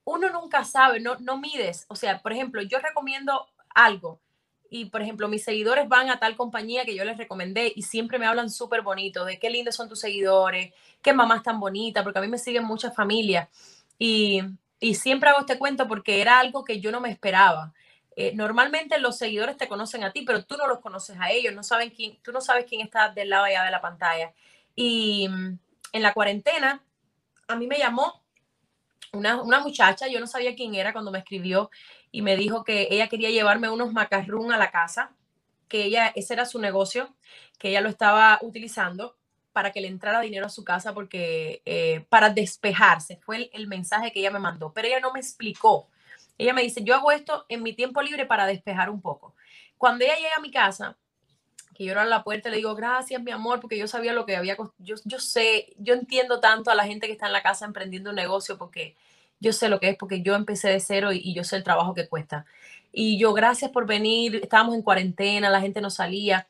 Uno 0.05 0.29
nunca 0.29 0.63
sabe, 0.63 1.01
no, 1.01 1.17
no 1.19 1.37
mides. 1.37 1.85
O 1.89 1.97
sea, 1.97 2.21
por 2.21 2.31
ejemplo, 2.31 2.61
yo 2.61 2.79
recomiendo 2.79 3.49
algo 3.75 4.21
y, 4.69 4.85
por 4.85 5.01
ejemplo, 5.01 5.27
mis 5.27 5.43
seguidores 5.43 5.89
van 5.89 6.09
a 6.09 6.17
tal 6.17 6.37
compañía 6.37 6.85
que 6.85 6.95
yo 6.95 7.03
les 7.03 7.17
recomendé 7.17 7.73
y 7.75 7.81
siempre 7.81 8.17
me 8.17 8.27
hablan 8.27 8.49
súper 8.49 8.81
bonito 8.81 9.25
de 9.25 9.39
qué 9.39 9.49
lindos 9.49 9.75
son 9.75 9.89
tus 9.89 9.99
seguidores, 9.99 10.73
qué 11.01 11.11
mamá 11.11 11.35
es 11.35 11.43
tan 11.43 11.59
bonita, 11.59 12.01
porque 12.01 12.19
a 12.19 12.21
mí 12.21 12.29
me 12.29 12.37
siguen 12.37 12.63
muchas 12.63 12.95
familias. 12.95 13.49
Y, 13.99 14.41
y 14.79 14.95
siempre 14.95 15.29
hago 15.31 15.41
este 15.41 15.59
cuento 15.59 15.85
porque 15.89 16.21
era 16.21 16.39
algo 16.39 16.63
que 16.63 16.79
yo 16.79 16.93
no 16.93 17.01
me 17.01 17.11
esperaba. 17.11 17.73
Eh, 18.21 18.33
normalmente 18.35 18.99
los 18.99 19.17
seguidores 19.17 19.57
te 19.57 19.67
conocen 19.67 20.03
a 20.03 20.11
ti, 20.11 20.21
pero 20.21 20.45
tú 20.45 20.55
no 20.55 20.67
los 20.67 20.79
conoces 20.79 21.17
a 21.19 21.31
ellos, 21.31 21.55
no 21.55 21.63
saben 21.63 21.89
quién, 21.89 22.19
tú 22.21 22.31
no 22.31 22.39
sabes 22.39 22.65
quién 22.65 22.81
está 22.81 23.09
del 23.09 23.31
lado 23.31 23.45
allá 23.45 23.63
de 23.63 23.71
la 23.71 23.81
pantalla. 23.81 24.31
Y 24.75 25.27
mm, 25.27 25.57
en 25.93 26.03
la 26.03 26.13
cuarentena, 26.13 26.83
a 27.47 27.55
mí 27.55 27.65
me 27.65 27.79
llamó 27.79 28.23
una, 29.11 29.41
una 29.41 29.59
muchacha, 29.59 30.07
yo 30.07 30.19
no 30.19 30.27
sabía 30.27 30.53
quién 30.53 30.75
era 30.75 30.93
cuando 30.93 31.09
me 31.09 31.17
escribió 31.17 31.71
y 32.11 32.21
me 32.21 32.37
dijo 32.37 32.63
que 32.63 32.89
ella 32.91 33.07
quería 33.07 33.31
llevarme 33.31 33.71
unos 33.71 33.91
macarrón 33.91 34.51
a 34.51 34.57
la 34.59 34.69
casa, 34.69 35.15
que 35.67 35.85
ella, 35.85 36.13
ese 36.15 36.35
era 36.35 36.45
su 36.45 36.59
negocio, 36.59 37.15
que 37.57 37.69
ella 37.69 37.81
lo 37.81 37.89
estaba 37.89 38.37
utilizando 38.43 39.17
para 39.51 39.71
que 39.71 39.81
le 39.81 39.87
entrara 39.87 40.21
dinero 40.21 40.45
a 40.45 40.49
su 40.49 40.63
casa 40.63 40.93
porque 40.93 41.63
eh, 41.65 42.05
para 42.09 42.29
despejarse 42.29 43.17
fue 43.17 43.37
el, 43.37 43.49
el 43.53 43.67
mensaje 43.67 44.11
que 44.11 44.19
ella 44.19 44.29
me 44.29 44.37
mandó, 44.37 44.71
pero 44.73 44.87
ella 44.87 44.99
no 44.99 45.11
me 45.11 45.19
explicó. 45.19 45.89
Ella 46.41 46.53
me 46.53 46.63
dice, 46.63 46.83
yo 46.83 46.95
hago 46.95 47.11
esto 47.11 47.45
en 47.49 47.61
mi 47.61 47.73
tiempo 47.73 48.01
libre 48.01 48.25
para 48.25 48.47
despejar 48.47 48.89
un 48.89 49.01
poco. 49.01 49.35
Cuando 49.77 50.05
ella 50.05 50.15
llega 50.15 50.35
a 50.37 50.41
mi 50.41 50.51
casa, 50.51 50.97
que 51.75 51.85
yo 51.85 51.93
abro 51.93 52.05
la 52.05 52.23
puerta 52.23 52.49
le 52.49 52.57
digo, 52.57 52.73
gracias, 52.75 53.21
mi 53.21 53.31
amor, 53.31 53.59
porque 53.59 53.77
yo 53.77 53.87
sabía 53.87 54.13
lo 54.13 54.25
que 54.25 54.35
había, 54.35 54.57
yo, 54.79 54.95
yo 55.05 55.19
sé, 55.19 55.73
yo 55.77 55.93
entiendo 55.93 56.39
tanto 56.39 56.71
a 56.71 56.75
la 56.75 56.85
gente 56.85 57.07
que 57.07 57.13
está 57.13 57.27
en 57.27 57.33
la 57.33 57.43
casa 57.43 57.65
emprendiendo 57.65 58.09
un 58.09 58.15
negocio 58.15 58.57
porque 58.57 58.95
yo 59.39 59.53
sé 59.53 59.69
lo 59.69 59.79
que 59.79 59.89
es, 59.89 59.97
porque 59.97 60.21
yo 60.21 60.35
empecé 60.35 60.69
de 60.69 60.79
cero 60.79 61.11
y, 61.13 61.21
y 61.23 61.33
yo 61.33 61.43
sé 61.43 61.57
el 61.57 61.63
trabajo 61.63 61.93
que 61.93 62.07
cuesta. 62.07 62.45
Y 62.91 63.17
yo, 63.19 63.33
gracias 63.33 63.71
por 63.71 63.85
venir, 63.85 64.37
estábamos 64.37 64.75
en 64.75 64.81
cuarentena, 64.81 65.49
la 65.49 65.61
gente 65.61 65.79
no 65.79 65.89
salía. 65.89 66.47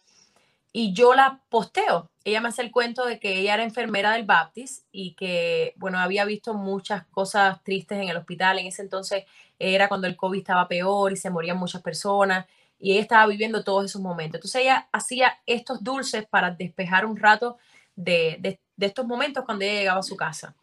Y 0.73 0.93
yo 0.93 1.13
la 1.13 1.41
posteo. 1.49 2.09
Ella 2.23 2.39
me 2.39 2.49
hace 2.49 2.61
el 2.61 2.71
cuento 2.71 3.05
de 3.05 3.19
que 3.19 3.39
ella 3.39 3.55
era 3.55 3.63
enfermera 3.63 4.13
del 4.13 4.25
Baptist 4.25 4.85
y 4.91 5.15
que, 5.15 5.73
bueno, 5.75 5.99
había 5.99 6.23
visto 6.23 6.53
muchas 6.53 7.05
cosas 7.07 7.61
tristes 7.63 7.99
en 7.99 8.09
el 8.09 8.17
hospital. 8.17 8.59
En 8.59 8.67
ese 8.67 8.81
entonces 8.81 9.25
era 9.61 9.87
cuando 9.87 10.07
el 10.07 10.15
COVID 10.17 10.39
estaba 10.39 10.67
peor 10.67 11.11
y 11.11 11.17
se 11.17 11.29
morían 11.29 11.57
muchas 11.57 11.81
personas 11.81 12.45
y 12.79 12.93
ella 12.93 13.01
estaba 13.01 13.27
viviendo 13.27 13.63
todos 13.63 13.85
esos 13.85 14.01
momentos. 14.01 14.35
Entonces 14.39 14.61
ella 14.63 14.89
hacía 14.91 15.39
estos 15.45 15.83
dulces 15.83 16.25
para 16.27 16.51
despejar 16.51 17.05
un 17.05 17.17
rato 17.17 17.57
de, 17.95 18.37
de- 18.39 18.59
estos 18.79 19.05
momentos 19.05 19.45
cuando 19.45 19.63
ella 19.63 19.75
llegaba 19.75 19.99
a 19.99 20.03
su 20.03 20.17
casa. 20.17 20.55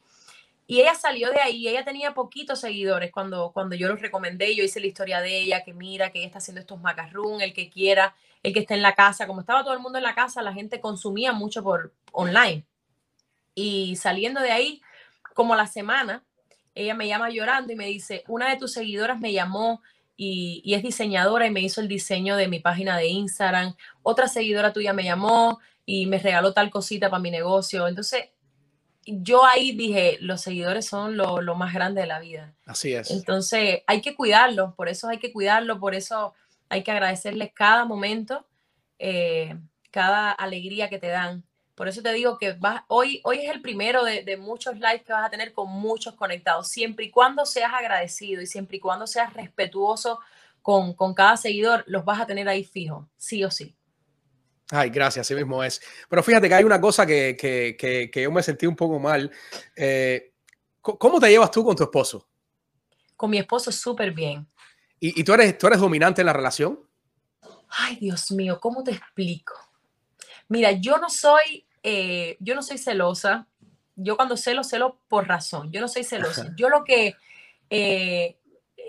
Y 0.66 0.80
ella 0.80 0.94
salió 0.94 1.30
de 1.30 1.40
ahí, 1.40 1.66
ella 1.66 1.84
tenía 1.84 2.12
poquitos 2.14 2.60
seguidores 2.60 3.10
cuando, 3.10 3.52
cuando 3.52 3.74
yo 3.76 3.88
los 3.88 4.02
recomendé, 4.02 4.54
yo 4.54 4.64
hice 4.64 4.80
la 4.80 4.86
historia 4.86 5.20
de 5.22 5.38
ella, 5.40 5.64
que 5.64 5.72
mira, 5.72 6.10
que 6.10 6.18
ella 6.18 6.26
está 6.26 6.38
haciendo 6.38 6.60
estos 6.60 6.80
macarrón, 6.80 7.40
el 7.40 7.54
que 7.54 7.70
quiera, 7.70 8.14
el 8.42 8.52
que 8.52 8.60
esté 8.60 8.74
en 8.74 8.82
la 8.82 8.94
casa, 8.94 9.26
como 9.26 9.40
estaba 9.40 9.62
todo 9.64 9.72
el 9.74 9.80
mundo 9.80 9.98
en 9.98 10.04
la 10.04 10.14
casa, 10.14 10.42
la 10.42 10.52
gente 10.52 10.80
consumía 10.80 11.32
mucho 11.32 11.62
por 11.62 11.94
online. 12.12 12.66
Y 13.54 13.96
saliendo 13.96 14.40
de 14.40 14.52
ahí, 14.52 14.82
como 15.34 15.56
la 15.56 15.66
semana, 15.66 16.24
ella 16.80 16.94
me 16.94 17.08
llama 17.08 17.30
llorando 17.30 17.72
y 17.72 17.76
me 17.76 17.86
dice, 17.86 18.24
una 18.28 18.50
de 18.50 18.56
tus 18.56 18.72
seguidoras 18.72 19.18
me 19.18 19.32
llamó 19.32 19.82
y, 20.16 20.62
y 20.64 20.74
es 20.74 20.82
diseñadora 20.82 21.46
y 21.46 21.50
me 21.50 21.60
hizo 21.60 21.80
el 21.80 21.88
diseño 21.88 22.36
de 22.36 22.48
mi 22.48 22.60
página 22.60 22.96
de 22.96 23.08
Instagram. 23.08 23.74
Otra 24.02 24.28
seguidora 24.28 24.72
tuya 24.72 24.92
me 24.92 25.04
llamó 25.04 25.60
y 25.84 26.06
me 26.06 26.18
regaló 26.18 26.52
tal 26.52 26.70
cosita 26.70 27.10
para 27.10 27.22
mi 27.22 27.30
negocio. 27.30 27.88
Entonces, 27.88 28.24
yo 29.06 29.44
ahí 29.44 29.72
dije, 29.72 30.18
los 30.20 30.42
seguidores 30.42 30.86
son 30.86 31.16
lo, 31.16 31.40
lo 31.40 31.54
más 31.54 31.72
grande 31.72 32.02
de 32.02 32.06
la 32.06 32.20
vida. 32.20 32.54
Así 32.66 32.92
es. 32.92 33.10
Entonces, 33.10 33.82
hay 33.86 34.02
que 34.02 34.14
cuidarlos, 34.14 34.74
por 34.74 34.88
eso 34.88 35.08
hay 35.08 35.18
que 35.18 35.32
cuidarlos, 35.32 35.78
por 35.78 35.94
eso 35.94 36.34
hay 36.68 36.82
que 36.82 36.90
agradecerles 36.90 37.52
cada 37.54 37.86
momento, 37.86 38.46
eh, 38.98 39.56
cada 39.90 40.30
alegría 40.30 40.90
que 40.90 40.98
te 40.98 41.08
dan. 41.08 41.44
Por 41.78 41.86
eso 41.86 42.02
te 42.02 42.12
digo 42.12 42.36
que 42.38 42.54
vas, 42.54 42.82
hoy, 42.88 43.20
hoy 43.22 43.38
es 43.38 43.54
el 43.54 43.62
primero 43.62 44.02
de, 44.02 44.24
de 44.24 44.36
muchos 44.36 44.74
lives 44.74 45.04
que 45.04 45.12
vas 45.12 45.24
a 45.24 45.30
tener 45.30 45.52
con 45.52 45.70
muchos 45.70 46.16
conectados, 46.16 46.66
siempre 46.66 47.04
y 47.04 47.10
cuando 47.12 47.46
seas 47.46 47.72
agradecido 47.72 48.42
y 48.42 48.48
siempre 48.48 48.78
y 48.78 48.80
cuando 48.80 49.06
seas 49.06 49.32
respetuoso 49.32 50.18
con, 50.60 50.92
con 50.94 51.14
cada 51.14 51.36
seguidor, 51.36 51.84
los 51.86 52.04
vas 52.04 52.20
a 52.20 52.26
tener 52.26 52.48
ahí 52.48 52.64
fijo, 52.64 53.08
sí 53.16 53.44
o 53.44 53.50
sí. 53.52 53.76
Ay, 54.72 54.90
gracias, 54.90 55.24
así 55.24 55.36
mismo 55.36 55.62
es. 55.62 55.80
Pero 56.08 56.20
fíjate 56.24 56.48
que 56.48 56.54
hay 56.56 56.64
una 56.64 56.80
cosa 56.80 57.06
que, 57.06 57.36
que, 57.38 57.76
que, 57.78 58.10
que 58.10 58.22
yo 58.22 58.32
me 58.32 58.42
sentí 58.42 58.66
un 58.66 58.74
poco 58.74 58.98
mal. 58.98 59.30
Eh, 59.76 60.32
¿Cómo 60.80 61.20
te 61.20 61.28
llevas 61.30 61.52
tú 61.52 61.64
con 61.64 61.76
tu 61.76 61.84
esposo? 61.84 62.28
Con 63.14 63.30
mi 63.30 63.38
esposo 63.38 63.70
súper 63.70 64.10
bien. 64.10 64.44
¿Y, 64.98 65.20
¿Y, 65.20 65.22
tú, 65.22 65.32
eres, 65.32 65.56
tú 65.56 65.68
eres 65.68 65.78
dominante 65.78 66.22
en 66.22 66.26
la 66.26 66.32
relación? 66.32 66.80
Ay, 67.68 67.98
Dios 68.00 68.32
mío, 68.32 68.58
¿cómo 68.60 68.82
te 68.82 68.90
explico? 68.90 69.54
Mira, 70.48 70.72
yo 70.72 70.98
no 70.98 71.08
soy, 71.10 71.67
eh, 71.82 72.36
yo 72.40 72.54
no 72.54 72.62
soy 72.62 72.78
celosa. 72.78 73.46
Yo 73.96 74.16
cuando 74.16 74.36
celo, 74.36 74.64
celo 74.64 74.98
por 75.08 75.26
razón. 75.26 75.72
Yo 75.72 75.80
no 75.80 75.88
soy 75.88 76.04
celosa. 76.04 76.52
Yo 76.56 76.68
lo 76.68 76.84
que, 76.84 77.16
eh, 77.70 78.36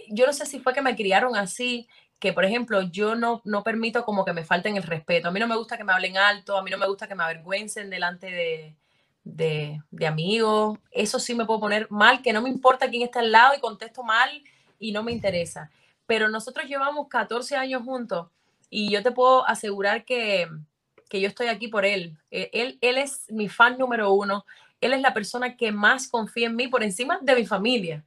yo 0.09 0.25
no 0.25 0.33
sé 0.33 0.45
si 0.45 0.59
fue 0.59 0.73
que 0.73 0.81
me 0.81 0.95
criaron 0.95 1.35
así, 1.35 1.87
que, 2.19 2.33
por 2.33 2.45
ejemplo, 2.45 2.81
yo 2.81 3.15
no, 3.15 3.41
no 3.45 3.63
permito 3.63 4.03
como 4.03 4.25
que 4.25 4.33
me 4.33 4.43
falten 4.43 4.75
el 4.75 4.83
respeto. 4.83 5.29
A 5.29 5.31
mí 5.31 5.39
no 5.39 5.47
me 5.47 5.55
gusta 5.55 5.77
que 5.77 5.83
me 5.83 5.93
hablen 5.93 6.17
alto, 6.17 6.57
a 6.57 6.63
mí 6.63 6.69
no 6.69 6.77
me 6.77 6.87
gusta 6.87 7.07
que 7.07 7.15
me 7.15 7.23
avergüencen 7.23 7.89
delante 7.89 8.27
de, 8.27 8.75
de, 9.23 9.81
de, 9.89 10.07
amigos. 10.07 10.77
Eso 10.91 11.19
sí 11.19 11.33
me 11.33 11.45
puedo 11.45 11.61
poner 11.61 11.89
mal, 11.89 12.21
que 12.21 12.33
no 12.33 12.41
me 12.41 12.49
importa 12.49 12.89
quién 12.89 13.03
está 13.03 13.19
al 13.19 13.31
lado 13.31 13.53
y 13.55 13.61
contesto 13.61 14.03
mal 14.03 14.29
y 14.79 14.91
no 14.91 15.03
me 15.03 15.11
interesa. 15.11 15.71
Pero 16.05 16.27
nosotros 16.29 16.67
llevamos 16.67 17.07
14 17.07 17.55
años 17.55 17.83
juntos 17.83 18.27
y 18.69 18.91
yo 18.91 19.01
te 19.01 19.11
puedo 19.11 19.47
asegurar 19.47 20.05
que, 20.05 20.47
que 21.09 21.19
yo 21.19 21.27
estoy 21.27 21.47
aquí 21.47 21.67
por 21.67 21.85
él. 21.85 22.17
él. 22.31 22.77
Él 22.79 22.97
es 22.97 23.25
mi 23.29 23.49
fan 23.49 23.77
número 23.77 24.13
uno 24.13 24.45
él 24.81 24.93
es 24.93 25.01
la 25.01 25.13
persona 25.13 25.57
que 25.57 25.71
más 25.71 26.07
confía 26.07 26.47
en 26.47 26.55
mí 26.55 26.67
por 26.67 26.83
encima 26.83 27.19
de 27.21 27.35
mi 27.35 27.45
familia, 27.45 28.03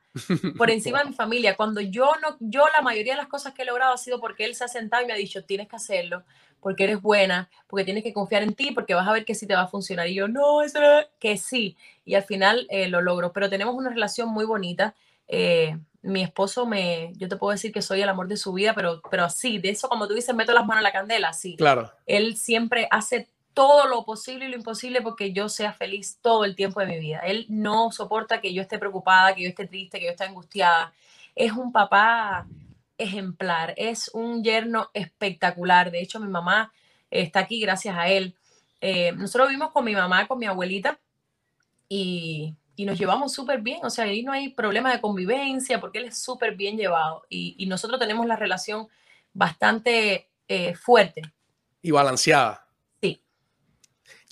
por 0.57 0.71
encima 0.71 1.01
de 1.01 1.11
mi 1.11 1.15
familia. 1.15 1.57
Cuando 1.57 1.81
yo 1.81 2.13
no, 2.23 2.37
yo 2.41 2.65
la 2.75 2.83
mayoría 2.83 3.13
de 3.13 3.19
las 3.19 3.29
cosas 3.29 3.53
que 3.53 3.63
he 3.63 3.67
logrado 3.67 3.93
ha 3.93 3.99
sido 3.99 4.21
porque 4.21 4.45
él 4.45 4.55
se 4.55 4.65
ha 4.65 4.69
sentado 4.69 5.03
y 5.03 5.07
me 5.07 5.13
ha 5.13 5.17
dicho, 5.17 5.45
tienes 5.45 5.69
que 5.69 5.77
hacerlo, 5.77 6.25
porque 6.61 6.85
eres 6.85 7.03
buena, 7.03 7.51
porque 7.67 7.85
tienes 7.85 8.03
que 8.03 8.13
confiar 8.13 8.43
en 8.43 8.55
ti, 8.55 8.71
porque 8.73 8.95
vas 8.95 9.07
a 9.07 9.13
ver 9.13 9.25
que 9.25 9.35
sí 9.35 9.47
te 9.47 9.55
va 9.55 9.63
a 9.63 9.69
funcionar. 9.69 10.09
Y 10.09 10.15
yo, 10.15 10.29
no, 10.29 10.63
eso 10.63 10.81
no, 10.81 11.01
que 11.19 11.37
sí. 11.37 11.77
Y 12.07 12.15
al 12.15 12.23
final 12.23 12.67
eh, 12.71 12.89
lo 12.89 13.03
logro. 13.03 13.33
Pero 13.33 13.51
tenemos 13.51 13.75
una 13.75 13.91
relación 13.91 14.31
muy 14.31 14.47
bonita. 14.47 14.95
Eh, 15.29 15.79
mi 16.03 16.23
esposo 16.23 16.67
me, 16.67 17.13
yo 17.17 17.29
te 17.29 17.37
puedo 17.37 17.53
decir 17.53 17.73
que 17.73 17.81
soy 17.81 18.03
el 18.03 18.09
amor 18.09 18.27
de 18.27 18.37
su 18.37 18.53
vida, 18.53 18.75
pero, 18.75 19.01
pero 19.11 19.25
así, 19.25 19.59
de 19.59 19.71
eso, 19.71 19.89
como 19.89 20.09
tú 20.09 20.15
dices, 20.15 20.35
meto 20.35 20.53
las 20.53 20.67
manos 20.67 20.81
en 20.81 20.85
la 20.85 20.93
candela, 20.93 21.33
sí. 21.33 21.57
Claro. 21.57 21.93
Él 22.07 22.37
siempre 22.37 22.89
hace 22.91 23.29
todo 23.55 23.87
lo 23.87 24.05
posible 24.05 24.47
y 24.47 24.49
lo 24.49 24.57
imposible 24.57 25.01
porque 25.03 25.33
yo 25.33 25.49
sea 25.49 25.73
feliz 25.73 26.19
todo 26.21 26.45
el 26.45 26.57
tiempo 26.57 26.81
de 26.81 26.87
mi 26.87 26.99
vida. 26.99 27.21
Él 27.21 27.47
no 27.49 27.93
soporta 27.93 28.41
que 28.41 28.53
yo 28.53 28.63
esté 28.63 28.79
preocupada, 28.79 29.35
que 29.35 29.43
yo 29.43 29.49
esté 29.49 29.67
triste, 29.67 29.99
que 29.99 30.07
yo 30.07 30.11
esté 30.11 30.25
angustiada. 30.25 30.93
Es 31.35 31.53
un 31.53 31.71
papá 31.73 32.47
ejemplar, 32.99 33.75
es 33.77 34.11
un 34.15 34.43
yerno 34.43 34.91
espectacular. 34.95 35.91
De 35.91 36.01
hecho, 36.01 36.19
mi 36.19 36.29
mamá 36.29 36.73
está 37.11 37.41
aquí 37.41 37.61
gracias 37.61 37.97
a 37.97 38.09
él. 38.09 38.35
Eh, 38.81 39.13
nosotros 39.13 39.49
vivimos 39.49 39.71
con 39.71 39.85
mi 39.85 39.95
mamá, 39.95 40.27
con 40.27 40.39
mi 40.39 40.47
abuelita 40.47 40.99
y, 41.89 42.55
y 42.77 42.85
nos 42.85 42.99
llevamos 42.99 43.33
súper 43.33 43.61
bien. 43.61 43.85
O 43.85 43.91
sea, 43.91 44.05
ahí 44.05 44.23
no 44.23 44.33
hay 44.33 44.51
problema 44.51 44.93
de 44.93 45.01
convivencia 45.01 45.81
porque 45.81 45.99
él 45.99 46.07
es 46.07 46.19
súper 46.19 46.57
bien 46.57 46.77
llevado 46.77 47.25
y, 47.29 47.55
y, 47.59 47.67
nosotros 47.67 47.99
tenemos 48.01 48.27
la 48.27 48.37
relación 48.37 48.89
bastante 49.33 50.29
eh, 50.49 50.75
fuerte. 50.75 51.23
Y 51.83 51.91
balanceada. 51.91 52.63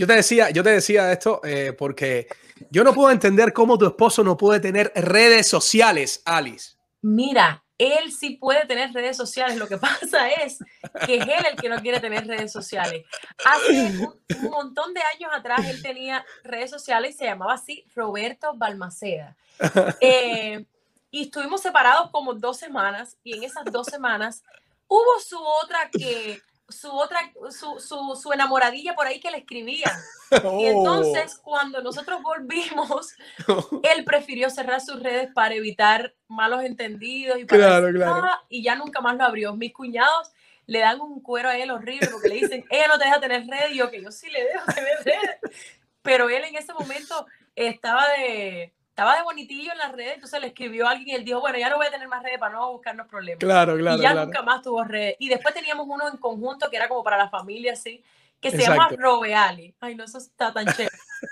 Yo 0.00 0.06
te 0.06 0.14
decía, 0.14 0.48
yo 0.48 0.62
te 0.62 0.70
decía 0.70 1.12
esto 1.12 1.42
eh, 1.44 1.74
porque 1.76 2.26
yo 2.70 2.82
no 2.84 2.94
puedo 2.94 3.10
entender 3.10 3.52
cómo 3.52 3.76
tu 3.76 3.86
esposo 3.86 4.24
no 4.24 4.34
puede 4.34 4.58
tener 4.58 4.90
redes 4.94 5.46
sociales, 5.46 6.22
Alice. 6.24 6.70
Mira, 7.02 7.62
él 7.80 8.12
sí 8.12 8.36
puede 8.36 8.66
tener 8.66 8.92
redes 8.92 9.16
sociales. 9.16 9.56
Lo 9.56 9.66
que 9.66 9.78
pasa 9.78 10.28
es 10.28 10.58
que 11.06 11.16
es 11.16 11.26
él 11.26 11.46
el 11.50 11.56
que 11.56 11.68
no 11.68 11.80
quiere 11.80 11.98
tener 12.00 12.26
redes 12.26 12.52
sociales. 12.52 13.04
Hace 13.44 13.72
un, 13.72 14.20
un 14.42 14.50
montón 14.50 14.92
de 14.92 15.00
años 15.14 15.30
atrás 15.34 15.66
él 15.66 15.82
tenía 15.82 16.24
redes 16.44 16.70
sociales 16.70 17.14
y 17.14 17.18
se 17.18 17.24
llamaba 17.24 17.54
así 17.54 17.84
Roberto 17.94 18.52
Balmaceda. 18.54 19.36
Eh, 20.00 20.64
y 21.10 21.24
estuvimos 21.24 21.60
separados 21.60 22.10
como 22.10 22.34
dos 22.34 22.56
semanas 22.56 23.16
y 23.22 23.34
en 23.34 23.42
esas 23.44 23.64
dos 23.66 23.86
semanas 23.86 24.42
hubo 24.86 25.20
su 25.20 25.38
otra 25.62 25.90
que 25.90 26.40
su 26.70 26.90
otra, 26.90 27.18
su, 27.50 27.78
su, 27.80 28.18
su, 28.20 28.32
enamoradilla 28.32 28.94
por 28.94 29.06
ahí 29.06 29.20
que 29.20 29.30
le 29.30 29.38
escribía. 29.38 29.90
Oh. 30.44 30.60
Y 30.60 30.66
entonces, 30.66 31.36
cuando 31.42 31.82
nosotros 31.82 32.22
volvimos, 32.22 33.16
él 33.82 34.04
prefirió 34.04 34.48
cerrar 34.48 34.80
sus 34.80 35.02
redes 35.02 35.28
para 35.34 35.56
evitar 35.56 36.14
malos 36.28 36.62
entendidos 36.62 37.36
y, 37.40 37.46
para 37.46 37.80
claro, 37.80 37.92
claro. 37.92 38.28
y 38.48 38.62
ya 38.62 38.76
nunca 38.76 39.00
más 39.00 39.16
lo 39.16 39.24
abrió. 39.24 39.56
Mis 39.56 39.72
cuñados 39.72 40.30
le 40.66 40.78
dan 40.78 41.00
un 41.00 41.20
cuero 41.20 41.48
a 41.48 41.58
él 41.58 41.72
horrible 41.72 42.06
porque 42.12 42.28
le 42.28 42.36
dicen, 42.36 42.64
ella 42.70 42.86
no 42.86 42.96
te 42.96 43.06
deja 43.06 43.18
tener 43.18 43.44
redes, 43.44 43.72
y 43.72 43.78
yo 43.78 43.90
que 43.90 44.00
yo 44.00 44.12
sí 44.12 44.30
le 44.30 44.44
dejo 44.44 44.72
tener 44.72 44.98
redes. 45.04 45.60
Pero 46.02 46.30
él 46.30 46.44
en 46.44 46.54
ese 46.54 46.72
momento 46.74 47.26
estaba 47.56 48.06
de, 48.10 48.72
estaba 48.90 49.16
de 49.16 49.22
bonitillo 49.22 49.72
en 49.72 49.78
las 49.78 49.92
redes, 49.92 50.14
entonces 50.14 50.40
le 50.40 50.48
escribió 50.48 50.86
a 50.86 50.90
alguien 50.90 51.08
y 51.08 51.14
él 51.14 51.24
dijo, 51.24 51.40
bueno, 51.40 51.58
ya 51.58 51.70
no 51.70 51.76
voy 51.76 51.86
a 51.86 51.90
tener 51.90 52.06
más 52.08 52.22
redes 52.22 52.38
para 52.38 52.52
no 52.54 52.72
buscarnos 52.72 53.06
problemas. 53.08 53.38
Claro, 53.38 53.76
claro. 53.76 53.98
Y 53.98 54.02
ya 54.02 54.12
claro. 54.12 54.26
nunca 54.26 54.42
más 54.42 54.62
tuvo 54.62 54.84
redes. 54.84 55.16
Y 55.18 55.28
después 55.28 55.54
teníamos 55.54 55.86
uno 55.88 56.08
en 56.08 56.18
conjunto 56.18 56.68
que 56.68 56.76
era 56.76 56.88
como 56.88 57.02
para 57.02 57.16
la 57.16 57.30
familia, 57.30 57.72
así, 57.72 58.02
que 58.40 58.50
se 58.50 58.58
Exacto. 58.58 58.74
llama 58.74 58.96
Robeali. 58.96 59.74
Ay, 59.80 59.94
no, 59.94 60.04
eso 60.04 60.18
está 60.18 60.52
tan 60.52 60.66
chévere. 60.66 60.90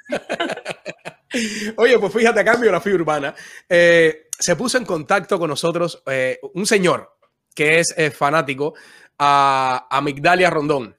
Oye, 1.77 1.99
pues 1.99 2.13
fíjate 2.13 2.41
acá 2.41 2.55
en 2.55 2.61
Biografía 2.63 2.95
Urbana, 2.95 3.35
eh, 3.69 4.29
se 4.39 4.57
puso 4.57 4.79
en 4.79 4.87
contacto 4.87 5.39
con 5.39 5.51
nosotros 5.51 6.03
eh, 6.07 6.39
un 6.55 6.65
señor 6.65 7.19
que 7.55 7.81
es 7.81 7.93
eh, 7.97 8.11
fanático 8.11 8.75
a, 9.19 9.89
a 9.91 10.01
Migdalia 10.01 10.49
Rondón. 10.49 10.97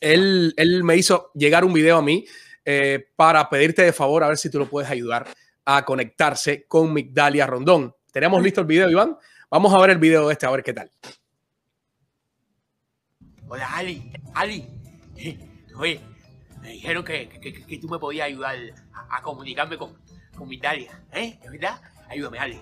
Él, 0.00 0.52
él, 0.56 0.84
me 0.84 0.94
hizo 0.96 1.30
llegar 1.34 1.64
un 1.64 1.72
video 1.72 1.96
a 1.96 2.02
mí 2.02 2.26
eh, 2.64 3.08
para 3.16 3.48
pedirte 3.48 3.82
de 3.82 3.92
favor 3.92 4.22
a 4.22 4.28
ver 4.28 4.36
si 4.36 4.50
tú 4.50 4.58
lo 4.58 4.68
puedes 4.68 4.90
ayudar 4.90 5.26
a 5.66 5.84
conectarse 5.84 6.64
con 6.66 6.92
Migdalia 6.92 7.46
Rondón. 7.46 7.94
¿Tenemos 8.12 8.40
listo 8.40 8.60
el 8.60 8.66
video, 8.66 8.88
Iván? 8.88 9.18
Vamos 9.50 9.74
a 9.74 9.80
ver 9.80 9.90
el 9.90 9.98
video 9.98 10.30
este, 10.30 10.46
a 10.46 10.50
ver 10.50 10.62
qué 10.62 10.72
tal. 10.72 10.90
Hola, 13.48 13.68
Ali. 13.74 14.12
Ali. 14.34 14.66
Oye, 15.76 16.00
me 16.62 16.70
dijeron 16.70 17.04
que, 17.04 17.28
que, 17.28 17.78
tú 17.78 17.88
me 17.88 17.98
podías 17.98 18.26
ayudar 18.26 18.56
a, 19.10 19.20
comunicarme 19.22 19.76
con, 19.76 20.00
con 20.36 20.48
Migdalia. 20.48 21.02
¿Eh? 21.12 21.38
¿Es 21.42 21.50
verdad? 21.50 21.80
Ayúdame, 22.08 22.38
Ali. 22.38 22.60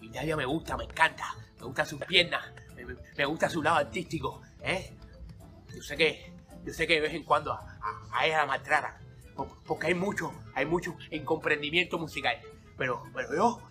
Migdalia 0.00 0.34
me 0.34 0.46
gusta, 0.46 0.76
me 0.78 0.84
encanta. 0.84 1.34
Me 1.58 1.66
gustan 1.66 1.86
sus 1.86 2.00
piernas. 2.04 2.42
Me, 3.16 3.24
gusta 3.26 3.50
su 3.50 3.62
lado 3.62 3.76
artístico. 3.76 4.40
¿Eh? 4.62 4.92
Yo 5.74 5.82
sé 5.82 5.96
que, 5.96 6.32
yo 6.64 6.72
sé 6.72 6.86
que 6.86 6.94
de 6.94 7.00
vez 7.00 7.14
en 7.14 7.24
cuando 7.24 7.52
a, 7.52 7.58
a, 7.58 8.18
a 8.18 8.26
ella 8.26 8.38
la 8.38 8.46
maltratan 8.46 9.05
porque 9.66 9.88
hay 9.88 9.94
mucho, 9.94 10.32
hay 10.54 10.66
mucho 10.66 10.96
incomprendimiento 11.10 11.98
musical. 11.98 12.36
Pero, 12.76 13.02
pero 13.14 13.34
yo, 13.34 13.62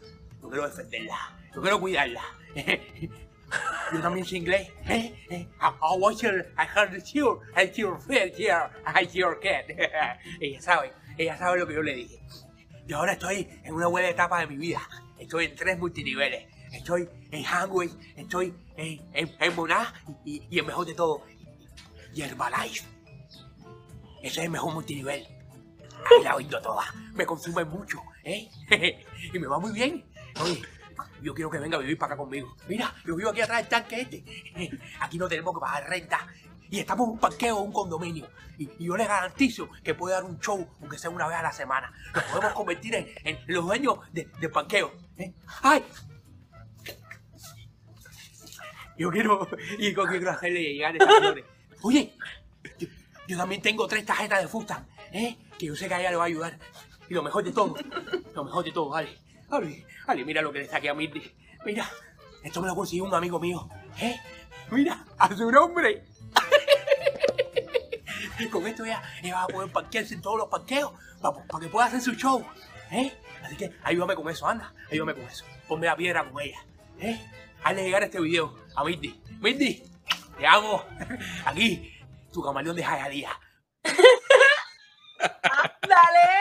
yo 0.42 0.50
quiero 0.50 0.68
defenderla, 0.68 1.38
yo 1.54 1.62
quiero 1.62 1.80
cuidarla. 1.80 2.22
yo 3.94 4.02
también 4.02 4.26
sé 4.26 4.38
inglés. 4.38 4.72
I, 4.88 5.14
I 5.32 5.98
watch 5.98 6.24
your, 6.24 6.46
I 6.58 6.66
heard 6.66 6.92
the 6.92 7.02
cheer, 7.02 7.38
I 7.56 7.68
cheer 7.72 7.98
fit 8.00 8.36
here, 8.36 8.70
I 8.86 9.06
cheer 9.06 9.40
cat. 9.40 9.66
ella 10.40 10.62
sabe, 10.62 10.94
ella 11.18 11.38
sabe 11.38 11.60
lo 11.60 11.68
que 11.68 11.74
yo 11.74 11.82
le 11.82 11.96
dije. 11.96 12.20
Yo 12.88 12.98
ahora 12.98 13.14
estoy 13.14 13.48
en 13.64 13.74
una 13.74 13.88
buena 13.88 14.10
etapa 14.10 14.40
de 14.40 14.48
mi 14.48 14.58
vida. 14.58 14.82
Estoy 15.18 15.46
en 15.46 15.56
tres 15.56 15.78
multiniveles. 15.78 16.46
Estoy 16.72 17.08
en 17.32 17.44
Hangway, 17.44 17.90
estoy 18.18 18.54
en, 18.76 19.00
en, 19.14 19.36
en 19.40 19.56
Moná 19.56 19.94
y, 20.26 20.46
y 20.50 20.60
el 20.60 20.66
mejor 20.66 20.86
de 20.86 20.94
todo, 20.94 21.24
y 22.14 22.22
Herbalife. 22.22 22.86
Ese 24.22 24.40
es 24.40 24.46
el 24.46 24.50
mejor 24.50 24.74
multinivel. 24.74 25.26
Ahí 26.04 26.24
la 26.24 26.36
oído 26.36 26.62
toda. 26.62 26.84
Me 27.14 27.26
consume 27.26 27.66
mucho, 27.66 28.02
¿eh? 28.24 28.50
y 29.34 29.40
me 29.40 29.48
va 29.48 29.60
muy 29.60 29.72
bien. 29.72 30.06
Oye, 30.42 30.62
yo 31.22 31.34
quiero 31.34 31.50
que 31.50 31.60
venga 31.60 31.78
a 31.78 31.82
vivir 31.82 31.98
para 31.98 32.14
acá 32.14 32.22
conmigo. 32.22 32.56
Mira, 32.68 32.94
yo 33.06 33.16
vivo 33.16 33.30
aquí 33.30 33.42
atrás 33.42 33.60
del 33.60 33.70
tanque 33.70 34.02
este. 34.02 34.24
Aquí 35.00 35.18
no 35.18 35.28
tenemos 35.28 35.54
que 35.54 35.60
pagar 35.60 35.90
renta. 35.90 36.28
Y 36.70 36.80
estamos 36.80 37.08
en 37.08 37.14
un 37.14 37.20
parqueo, 37.20 37.58
un 37.58 37.72
condominio. 37.72 38.28
Y, 38.58 38.70
yo 38.84 38.98
le 38.98 39.06
garantizo 39.06 39.70
que 39.84 39.94
puede 39.94 40.16
dar 40.16 40.24
un 40.24 40.40
show, 40.40 40.68
aunque 40.82 40.98
sea 40.98 41.10
una 41.10 41.28
vez 41.28 41.38
a 41.38 41.44
la 41.44 41.52
semana. 41.52 41.94
Nos 42.14 42.24
podemos 42.26 42.54
convertir 42.54 42.96
en, 42.96 43.40
los 43.48 43.66
dueños 43.66 44.00
de, 44.12 44.26
del 44.40 44.52
parqueo. 44.52 44.92
¿eh? 45.18 45.34
¡Ay! 45.62 45.84
yo 48.98 49.12
quiero, 49.12 49.48
y 49.78 49.94
con 49.94 50.08
quiero 50.08 50.32
hacerle 50.32 50.62
llegar 50.62 50.96
esas 50.96 51.18
flores. 51.18 51.46
Oye, 51.82 52.14
yo, 52.80 52.88
yo 53.28 53.38
también 53.38 53.62
tengo 53.62 53.88
tres 53.88 54.06
tarjetas 54.06 54.42
de 54.42 54.48
fusta, 54.48 54.86
¿eh? 55.12 55.38
Que 55.58 55.68
yo 55.68 55.76
sé 55.76 55.88
que 55.88 55.94
a 55.94 56.00
ella 56.00 56.12
le 56.12 56.18
va 56.18 56.24
a 56.24 56.28
ayudar. 56.28 56.60
Y 57.10 57.14
lo 57.14 57.24
mejor 57.24 57.44
de 57.44 57.52
todo, 57.52 57.76
lo 58.34 58.44
mejor 58.44 58.66
de 58.66 58.72
todo, 58.72 58.96
Ale, 58.96 59.18
Ale, 59.50 59.86
Ale, 60.08 60.26
mira 60.26 60.42
lo 60.42 60.52
que 60.52 60.60
le 60.60 60.68
saqué 60.68 60.90
a 60.90 60.94
Mirti. 60.94 61.22
Mira, 61.66 61.90
esto 62.44 62.62
me 62.62 62.68
lo 62.68 62.76
consiguió 62.76 63.06
un 63.06 63.14
amigo 63.14 63.40
mío, 63.40 63.70
¿eh? 64.00 64.20
Mira, 64.72 65.06
a 65.18 65.36
su 65.36 65.52
nombre. 65.52 66.06
Con 68.52 68.68
esto 68.68 68.84
ella, 68.84 69.02
ella 69.24 69.36
va 69.36 69.44
a 69.44 69.48
poder 69.48 69.72
parquearse 69.72 70.14
en 70.14 70.22
todos 70.22 70.38
los 70.38 70.50
parqueos 70.50 70.92
para 71.22 71.60
que 71.60 71.70
pueda 71.70 71.86
hacer 71.86 72.02
su 72.02 72.14
show, 72.14 72.46
¿eh? 72.92 73.14
Así 73.44 73.56
que 73.56 73.72
ayúdame 73.84 74.16
con 74.16 74.30
eso, 74.30 74.48
anda, 74.48 74.74
ayúdame 74.92 75.14
con 75.14 75.24
eso. 75.24 75.46
Ponme 75.68 75.88
la 75.88 75.96
piedra 75.96 76.30
con 76.30 76.42
ella, 76.42 76.58
¿eh? 77.00 77.20
Hazle 77.64 77.84
llegar 77.84 78.04
este 78.04 78.20
video 78.20 78.56
a 78.76 78.84
Mirti. 78.84 79.22
Mirti, 79.40 79.84
te 80.38 80.48
amo. 80.48 80.84
Aquí, 81.46 81.94
tu 82.34 82.44
camaleón 82.44 82.76
de 82.76 82.84
Jayalía. 82.84 83.30
¡Dale! 85.82 86.36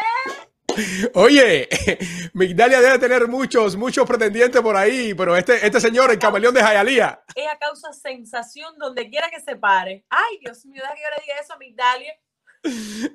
Oye, 1.14 1.68
Migdalia 2.34 2.80
debe 2.80 2.98
tener 2.98 3.28
muchos, 3.28 3.76
muchos 3.76 4.06
pretendientes 4.06 4.60
por 4.60 4.76
ahí, 4.76 5.14
pero 5.14 5.36
este, 5.36 5.64
este 5.64 5.80
señor, 5.80 6.10
el 6.10 6.18
camaleón 6.18 6.54
de 6.54 6.62
Jayalía. 6.62 7.22
Ella 7.34 7.56
causa 7.58 7.92
sensación 7.92 8.76
donde 8.78 9.08
quiera 9.08 9.30
que 9.30 9.40
se 9.40 9.56
pare. 9.56 10.04
Ay, 10.08 10.38
Dios 10.40 10.64
mío, 10.66 10.82
deja 10.82 10.94
que 10.94 11.02
yo 11.02 11.08
le 11.16 11.22
diga 11.22 11.40
eso 11.40 11.52
a 11.52 11.58
Migdalia. 11.58 12.14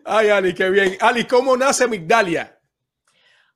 Ay, 0.06 0.30
Ali, 0.30 0.54
qué 0.54 0.70
bien. 0.70 0.98
Ali, 1.02 1.26
¿cómo 1.26 1.58
nace 1.58 1.88
Migdalia? 1.88 2.60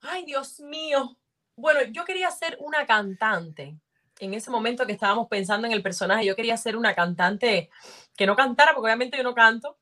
Ay, 0.01 0.25
Dios 0.25 0.59
mío. 0.59 1.17
Bueno, 1.55 1.81
yo 1.91 2.03
quería 2.03 2.29
ser 2.31 2.57
una 2.59 2.85
cantante. 2.85 3.77
En 4.19 4.33
ese 4.33 4.51
momento 4.51 4.85
que 4.85 4.93
estábamos 4.93 5.27
pensando 5.27 5.67
en 5.67 5.73
el 5.73 5.83
personaje, 5.83 6.25
yo 6.25 6.35
quería 6.35 6.57
ser 6.57 6.75
una 6.75 6.93
cantante 6.93 7.69
que 8.15 8.25
no 8.25 8.35
cantara, 8.35 8.73
porque 8.73 8.87
obviamente 8.87 9.17
yo 9.17 9.23
no 9.23 9.33
canto, 9.33 9.77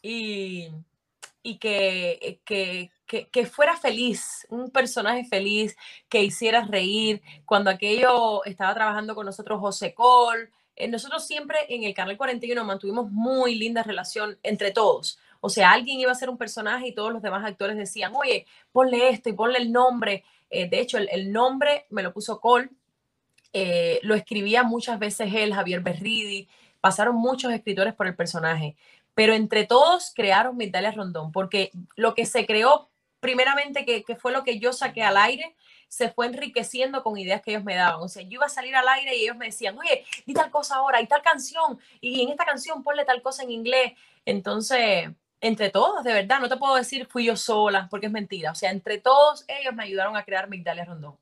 y, 0.00 0.68
y 1.44 1.58
que, 1.58 2.40
que, 2.44 2.90
que, 3.06 3.28
que 3.28 3.46
fuera 3.46 3.76
feliz, 3.76 4.46
un 4.48 4.70
personaje 4.70 5.24
feliz, 5.26 5.76
que 6.08 6.24
hiciera 6.24 6.64
reír. 6.64 7.22
Cuando 7.44 7.70
aquello 7.70 8.42
estaba 8.46 8.74
trabajando 8.74 9.14
con 9.14 9.26
nosotros 9.26 9.60
José 9.60 9.94
Col, 9.94 10.50
eh, 10.74 10.88
nosotros 10.88 11.26
siempre 11.26 11.58
en 11.68 11.84
el 11.84 11.94
Canal 11.94 12.16
41 12.16 12.64
mantuvimos 12.64 13.10
muy 13.12 13.54
linda 13.56 13.82
relación 13.82 14.38
entre 14.42 14.70
todos. 14.72 15.18
O 15.40 15.50
sea, 15.50 15.72
alguien 15.72 16.00
iba 16.00 16.10
a 16.10 16.16
ser 16.16 16.30
un 16.30 16.38
personaje 16.38 16.88
y 16.88 16.94
todos 16.94 17.12
los 17.12 17.20
demás 17.20 17.44
actores 17.44 17.76
decían, 17.76 18.14
oye, 18.16 18.46
ponle 18.72 19.10
esto 19.10 19.28
y 19.28 19.34
ponle 19.34 19.58
el 19.58 19.70
nombre. 19.70 20.24
Eh, 20.48 20.68
de 20.68 20.80
hecho, 20.80 20.96
el, 20.96 21.30
nombre 21.30 21.84
me 21.90 22.02
lo 22.02 22.14
puso 22.14 22.40
Cole, 22.40 22.70
eh, 23.52 24.00
lo 24.02 24.14
escribía 24.14 24.62
muchas 24.62 24.98
veces 24.98 25.32
él, 25.34 25.52
Javier 25.52 25.80
Berridi, 25.80 26.48
pasaron 26.80 27.16
muchos 27.16 27.52
escritores 27.52 27.94
por 27.94 28.06
el 28.06 28.16
personaje, 28.16 28.76
pero 29.14 29.34
entre 29.34 29.64
todos 29.64 30.12
crearon 30.14 30.56
Migdalia 30.56 30.90
Rondón, 30.90 31.32
porque 31.32 31.70
lo 31.96 32.14
que 32.14 32.26
se 32.26 32.46
creó, 32.46 32.90
primeramente, 33.20 33.84
que, 33.84 34.02
que 34.04 34.16
fue 34.16 34.32
lo 34.32 34.44
que 34.44 34.58
yo 34.58 34.72
saqué 34.72 35.02
al 35.02 35.16
aire, 35.16 35.54
se 35.88 36.10
fue 36.10 36.26
enriqueciendo 36.26 37.02
con 37.04 37.16
ideas 37.16 37.40
que 37.40 37.52
ellos 37.52 37.64
me 37.64 37.76
daban. 37.76 38.02
O 38.02 38.08
sea, 38.08 38.22
yo 38.22 38.30
iba 38.30 38.46
a 38.46 38.50
salir 38.50 38.74
al 38.74 38.88
aire 38.88 39.16
y 39.16 39.22
ellos 39.22 39.36
me 39.36 39.46
decían, 39.46 39.78
oye, 39.78 40.04
di 40.26 40.34
tal 40.34 40.50
cosa 40.50 40.76
ahora, 40.76 41.00
y 41.00 41.06
tal 41.06 41.22
canción, 41.22 41.78
y 42.00 42.22
en 42.22 42.30
esta 42.30 42.44
canción 42.44 42.82
ponle 42.82 43.04
tal 43.04 43.22
cosa 43.22 43.44
en 43.44 43.50
inglés. 43.50 43.92
Entonces, 44.24 45.08
entre 45.40 45.70
todos, 45.70 46.02
de 46.02 46.12
verdad, 46.12 46.40
no 46.40 46.48
te 46.48 46.56
puedo 46.56 46.74
decir 46.74 47.06
fui 47.06 47.26
yo 47.26 47.36
sola, 47.36 47.86
porque 47.90 48.06
es 48.06 48.12
mentira. 48.12 48.50
O 48.50 48.54
sea, 48.54 48.70
entre 48.70 48.98
todos 48.98 49.44
ellos 49.46 49.74
me 49.74 49.84
ayudaron 49.84 50.16
a 50.16 50.24
crear 50.24 50.48
Migdalia 50.48 50.84
Rondón. 50.84 51.16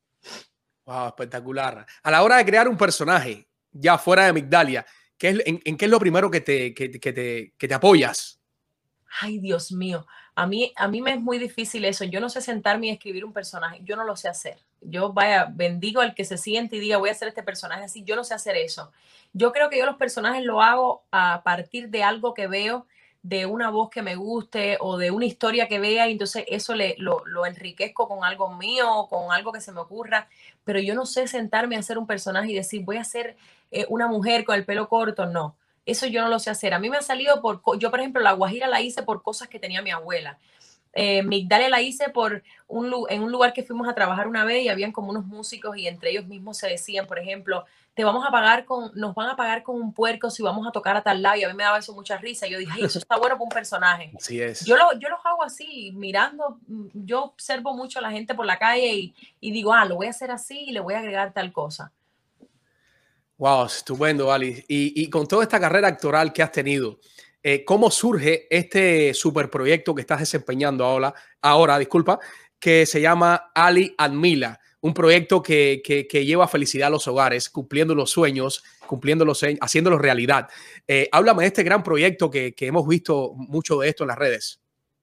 Wow, 0.87 1.09
espectacular. 1.09 1.87
A 2.03 2.11
la 2.11 2.23
hora 2.23 2.37
de 2.37 2.45
crear 2.45 2.69
un 2.69 2.77
personaje, 2.77 3.47
ya 3.71 3.99
fuera 3.99 4.25
de 4.27 4.33
Migdalia, 4.33 4.87
¿qué 5.23 5.29
es, 5.29 5.39
en, 5.47 5.77
qué 5.77 5.85
es 5.85 5.91
lo 5.91 6.01
primero 6.01 6.33
que 6.33 6.41
te, 6.41 6.75
que, 6.75 6.91
que, 6.91 7.13
te, 7.13 7.53
que 7.57 7.69
te 7.69 7.75
apoyas? 7.75 8.41
Ay, 9.21 9.39
Dios 9.39 9.71
mío. 9.71 10.05
A 10.35 10.49
mí, 10.49 10.73
a 10.75 10.89
mí 10.89 11.01
me 11.01 11.13
es 11.13 11.21
muy 11.21 11.39
difícil 11.39 11.85
eso. 11.85 12.03
Yo 12.05 12.19
no 12.19 12.29
sé 12.29 12.41
sentarme 12.41 12.89
y 12.89 12.91
escribir 12.91 13.25
un 13.25 13.33
personaje. 13.33 13.79
Yo 13.85 13.95
no 13.95 14.03
lo 14.03 14.17
sé 14.17 14.29
hacer. 14.29 14.59
Yo, 14.81 15.13
vaya, 15.13 15.47
bendigo 15.49 16.01
al 16.01 16.17
que 16.17 16.25
se 16.25 16.39
siente 16.39 16.75
y 16.75 16.81
diga, 16.81 16.97
voy 16.97 17.11
a 17.11 17.13
hacer 17.13 17.29
este 17.29 17.45
personaje 17.45 17.85
así. 17.85 18.03
Yo 18.03 18.17
no 18.17 18.25
sé 18.25 18.35
hacer 18.35 18.57
eso. 18.57 18.91
Yo 19.33 19.53
creo 19.53 19.71
que 19.71 19.79
yo 19.79 19.87
los 19.87 19.97
personajes 19.97 20.45
lo 20.45 20.61
hago 20.61 21.05
a 21.13 21.43
partir 21.45 21.89
de 21.91 22.03
algo 22.03 22.35
que 22.35 22.49
veo 22.49 22.89
de 23.23 23.47
una 23.47 23.71
voz 23.71 23.89
que 23.89 24.03
me 24.03 24.17
guste 24.17 24.77
o 24.81 24.99
de 24.99 25.13
una 25.13 25.27
historia 25.27 25.69
que 25.69 25.79
vea 25.79 26.09
y 26.09 26.13
entonces 26.13 26.45
eso 26.49 26.75
le, 26.75 26.97
lo, 26.99 27.25
lo, 27.25 27.47
enriquezco 27.47 28.09
con 28.09 28.25
algo 28.25 28.53
mío, 28.55 29.07
con 29.09 29.33
algo 29.33 29.53
que 29.53 29.61
se 29.61 29.71
me 29.71 29.81
ocurra, 29.81 30.29
pero 30.65 30.81
yo 30.81 30.95
no 30.95 31.07
sé 31.07 31.29
sentarme 31.29 31.77
a 31.77 31.81
hacer 31.81 31.99
un 31.99 32.07
personaje 32.07 32.51
y 32.51 32.55
decir 32.55 32.83
voy 32.85 32.97
a 32.97 33.05
ser 33.05 33.37
eh, 33.71 33.87
una 33.89 34.09
mujer 34.09 34.45
con 34.45 34.57
el 34.57 34.65
pelo 34.65 34.89
corto, 34.89 35.27
no, 35.27 35.55
eso 35.87 36.07
yo 36.07 36.21
no 36.23 36.29
lo 36.29 36.39
sé 36.41 36.51
hacer. 36.51 36.75
A 36.75 36.81
mí 36.81 36.91
me 36.91 36.97
ha 36.97 37.03
salido 37.03 37.41
por, 37.41 37.63
yo 37.79 37.91
por 37.91 38.01
ejemplo 38.01 38.21
la 38.21 38.33
guajira 38.33 38.67
la 38.67 38.81
hice 38.81 39.03
por 39.05 39.23
cosas 39.23 39.49
que 39.49 39.61
tenía 39.61 39.83
mi 39.83 39.91
abuela. 39.91 40.39
Eh, 40.95 41.23
Migdalia 41.23 41.71
la 41.71 41.81
hice 41.81 42.11
por 42.11 42.43
un, 42.69 42.93
en 43.09 43.23
un 43.23 43.33
lugar 43.33 43.53
que 43.53 43.63
fuimos 43.63 43.89
a 43.89 43.95
trabajar 43.95 44.29
una 44.29 44.45
vez 44.45 44.63
y 44.63 44.69
habían 44.69 44.93
como 44.93 45.11
unos 45.11 45.25
músicos 45.27 45.77
y 45.77 45.87
entre 45.87 46.11
ellos 46.11 46.27
mismos 46.27 46.59
se 46.59 46.69
decían, 46.69 47.07
por 47.07 47.19
ejemplo, 47.19 47.65
te 47.95 48.05
vamos 48.05 48.25
a 48.27 48.31
pagar 48.31 48.65
con, 48.65 48.91
nos 48.95 49.15
van 49.15 49.29
a 49.29 49.37
pagar 49.37 49.63
con 49.63 49.77
un 49.77 49.93
puerco 49.93 50.31
si 50.31 50.43
vamos 50.43 50.67
a 50.67 50.73
tocar 50.73 50.97
a 50.97 51.03
tal 51.03 51.21
lado. 51.21 51.37
Y 51.37 51.45
a 51.45 51.49
mí 51.49 51.55
me 51.55 51.65
daba 51.65 51.79
eso 51.79 51.93
mucha 51.95 52.17
risa. 52.17 52.47
Yo 52.47 52.59
dije, 52.59 52.85
eso 52.85 52.99
está 52.99 53.17
bueno 53.17 53.35
para 53.35 53.45
un 53.45 53.51
personaje. 53.51 54.13
Así 54.17 54.41
es. 54.41 54.65
Yo, 54.65 54.77
lo, 54.77 54.99
yo 54.99 55.09
los 55.11 55.21
hago 55.25 55.43
así, 55.43 55.93
mirando, 55.95 56.59
yo 56.67 57.25
observo 57.25 57.75
mucho 57.75 57.99
a 57.99 58.03
la 58.03 58.11
gente 58.11 58.35
por 58.35 58.47
la 58.47 58.59
calle 58.59 58.95
y, 58.95 59.15
y 59.41 59.53
digo, 59.53 59.75
ah, 59.75 59.85
lo 59.85 59.97
voy 59.97 60.07
a 60.07 60.11
hacer 60.11 60.31
así 60.31 60.65
y 60.69 60.73
le 60.73 60.81
voy 60.81 60.95
a 60.95 61.01
agregar 61.01 61.33
tal 61.33 61.53
cosa. 61.53 61.93
Wow, 63.37 63.67
estupendo, 63.67 64.33
Ali. 64.33 64.65
Y, 64.69 65.03
y 65.03 65.11
con 65.11 65.27
toda 65.27 65.43
esta 65.43 65.61
carrera 65.61 65.89
actoral 65.89 66.33
que 66.33 66.43
has 66.43 66.53
tenido, 66.53 66.99
eh, 67.43 67.65
¿cómo 67.65 67.91
surge 67.91 68.47
este 68.49 69.13
superproyecto 69.13 69.95
que 69.95 70.03
estás 70.03 70.21
desempeñando 70.21 70.85
ahora, 70.85 71.13
ahora, 71.41 71.79
disculpa, 71.79 72.21
que 72.59 72.87
se 72.87 73.01
llama 73.01 73.51
Ali 73.55 73.95
Admila? 73.99 74.61
Un 74.83 74.95
proyecto 74.95 75.43
que, 75.43 75.81
que, 75.83 76.07
que, 76.09 76.27
lleva 76.27 76.49
felicidad 76.49 76.89
a 76.89 76.91
los 76.91 77.07
hogares, 77.07 77.49
cumpliendo 77.49 77.95
los 77.95 78.11
sueños, 78.11 78.65
cumpliendo 78.87 79.25
los 79.25 79.43
haciéndolos 79.61 80.03
realidad. 80.03 80.49
Eh, 80.89 81.09
háblame 81.13 81.45
de 81.45 81.47
este 81.47 81.63
gran 81.63 81.85
proyecto 81.85 82.29
que, 82.29 82.53
que, 82.53 82.67
hemos 82.67 82.87
visto 82.87 83.33
mucho 83.35 83.79
de 83.79 83.89
esto 83.89 84.03
en 84.03 84.09
las 84.09 84.19
redes. 84.19 84.61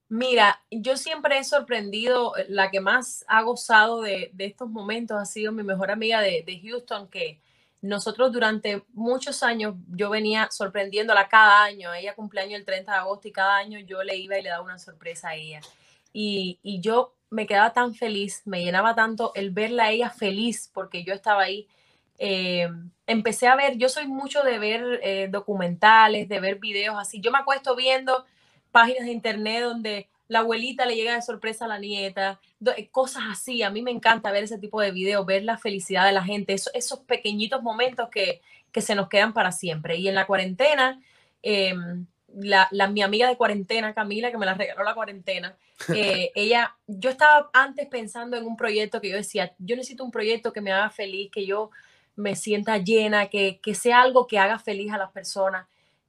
Mira, 0.09 0.61
yo 0.69 0.97
siempre 0.97 1.37
he 1.37 1.43
sorprendido, 1.45 2.33
la 2.49 2.69
que 2.71 2.81
más 2.81 3.23
ha 3.27 3.41
gozado 3.41 4.01
de, 4.01 4.31
de 4.33 4.45
estos 4.45 4.69
momentos 4.69 5.17
ha 5.17 5.25
sido 5.25 5.53
mi 5.53 5.63
mejor 5.63 5.91
amiga 5.91 6.19
de, 6.19 6.43
de, 6.45 6.59
Houston, 6.59 7.07
que 7.07 7.39
nosotros 7.81 8.33
durante 8.33 8.83
muchos 8.91 9.43
años 9.43 9.75
yo 9.87 10.09
venía 10.09 10.49
sorprendiéndola 10.51 11.29
cada 11.29 11.63
año. 11.63 11.93
Ella 11.93 12.15
cumpleaños 12.15 12.59
el 12.59 12.65
30 12.65 12.91
de 12.91 12.97
agosto 12.97 13.29
y 13.29 13.31
cada 13.31 13.55
año 13.55 13.79
yo 13.79 14.03
le 14.03 14.17
iba 14.17 14.37
y 14.37 14.41
le 14.41 14.49
daba 14.49 14.65
una 14.65 14.77
sorpresa 14.77 15.29
a 15.29 15.35
ella. 15.35 15.61
Y, 16.11 16.59
y 16.63 16.81
yo 16.81 17.13
me 17.29 17.47
quedaba 17.47 17.73
tan 17.73 17.93
feliz, 17.93 18.41
me 18.45 18.63
llenaba 18.63 18.95
tanto 18.95 19.31
el 19.35 19.51
verla 19.51 19.85
a 19.85 19.91
ella 19.91 20.09
feliz 20.09 20.69
porque 20.73 21.03
yo 21.03 21.13
estaba 21.13 21.43
ahí. 21.43 21.67
Eh, 22.17 22.67
empecé 23.07 23.47
a 23.47 23.55
ver, 23.55 23.77
yo 23.77 23.87
soy 23.89 24.07
mucho 24.07 24.43
de 24.43 24.59
ver 24.59 24.99
eh, 25.03 25.27
documentales, 25.29 26.27
de 26.27 26.39
ver 26.39 26.59
videos 26.59 26.95
así. 26.97 27.21
Yo 27.21 27.31
me 27.31 27.39
acuesto 27.39 27.75
viendo 27.75 28.25
páginas 28.71 29.05
de 29.05 29.11
internet 29.11 29.63
donde 29.63 30.09
la 30.27 30.39
abuelita 30.39 30.85
le 30.85 30.95
llega 30.95 31.15
de 31.15 31.21
sorpresa 31.21 31.65
a 31.65 31.67
la 31.67 31.79
nieta, 31.79 32.39
eh, 32.77 32.89
cosas 32.89 33.23
así. 33.31 33.63
A 33.63 33.69
mí 33.69 33.81
me 33.81 33.91
encanta 33.91 34.31
ver 34.31 34.43
ese 34.43 34.59
tipo 34.59 34.81
de 34.81 34.91
videos, 34.91 35.25
ver 35.25 35.43
la 35.43 35.57
felicidad 35.57 36.05
de 36.05 36.11
la 36.11 36.23
gente, 36.23 36.53
eso, 36.53 36.69
esos 36.73 36.99
pequeñitos 36.99 37.63
momentos 37.63 38.09
que, 38.09 38.41
que, 38.71 38.81
se 38.81 38.95
nos 38.95 39.09
quedan 39.09 39.33
para 39.33 39.51
siempre. 39.51 39.97
Y 39.97 40.07
en 40.07 40.15
la 40.15 40.27
cuarentena, 40.27 41.01
eh, 41.41 41.73
la, 42.35 42.67
la, 42.71 42.87
mi 42.87 43.01
amiga 43.01 43.27
de 43.27 43.37
cuarentena, 43.37 43.93
Camila, 43.93 44.31
que 44.31 44.37
me 44.37 44.45
la 44.45 44.53
regaló 44.53 44.83
la 44.83 44.95
cuarentena, 44.95 45.55
eh, 45.93 46.31
ella, 46.35 46.75
yo 46.87 47.09
estaba 47.09 47.49
antes 47.53 47.87
pensando 47.87 48.37
en 48.37 48.45
un 48.45 48.57
proyecto 48.57 49.01
que 49.01 49.09
yo 49.09 49.15
decía, 49.15 49.53
yo 49.59 49.75
necesito 49.75 50.03
un 50.03 50.11
proyecto 50.11 50.53
que 50.53 50.61
me 50.61 50.71
haga 50.71 50.89
feliz, 50.89 51.29
que 51.31 51.45
yo 51.45 51.71
me 52.15 52.35
sienta 52.35 52.77
llena, 52.77 53.27
que, 53.27 53.59
que 53.61 53.75
sea 53.75 54.01
algo 54.01 54.27
que 54.27 54.39
haga 54.39 54.59
feliz 54.59 54.91
a 54.91 54.97
las 54.97 55.11
personas. 55.11 55.67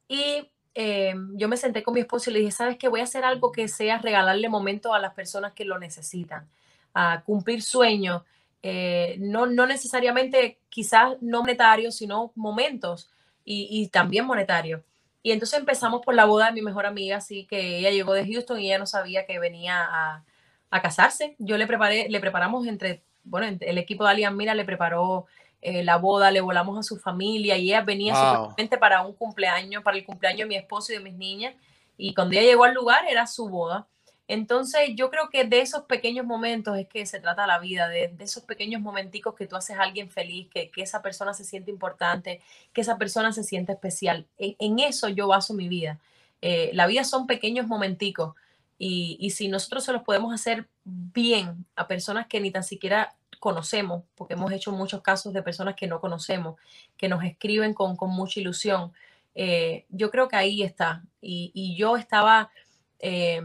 Y 0.09 0.49
eh, 0.75 1.14
yo 1.35 1.49
me 1.49 1.57
senté 1.57 1.83
con 1.83 1.95
mi 1.95 2.01
esposo 2.01 2.31
y 2.31 2.35
le 2.35 2.39
dije, 2.41 2.53
¿sabes 2.53 2.77
qué? 2.79 2.89
Voy 2.89 3.01
a 3.01 3.05
hacer 3.05 3.25
algo 3.25 3.53
que 3.53 3.68
sea 3.68 3.99
regalarle 3.99 4.49
momentos 4.49 4.93
a 4.95 4.99
las 4.99 5.14
personas 5.14 5.53
que 5.53 5.64
lo 5.64 5.79
necesitan, 5.79 6.49
a 6.95 7.23
cumplir 7.25 7.62
sueños, 7.62 8.23
eh, 8.62 9.16
no, 9.21 9.47
no 9.47 9.66
necesariamente 9.66 10.59
quizás 10.68 11.16
no 11.21 11.41
monetarios, 11.41 11.97
sino 11.97 12.33
momentos 12.35 13.11
y, 13.45 13.68
y 13.71 13.89
también 13.89 14.27
monetarios. 14.27 14.83
Y 15.23 15.33
entonces 15.33 15.59
empezamos 15.59 16.03
por 16.03 16.14
la 16.14 16.25
boda 16.25 16.47
de 16.47 16.53
mi 16.53 16.62
mejor 16.62 16.87
amiga, 16.87 17.18
así 17.18 17.45
que 17.47 17.79
ella 17.79 17.91
llegó 17.91 18.14
de 18.14 18.25
Houston 18.27 18.59
y 18.61 18.66
ella 18.66 18.79
no 18.79 18.87
sabía 18.87 19.27
que 19.27 19.39
venía 19.39 19.85
a, 19.85 20.25
a 20.71 20.83
casarse. 20.83 21.37
Yo 21.39 21.59
le 21.59 21.66
preparé, 21.66 22.09
le 22.09 22.21
preparamos 22.21 22.66
entre, 22.66 23.03
bueno, 23.25 23.59
el 23.61 23.79
equipo 23.79 24.05
de 24.05 24.11
Alian 24.11 24.37
Mira 24.37 24.55
le 24.55 24.64
preparó 24.64 25.27
eh, 25.62 25.85
la 25.85 25.97
boda, 25.97 26.31
le 26.31 26.41
volamos 26.41 26.79
a 26.79 26.83
su 26.83 26.97
familia 26.99 27.59
y 27.59 27.68
ella 27.68 27.83
venía 27.83 28.14
wow. 28.14 28.55
para 28.81 29.03
un 29.03 29.12
cumpleaños, 29.12 29.83
para 29.83 29.99
el 29.99 30.07
cumpleaños 30.07 30.41
de 30.41 30.47
mi 30.47 30.57
esposo 30.57 30.93
y 30.93 30.97
de 30.97 31.03
mis 31.03 31.14
niñas. 31.14 31.55
Y 31.99 32.14
cuando 32.14 32.33
ella 32.35 32.43
llegó 32.43 32.64
al 32.64 32.73
lugar 32.73 33.05
era 33.09 33.27
su 33.27 33.49
boda. 33.49 33.87
Entonces, 34.33 34.91
yo 34.95 35.11
creo 35.11 35.28
que 35.28 35.43
de 35.43 35.61
esos 35.61 35.83
pequeños 35.87 36.24
momentos 36.24 36.78
es 36.78 36.87
que 36.87 37.05
se 37.05 37.18
trata 37.18 37.49
la 37.49 37.59
vida, 37.59 37.89
de, 37.89 38.14
esos 38.20 38.45
pequeños 38.45 38.81
momenticos 38.81 39.35
que 39.35 39.49
tú 39.49 39.57
haces 39.57 39.76
a 39.76 39.83
alguien 39.83 40.09
feliz, 40.09 40.47
que, 40.55 40.70
que, 40.70 40.83
esa 40.83 41.03
persona 41.03 41.35
se 41.35 41.43
siente 41.43 41.72
importante, 41.72 42.41
que 42.72 42.81
esa 42.81 42.97
persona 42.97 43.33
se 43.33 43.43
siente 43.43 43.72
especial. 43.72 44.28
En, 44.39 44.55
en 44.61 44.78
eso 44.78 45.09
yo 45.09 45.26
baso 45.26 45.53
mi 45.53 45.66
vida. 45.66 45.99
Eh, 46.43 46.70
la 46.74 46.87
vida 46.87 47.03
son 47.03 47.26
pequeños 47.26 47.66
momenticos 47.66 48.37
y, 48.78 49.16
y 49.18 49.31
si 49.31 49.49
nosotros 49.49 49.83
se 49.83 49.93
los 49.93 50.05
podemos 50.05 50.33
hacer 50.33 50.68
bien 50.85 51.66
a 51.74 51.89
personas 51.89 52.28
que 52.28 52.41
ni 52.41 52.53
tan 52.53 52.62
siquiera 52.62 53.16
conocemos, 53.41 54.05
porque 54.14 54.35
hemos 54.35 54.53
hecho 54.53 54.70
muchos 54.70 55.03
casos 55.03 55.33
de 55.33 55.43
personas 55.43 55.74
que 55.74 55.89
no 55.89 56.01
conocemos, 56.01 56.55
que 56.97 57.09
nos 57.09 57.24
escriben 57.24 57.74
con, 57.74 57.97
con 57.97 58.11
mucha 58.11 58.39
ilusión. 58.39 58.93
Eh, 59.35 59.87
yo 59.89 60.09
creo 60.12 60.28
que 60.28 60.37
ahí 60.37 60.62
está. 60.62 61.03
Y, 61.20 61.51
y 61.53 61.74
yo 61.74 61.97
estaba 61.97 62.53
eh, 63.01 63.43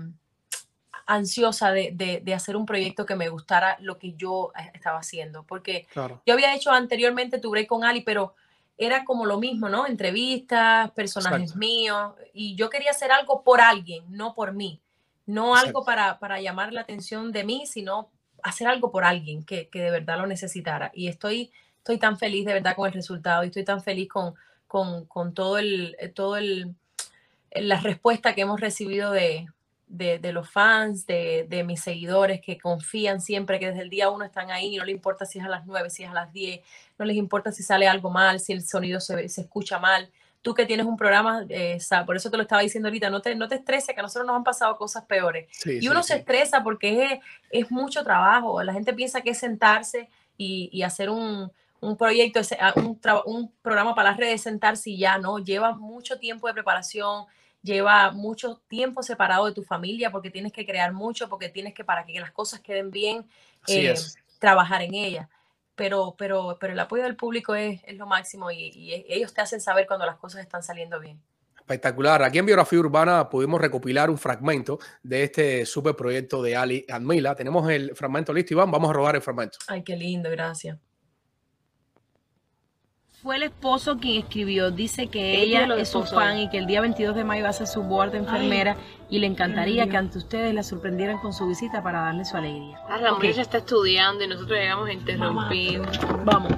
ansiosa 1.06 1.72
de, 1.72 1.92
de, 1.94 2.22
de, 2.24 2.34
hacer 2.34 2.56
un 2.56 2.66
proyecto 2.66 3.06
que 3.06 3.16
me 3.16 3.30
gustara 3.30 3.78
lo 3.80 3.98
que 3.98 4.14
yo 4.14 4.52
estaba 4.74 5.00
haciendo, 5.00 5.44
porque 5.44 5.88
claro. 5.94 6.22
yo 6.26 6.34
había 6.34 6.56
hecho 6.56 6.72
anteriormente 6.72 7.40
Tu 7.40 7.50
Break 7.50 7.68
con 7.68 7.84
Ali, 7.84 8.02
pero 8.02 8.34
era 8.78 9.06
como 9.06 9.26
lo 9.26 9.40
mismo, 9.40 9.70
¿no? 9.70 9.88
Entrevistas, 9.88 10.92
personajes 10.92 11.42
Exacto. 11.42 11.60
míos, 11.60 12.14
y 12.34 12.56
yo 12.56 12.70
quería 12.70 12.92
hacer 12.92 13.12
algo 13.12 13.44
por 13.44 13.62
alguien, 13.62 14.04
no 14.10 14.34
por 14.34 14.54
mí. 14.54 14.82
No 15.26 15.50
Exacto. 15.50 15.68
algo 15.68 15.86
para, 15.86 16.20
para 16.20 16.42
llamar 16.42 16.74
la 16.74 16.82
atención 16.82 17.32
de 17.32 17.44
mí, 17.44 17.66
sino 17.66 18.10
hacer 18.44 18.68
algo 18.68 18.92
por 18.92 19.06
alguien 19.06 19.44
que, 19.44 19.70
que, 19.70 19.82
de 19.82 19.92
verdad 19.92 20.18
lo 20.18 20.28
necesitara. 20.28 20.92
Y 20.94 21.08
estoy, 21.08 21.52
estoy 21.78 21.98
tan 21.98 22.18
feliz 22.18 22.46
de 22.46 22.54
verdad 22.54 22.76
con 22.76 22.88
el 22.88 22.94
resultado 22.94 23.44
y 23.44 23.48
estoy 23.48 23.64
tan 23.64 23.82
feliz 23.82 24.10
con, 24.10 24.36
con, 24.68 25.06
con 25.06 25.34
todo 25.34 25.58
el, 25.58 25.96
todo 26.14 26.38
el, 26.38 26.76
la 27.52 27.80
respuesta 27.80 28.36
que 28.36 28.42
hemos 28.42 28.60
recibido 28.60 29.12
de, 29.12 29.48
de, 29.98 30.20
de 30.20 30.32
los 30.32 30.50
fans, 30.50 31.06
de, 31.06 31.46
de, 31.50 31.64
mis 31.64 31.82
seguidores 31.82 32.42
que 32.42 32.58
confían 32.58 33.22
siempre, 33.22 33.60
que 33.60 33.68
desde 33.68 33.82
el 33.82 33.90
día 33.90 34.10
uno 34.10 34.26
están 34.26 34.52
ahí, 34.52 34.78
no 34.78 34.86
les 34.86 34.96
importa 34.96 35.26
si 35.26 35.40
es 35.40 35.46
a 35.46 35.50
las 35.50 35.66
9, 35.66 35.90
si 35.90 36.04
es 36.04 36.10
a 36.10 36.14
las 36.14 36.32
10, 36.34 36.62
no 36.98 37.06
les 37.06 37.18
importa 37.18 37.52
si 37.52 37.64
sale 37.64 37.88
algo 37.88 38.10
mal, 38.10 38.40
si 38.40 38.54
el 38.54 38.66
sonido 38.66 39.00
se, 39.00 39.30
se 39.30 39.42
escucha 39.42 39.80
mal. 39.80 40.10
Tú 40.42 40.54
que 40.54 40.66
tienes 40.66 40.86
un 40.86 40.96
programa, 40.96 41.44
eh, 41.50 41.80
por 42.06 42.16
eso 42.16 42.30
te 42.30 42.38
lo 42.38 42.44
estaba 42.44 42.62
diciendo 42.62 42.88
ahorita, 42.88 43.10
no 43.10 43.22
te, 43.22 43.34
no 43.36 43.48
te 43.48 43.56
estreses, 43.56 43.96
que 43.96 44.00
a 44.00 44.04
nosotros 44.04 44.28
nos 44.28 44.36
han 44.36 44.44
pasado 44.44 44.78
cosas 44.78 45.04
peores. 45.06 45.48
Sí, 45.52 45.80
y 45.82 45.88
uno 45.88 46.04
sí, 46.04 46.10
se 46.10 46.14
sí. 46.14 46.20
estresa 46.20 46.64
porque 46.64 47.06
es, 47.06 47.20
es, 47.50 47.72
mucho 47.72 48.04
trabajo. 48.04 48.62
La 48.62 48.74
gente 48.74 48.94
piensa 48.94 49.22
que 49.22 49.32
es 49.32 49.40
sentarse 49.40 50.08
y, 50.38 50.70
y 50.72 50.84
hacer 50.84 51.10
un, 51.10 51.52
un 51.82 51.98
proyecto, 51.98 52.42
un, 52.76 53.00
un 53.26 53.52
programa 53.62 53.96
para 53.96 54.12
las 54.12 54.18
redes, 54.18 54.42
sentarse 54.42 54.92
y 54.92 54.98
ya, 54.98 55.18
¿no? 55.18 55.40
Lleva 55.40 55.74
mucho 55.74 56.20
tiempo 56.20 56.48
de 56.48 56.54
preparación, 56.54 57.26
lleva 57.66 58.12
mucho 58.12 58.62
tiempo 58.68 59.04
separado 59.04 59.48
de 59.48 59.54
tu 59.54 59.64
familia 59.64 60.12
porque 60.12 60.30
tienes 60.30 60.54
que 60.54 60.66
crear 60.66 60.94
mucho, 60.94 61.28
porque 61.28 61.50
tienes 61.50 61.74
que, 61.74 61.84
para 61.84 62.06
que 62.06 62.20
las 62.20 62.32
cosas 62.32 62.62
queden 62.62 62.92
bien, 62.92 63.26
eh, 63.68 63.96
trabajar 64.40 64.84
en 64.84 64.94
ellas. 64.94 65.28
Pero, 65.76 66.16
pero, 66.18 66.58
pero 66.60 66.72
el 66.72 66.80
apoyo 66.80 67.04
del 67.04 67.18
público 67.18 67.56
es, 67.56 67.82
es 67.86 67.98
lo 67.98 68.06
máximo 68.06 68.50
y, 68.50 68.70
y, 68.70 69.06
ellos 69.10 69.34
te 69.34 69.42
hacen 69.42 69.60
saber 69.60 69.88
cuando 69.88 70.06
las 70.06 70.16
cosas 70.16 70.42
están 70.42 70.64
saliendo 70.64 71.00
bien. 71.00 71.20
Espectacular. 71.58 72.22
Aquí 72.22 72.38
en 72.38 72.46
Biografía 72.46 72.80
Urbana 72.80 73.28
pudimos 73.28 73.60
recopilar 73.60 74.10
un 74.10 74.20
fragmento 74.20 74.78
de 75.02 75.24
este 75.24 75.66
super 75.66 75.96
proyecto 75.96 76.44
de 76.44 76.56
Ali 76.56 76.86
Admila. 76.88 77.36
Tenemos 77.36 77.70
el 77.70 77.96
fragmento 77.96 78.32
listo, 78.32 78.54
Iván. 78.54 78.70
Vamos 78.70 78.92
a 78.92 78.94
robar 78.94 79.16
el 79.16 79.22
fragmento. 79.22 79.58
Ay, 79.68 79.84
qué 79.84 79.98
lindo, 79.98 80.30
gracias 80.30 80.78
fue 83.26 83.38
el 83.38 83.44
esposo 83.44 83.98
quien 83.98 84.22
escribió. 84.22 84.70
Dice 84.70 85.08
que 85.08 85.42
ella 85.42 85.68
es 85.78 85.90
su 85.90 86.04
fan 86.04 86.38
y 86.38 86.48
que 86.48 86.60
el 86.60 86.68
día 86.68 86.80
22 86.82 87.16
de 87.16 87.24
mayo 87.24 87.44
va 87.44 87.50
a 87.50 87.54
ser 87.54 87.66
su 87.66 87.82
board 87.82 88.12
de 88.12 88.20
enfermera 88.20 88.78
Ay, 88.78 89.08
y 89.10 89.18
le 89.18 89.26
encantaría 89.26 89.90
que 89.90 89.98
ante 89.98 90.20
ustedes 90.20 90.54
la 90.54 90.62
sorprendieran 90.62 91.18
con 91.18 91.34
su 91.34 91.48
visita 91.48 91.82
para 91.82 92.02
darle 92.02 92.24
su 92.24 92.38
alegría. 92.38 92.80
Ah, 92.88 93.00
la 93.00 93.14
okay. 93.14 93.32
está 93.32 93.58
estudiando 93.58 94.24
y 94.24 94.28
nosotros 94.28 94.60
llegamos 94.60 94.88
a 94.90 94.94
interrumpir. 94.94 95.82
Vamos. 96.24 96.54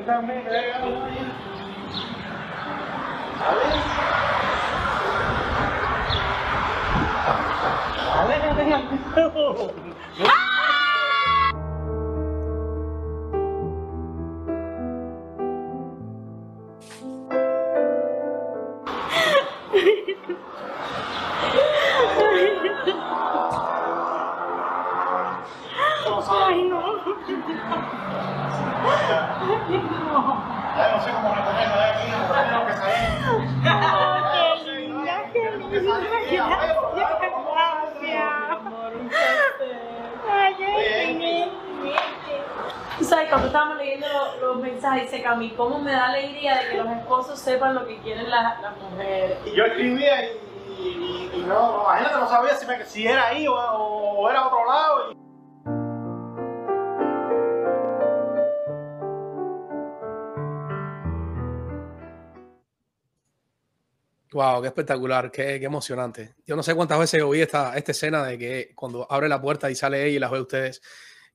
Wow, 64.41 64.63
qué 64.63 64.69
espectacular, 64.69 65.31
qué, 65.31 65.61
qué, 65.61 65.67
emocionante. 65.67 66.35
Yo 66.47 66.57
no 66.57 66.63
sé 66.63 66.75
cuántas 66.75 66.99
veces 66.99 67.23
oí 67.23 67.43
esta, 67.43 67.77
esta 67.77 67.93
escena 67.93 68.25
de 68.25 68.39
que 68.39 68.73
cuando 68.75 69.07
abre 69.13 69.29
la 69.29 69.39
puerta 69.39 69.71
y 69.71 69.75
sale 69.75 70.07
ella 70.07 70.17
y 70.17 70.19
las 70.19 70.31
ve 70.31 70.41
ustedes, 70.41 70.81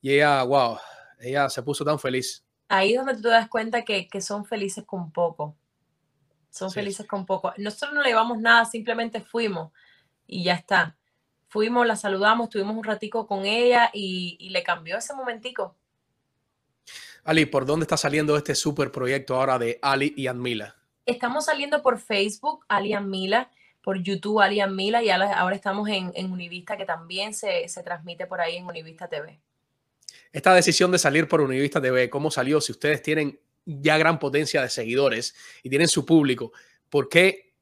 y 0.02 0.14
ella, 0.14 0.42
wow, 0.42 0.80
ella 1.20 1.48
se 1.48 1.62
puso 1.62 1.86
tan 1.86 2.00
feliz. 2.00 2.44
Ahí 2.68 2.94
es 2.94 2.98
donde 2.98 3.14
tú 3.14 3.22
te 3.22 3.28
das 3.28 3.48
cuenta 3.48 3.86
que, 3.86 4.08
que 4.08 4.22
son 4.22 4.44
felices 4.44 4.86
con 4.88 5.12
poco. 5.12 5.56
Son 6.50 6.72
sí. 6.72 6.80
felices 6.80 7.06
con 7.06 7.28
poco. 7.28 7.54
Nosotros 7.58 7.94
no 7.94 8.02
le 8.02 8.10
llevamos 8.10 8.40
nada, 8.40 8.66
simplemente 8.66 9.22
fuimos 9.22 9.72
y 10.26 10.44
ya 10.44 10.56
está. 10.56 10.98
Fuimos, 11.48 11.86
la 11.86 11.98
saludamos, 11.98 12.50
tuvimos 12.50 12.76
un 12.76 12.84
ratico 12.84 13.28
con 13.28 13.46
ella 13.46 13.92
y, 13.94 14.36
y 14.40 14.50
le 14.50 14.64
cambió 14.64 14.98
ese 14.98 15.14
momentico. 15.14 15.78
Ali, 17.24 17.46
¿por 17.46 17.68
dónde 17.68 17.84
está 17.84 17.98
saliendo 17.98 18.36
este 18.36 18.56
super 18.56 18.92
proyecto 18.92 19.36
ahora 19.36 19.60
de 19.60 19.78
Ali 19.84 20.12
y 20.18 20.26
Admila? 20.26 20.76
Estamos 21.06 21.46
saliendo 21.46 21.82
por 21.82 22.00
Facebook, 22.00 22.66
Alian 22.68 23.10
Mila, 23.10 23.52
por 23.84 24.02
YouTube, 24.02 24.42
Alian 24.42 24.76
Mila, 24.76 25.04
y 25.04 25.10
ahora 25.10 25.56
estamos 25.56 25.88
en, 25.90 26.32
Univista, 26.32 26.76
que 26.76 26.86
también 26.86 27.34
se, 27.34 27.68
se, 27.68 27.84
transmite 27.84 28.26
por 28.26 28.42
ahí 28.42 28.58
en 28.58 28.66
Univista 28.66 29.08
TV. 29.08 29.40
Esta 30.32 30.54
decisión 30.54 30.92
de 30.92 30.98
salir 30.98 31.28
por 31.28 31.42
Univista 31.42 31.80
TV, 31.80 32.10
¿cómo 32.10 32.32
salió? 32.32 32.60
Si 32.60 32.72
ustedes 32.72 33.04
tienen 33.04 33.40
ya 33.66 33.98
gran 33.98 34.18
potencia 34.18 34.62
de 34.62 34.70
seguidores 34.70 35.36
y 35.62 35.70
tienen 35.70 35.88
su 35.88 36.06
público, 36.06 36.52
¿por 36.90 37.10
qué 37.10 37.54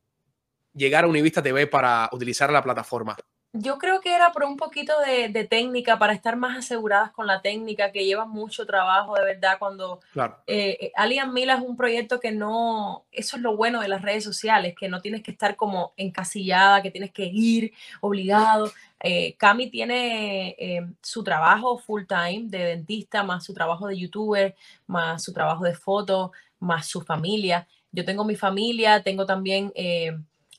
llegar 0.74 1.04
a 1.04 1.08
Univista 1.08 1.44
TV 1.44 1.68
para 1.68 2.10
utilizar 2.14 2.52
la 2.52 2.64
plataforma? 2.64 3.18
Yo 3.56 3.78
creo 3.78 4.02
que 4.02 4.16
era 4.16 4.32
por 4.32 4.46
un 4.46 4.58
poquito 4.58 5.00
de, 5.02 5.30
de, 5.30 5.44
técnica, 5.44 6.00
para 6.00 6.14
estar 6.14 6.36
más 6.36 6.58
aseguradas 6.58 7.12
con 7.12 7.28
la 7.28 7.44
técnica, 7.44 7.92
que 7.92 8.04
lleva 8.04 8.26
mucho 8.26 8.66
trabajo, 8.66 9.14
de 9.14 9.26
verdad, 9.26 9.60
cuando 9.60 10.00
claro. 10.12 10.38
eh, 10.48 10.92
Alian 10.96 11.32
Mila 11.32 11.54
es 11.54 11.62
un 11.62 11.78
proyecto 11.78 12.20
que 12.20 12.32
no, 12.32 13.06
eso 13.12 13.38
es 13.38 13.44
lo 13.44 13.56
bueno 13.56 13.80
de 13.80 13.90
las 13.90 14.02
redes 14.02 14.24
sociales, 14.24 14.74
que 14.76 14.90
no 14.90 15.02
tienes 15.02 15.22
que 15.22 15.30
estar 15.30 15.56
como 15.56 15.94
encasillada, 15.98 16.82
que 16.82 16.90
tienes 16.90 17.12
que 17.12 17.26
ir 17.26 17.74
obligado. 18.02 18.72
Eh, 19.00 19.36
Cami 19.38 19.70
tiene 19.70 20.56
eh, 20.58 20.88
su 21.04 21.24
trabajo 21.24 21.78
full 21.78 22.06
time 22.08 22.46
de 22.48 22.66
dentista, 22.66 23.22
más 23.22 23.46
su 23.46 23.54
trabajo 23.54 23.86
de 23.86 24.00
youtuber, 24.00 24.56
más 24.88 25.24
su 25.24 25.32
trabajo 25.32 25.64
de 25.64 25.76
foto, 25.76 26.32
más 26.58 26.88
su 26.88 27.02
familia. 27.02 27.68
Yo 27.92 28.04
tengo 28.04 28.26
mi 28.26 28.36
familia, 28.36 29.04
tengo 29.04 29.28
también 29.28 29.72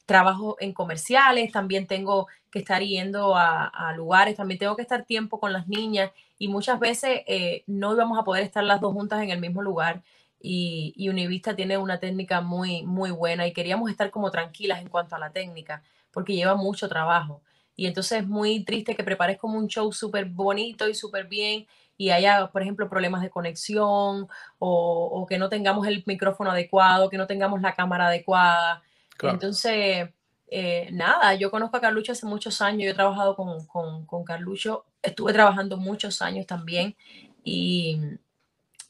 trabajo 0.07 0.57
en 0.61 0.73
comerciales, 0.73 1.53
también 1.53 1.87
tengo 1.87 2.27
que 2.51 2.59
estar 2.61 2.83
yendo 2.83 3.37
a, 3.37 3.67
a 3.67 3.93
lugares, 3.97 4.37
también 4.37 4.59
tengo 4.59 4.77
que 4.77 4.83
estar 4.83 5.05
tiempo 5.05 5.41
con 5.41 5.53
las 5.53 5.67
niñas 5.69 6.11
y 6.39 6.49
muchas 6.49 6.79
veces 6.79 7.23
eh, 7.27 7.65
no 7.67 7.95
íbamos 7.95 8.19
a 8.19 8.25
poder 8.25 8.43
estar 8.45 8.65
las 8.65 8.81
dos 8.81 8.93
juntas 8.93 9.23
en 9.23 9.31
el 9.31 9.41
mismo 9.41 9.63
lugar 9.63 10.03
y, 10.47 11.09
Univista 11.09 11.57
tiene 11.57 11.79
una 11.79 12.01
técnica 12.01 12.43
muy, 12.43 12.83
muy 12.85 13.11
buena 13.11 13.47
y 13.47 13.53
queríamos 13.55 13.91
estar 13.91 14.11
como 14.11 14.31
tranquilas 14.31 14.83
en 14.83 14.89
cuanto 14.89 15.17
a 15.17 15.19
la 15.19 15.33
técnica 15.33 15.83
porque 16.13 16.35
lleva 16.35 16.55
mucho 16.55 16.89
trabajo. 16.89 17.43
Y 17.77 17.87
entonces 17.87 18.21
es 18.21 18.29
muy 18.29 18.63
triste 18.65 18.95
que 18.95 19.03
prepares 19.05 19.39
como 19.39 19.59
un 19.59 19.69
show 19.69 19.91
súper 19.93 20.27
bonito 20.27 20.89
y 20.89 20.95
súper 20.95 21.27
bien 21.29 21.67
y 21.97 22.11
haya, 22.11 22.49
por 22.49 22.63
ejemplo, 22.63 22.91
problemas 22.91 23.23
de 23.23 23.31
conexión 23.31 24.29
o, 24.59 25.09
o, 25.13 25.27
que 25.27 25.39
no 25.39 25.49
tengamos 25.49 25.87
el 25.87 26.03
micrófono 26.07 26.51
adecuado, 26.51 27.09
que 27.09 27.17
no 27.17 27.27
tengamos 27.27 27.63
la 27.63 27.75
cámara 27.75 28.09
adecuada. 28.09 28.83
Claro. 29.17 29.35
Entonces, 29.35 30.11
eh, 30.49 30.89
nada, 30.93 31.35
yo 31.35 31.51
conozco 31.51 31.77
a 31.77 31.81
Carlucho 31.81 32.13
hace 32.13 32.27
muchos 32.27 32.61
años, 32.61 32.85
yo 32.85 32.91
he 32.91 32.95
trabajado 32.95 33.37
con, 33.37 33.67
con, 33.67 34.07
con 34.07 34.25
Carlucho, 34.25 34.85
estuve 35.03 35.33
trabajando 35.33 35.77
muchos 35.77 36.23
años 36.23 36.47
también 36.47 36.97
y, 37.43 38.01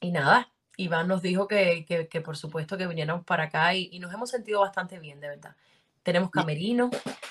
y 0.01 0.11
nada, 0.11 0.51
Iván 0.77 1.09
nos 1.09 1.23
dijo 1.23 1.47
que, 1.47 1.85
que, 1.87 2.09
que, 2.09 2.21
por 2.21 2.37
supuesto 2.37 2.77
que 2.77 2.87
viniéramos 2.87 3.25
para 3.25 3.45
acá 3.45 3.75
y, 3.75 3.89
y 3.93 3.99
nos 4.01 4.13
hemos 4.13 4.31
sentido 4.31 4.61
bastante 4.61 4.99
bien, 4.99 5.21
de 5.21 5.29
verdad 5.29 5.55
tenemos 6.05 6.31
camerino. 6.31 6.91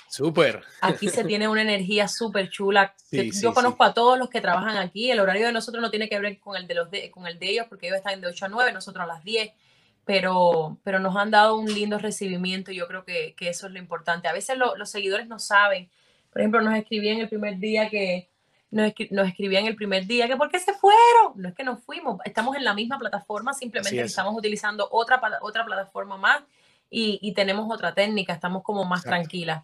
Súper. 0.10 0.62
Aquí 0.82 1.08
se 1.08 1.24
tiene 1.24 1.48
una 1.48 1.62
energía 1.62 2.10
súper 2.10 2.50
chula. 2.50 2.94
Sí, 3.14 3.28
Yo 3.28 3.50
sí, 3.50 3.54
conozco 3.54 3.84
sí. 3.84 3.92
a 3.92 3.94
todos 3.94 4.18
los 4.18 4.28
que 4.28 4.42
trabajan 4.42 4.76
aquí. 4.78 5.12
El 5.12 5.20
horario 5.20 5.46
de 5.46 5.54
nosotros 5.54 5.84
no 5.84 5.92
tiene 5.92 6.10
que 6.10 6.20
ver 6.20 6.40
con 6.40 6.56
el 6.56 6.66
de, 6.66 6.74
los 6.74 6.90
de, 6.90 7.12
con 7.12 7.28
el 7.28 7.38
de 7.38 7.52
ellos, 7.52 7.68
porque 7.70 7.86
ellos 7.86 7.98
están 7.98 8.20
de 8.20 8.26
8 8.26 8.46
a 8.46 8.50
9, 8.50 8.74
nosotros 8.74 9.04
a 9.04 9.08
las 9.08 9.24
10. 9.24 9.52
Pero, 10.06 10.78
pero 10.84 11.00
nos 11.00 11.16
han 11.16 11.32
dado 11.32 11.58
un 11.58 11.74
lindo 11.74 11.98
recibimiento 11.98 12.72
y 12.72 12.76
yo 12.76 12.88
creo 12.88 13.06
que, 13.06 13.36
que 13.36 13.50
eso 13.50 13.68
es 13.68 13.74
lo 13.74 13.80
importante. 13.80 14.28
A 14.28 14.34
veces 14.34 14.58
lo, 14.58 14.76
los 14.76 14.90
seguidores 14.90 15.28
no 15.28 15.40
saben. 15.40 15.90
Por 16.32 16.42
ejemplo, 16.42 16.62
nos 16.62 16.76
escribían 16.76 17.20
el 17.20 17.30
primer 17.30 17.58
día 17.58 17.90
que, 17.90 18.30
nos, 18.72 18.92
nos, 19.12 19.28
escribían 19.28 19.66
el 19.66 19.76
primer 19.76 20.06
día 20.06 20.28
que 20.28 20.36
por 20.36 20.50
qué 20.50 20.60
se 20.60 20.74
fueron. 20.74 21.34
No 21.36 21.48
es 21.48 21.56
que 21.56 21.64
nos 21.64 21.82
fuimos, 21.84 22.20
estamos 22.26 22.56
en 22.58 22.64
la 22.64 22.74
misma 22.74 23.00
plataforma, 23.00 23.54
simplemente 23.54 24.02
estamos 24.02 24.36
utilizando 24.36 24.88
otra, 24.92 25.22
otra 25.42 25.64
plataforma 25.64 26.18
más 26.18 26.44
y, 26.90 27.20
y 27.22 27.34
tenemos 27.34 27.72
otra 27.72 27.94
técnica, 27.94 28.34
estamos 28.34 28.64
como 28.64 28.84
más 28.84 29.02
Exacto. 29.02 29.22
tranquilas. 29.22 29.64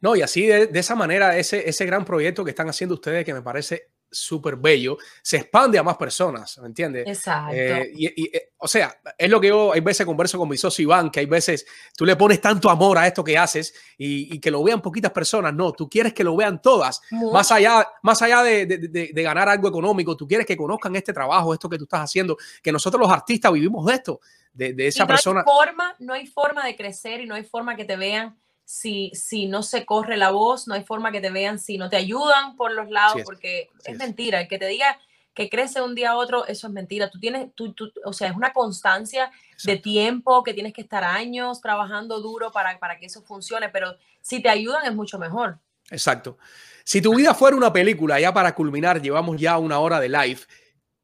No, 0.00 0.14
y 0.14 0.22
así 0.22 0.46
de, 0.46 0.66
de, 0.66 0.78
esa 0.78 0.94
manera, 0.94 1.36
ese, 1.36 1.68
ese 1.68 1.84
gran 1.84 2.04
proyecto 2.04 2.44
que 2.44 2.50
están 2.50 2.68
haciendo 2.68 2.94
ustedes, 2.94 3.24
que 3.24 3.34
me 3.34 3.42
parece 3.42 3.88
súper 4.10 4.56
bello, 4.56 4.98
se 5.22 5.38
expande 5.38 5.78
a 5.78 5.82
más 5.82 5.96
personas, 5.96 6.58
¿me 6.58 6.68
entiendes? 6.68 7.06
Exacto. 7.06 7.54
Eh, 7.54 7.90
y, 7.94 8.24
y, 8.24 8.36
eh, 8.36 8.52
o 8.58 8.68
sea, 8.68 9.00
es 9.16 9.30
lo 9.30 9.40
que 9.40 9.48
yo 9.48 9.72
hay 9.72 9.80
veces 9.80 10.06
converso 10.06 10.38
con 10.38 10.48
mi 10.48 10.56
socio 10.56 10.82
Iván, 10.82 11.10
que 11.10 11.20
hay 11.20 11.26
veces 11.26 11.66
tú 11.96 12.04
le 12.04 12.16
pones 12.16 12.40
tanto 12.40 12.70
amor 12.70 12.98
a 12.98 13.06
esto 13.06 13.22
que 13.22 13.36
haces 13.36 13.74
y, 13.96 14.34
y 14.34 14.40
que 14.40 14.50
lo 14.50 14.62
vean 14.62 14.80
poquitas 14.80 15.12
personas, 15.12 15.54
no, 15.54 15.72
tú 15.72 15.88
quieres 15.88 16.12
que 16.12 16.24
lo 16.24 16.36
vean 16.36 16.60
todas, 16.60 17.00
Mucho. 17.10 17.32
más 17.32 17.52
allá, 17.52 17.86
más 18.02 18.20
allá 18.22 18.42
de, 18.42 18.66
de, 18.66 19.10
de, 19.12 19.22
ganar 19.22 19.48
algo 19.48 19.68
económico, 19.68 20.16
tú 20.16 20.26
quieres 20.26 20.46
que 20.46 20.56
conozcan 20.56 20.96
este 20.96 21.12
trabajo, 21.12 21.52
esto 21.52 21.68
que 21.68 21.78
tú 21.78 21.84
estás 21.84 22.00
haciendo, 22.00 22.36
que 22.62 22.72
nosotros 22.72 23.00
los 23.00 23.10
artistas 23.10 23.52
vivimos 23.52 23.84
de 23.86 23.94
esto, 23.94 24.20
de, 24.52 24.74
esa 24.86 25.04
no 25.04 25.08
persona. 25.08 25.40
Hay 25.40 25.66
forma, 25.66 25.94
no 25.98 26.12
hay 26.14 26.26
forma 26.26 26.64
de 26.64 26.76
crecer 26.76 27.20
y 27.20 27.26
no 27.26 27.34
hay 27.34 27.44
forma 27.44 27.76
que 27.76 27.84
te 27.84 27.96
vean 27.96 28.36
si, 28.70 29.10
si 29.14 29.46
no 29.46 29.62
se 29.62 29.86
corre 29.86 30.18
la 30.18 30.30
voz, 30.30 30.68
no 30.68 30.74
hay 30.74 30.84
forma 30.84 31.10
que 31.10 31.22
te 31.22 31.30
vean 31.30 31.58
si 31.58 31.78
no 31.78 31.88
te 31.88 31.96
ayudan 31.96 32.54
por 32.54 32.70
los 32.70 32.90
lados, 32.90 33.14
sí 33.14 33.20
es, 33.20 33.24
porque 33.24 33.70
sí 33.72 33.78
es, 33.86 33.94
es, 33.94 33.98
mentira. 33.98 34.42
El 34.42 34.46
que 34.46 34.58
te 34.58 34.66
diga 34.66 35.00
que 35.32 35.48
crece 35.48 35.80
un 35.80 35.94
día 35.94 36.10
a 36.10 36.16
otro, 36.16 36.46
eso 36.46 36.66
es 36.66 36.72
mentira. 36.74 37.08
Tú 37.08 37.18
tienes, 37.18 37.50
tú, 37.54 37.72
tú, 37.72 37.90
o 38.04 38.12
sea, 38.12 38.28
es 38.28 38.36
una 38.36 38.52
constancia 38.52 39.32
Exacto. 39.52 39.70
de 39.70 39.76
tiempo 39.78 40.44
que 40.44 40.52
tienes 40.52 40.74
que 40.74 40.82
estar 40.82 41.02
años 41.02 41.62
trabajando 41.62 42.20
duro 42.20 42.52
para, 42.52 42.78
para 42.78 42.98
que 42.98 43.06
eso 43.06 43.22
funcione, 43.22 43.70
pero 43.70 43.96
si 44.20 44.42
te 44.42 44.50
ayudan 44.50 44.84
es 44.84 44.94
mucho 44.94 45.18
mejor. 45.18 45.58
Exacto. 45.90 46.36
Si 46.84 47.00
tu 47.00 47.14
vida 47.14 47.32
fuera 47.32 47.56
una 47.56 47.72
película, 47.72 48.20
ya 48.20 48.34
para 48.34 48.54
culminar, 48.54 49.00
llevamos 49.00 49.40
ya 49.40 49.56
una 49.56 49.78
hora 49.78 49.98
de 49.98 50.10
live, 50.10 50.40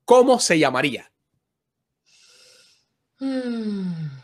¿cómo 0.04 0.38
se 0.38 0.58
llamaría? 0.58 1.10
Hmm. 3.18 4.23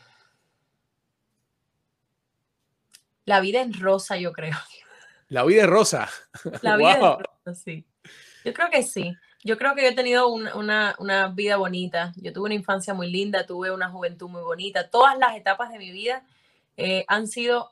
La 3.30 3.38
vida 3.38 3.60
en 3.60 3.72
rosa, 3.72 4.16
yo 4.16 4.32
creo. 4.32 4.56
La 5.28 5.44
vida 5.44 5.62
en 5.62 5.70
rosa. 5.70 6.08
La 6.62 6.76
vida 6.76 6.98
wow. 6.98 7.12
en 7.12 7.18
rosa, 7.20 7.62
sí. 7.62 7.86
Yo 8.44 8.52
creo 8.52 8.70
que 8.70 8.82
sí. 8.82 9.16
Yo 9.44 9.56
creo 9.56 9.76
que 9.76 9.82
yo 9.82 9.88
he 9.90 9.94
tenido 9.94 10.26
una, 10.26 10.56
una, 10.56 10.96
una, 10.98 11.28
vida 11.28 11.56
bonita. 11.56 12.12
Yo 12.16 12.32
tuve 12.32 12.46
una 12.46 12.54
infancia 12.54 12.92
muy 12.92 13.08
linda, 13.08 13.46
tuve 13.46 13.70
una 13.70 13.88
juventud 13.88 14.28
muy 14.28 14.42
bonita. 14.42 14.90
Todas 14.90 15.16
las 15.16 15.36
etapas 15.36 15.70
de 15.70 15.78
mi 15.78 15.92
vida 15.92 16.26
eh, 16.76 17.04
han 17.06 17.28
sido 17.28 17.70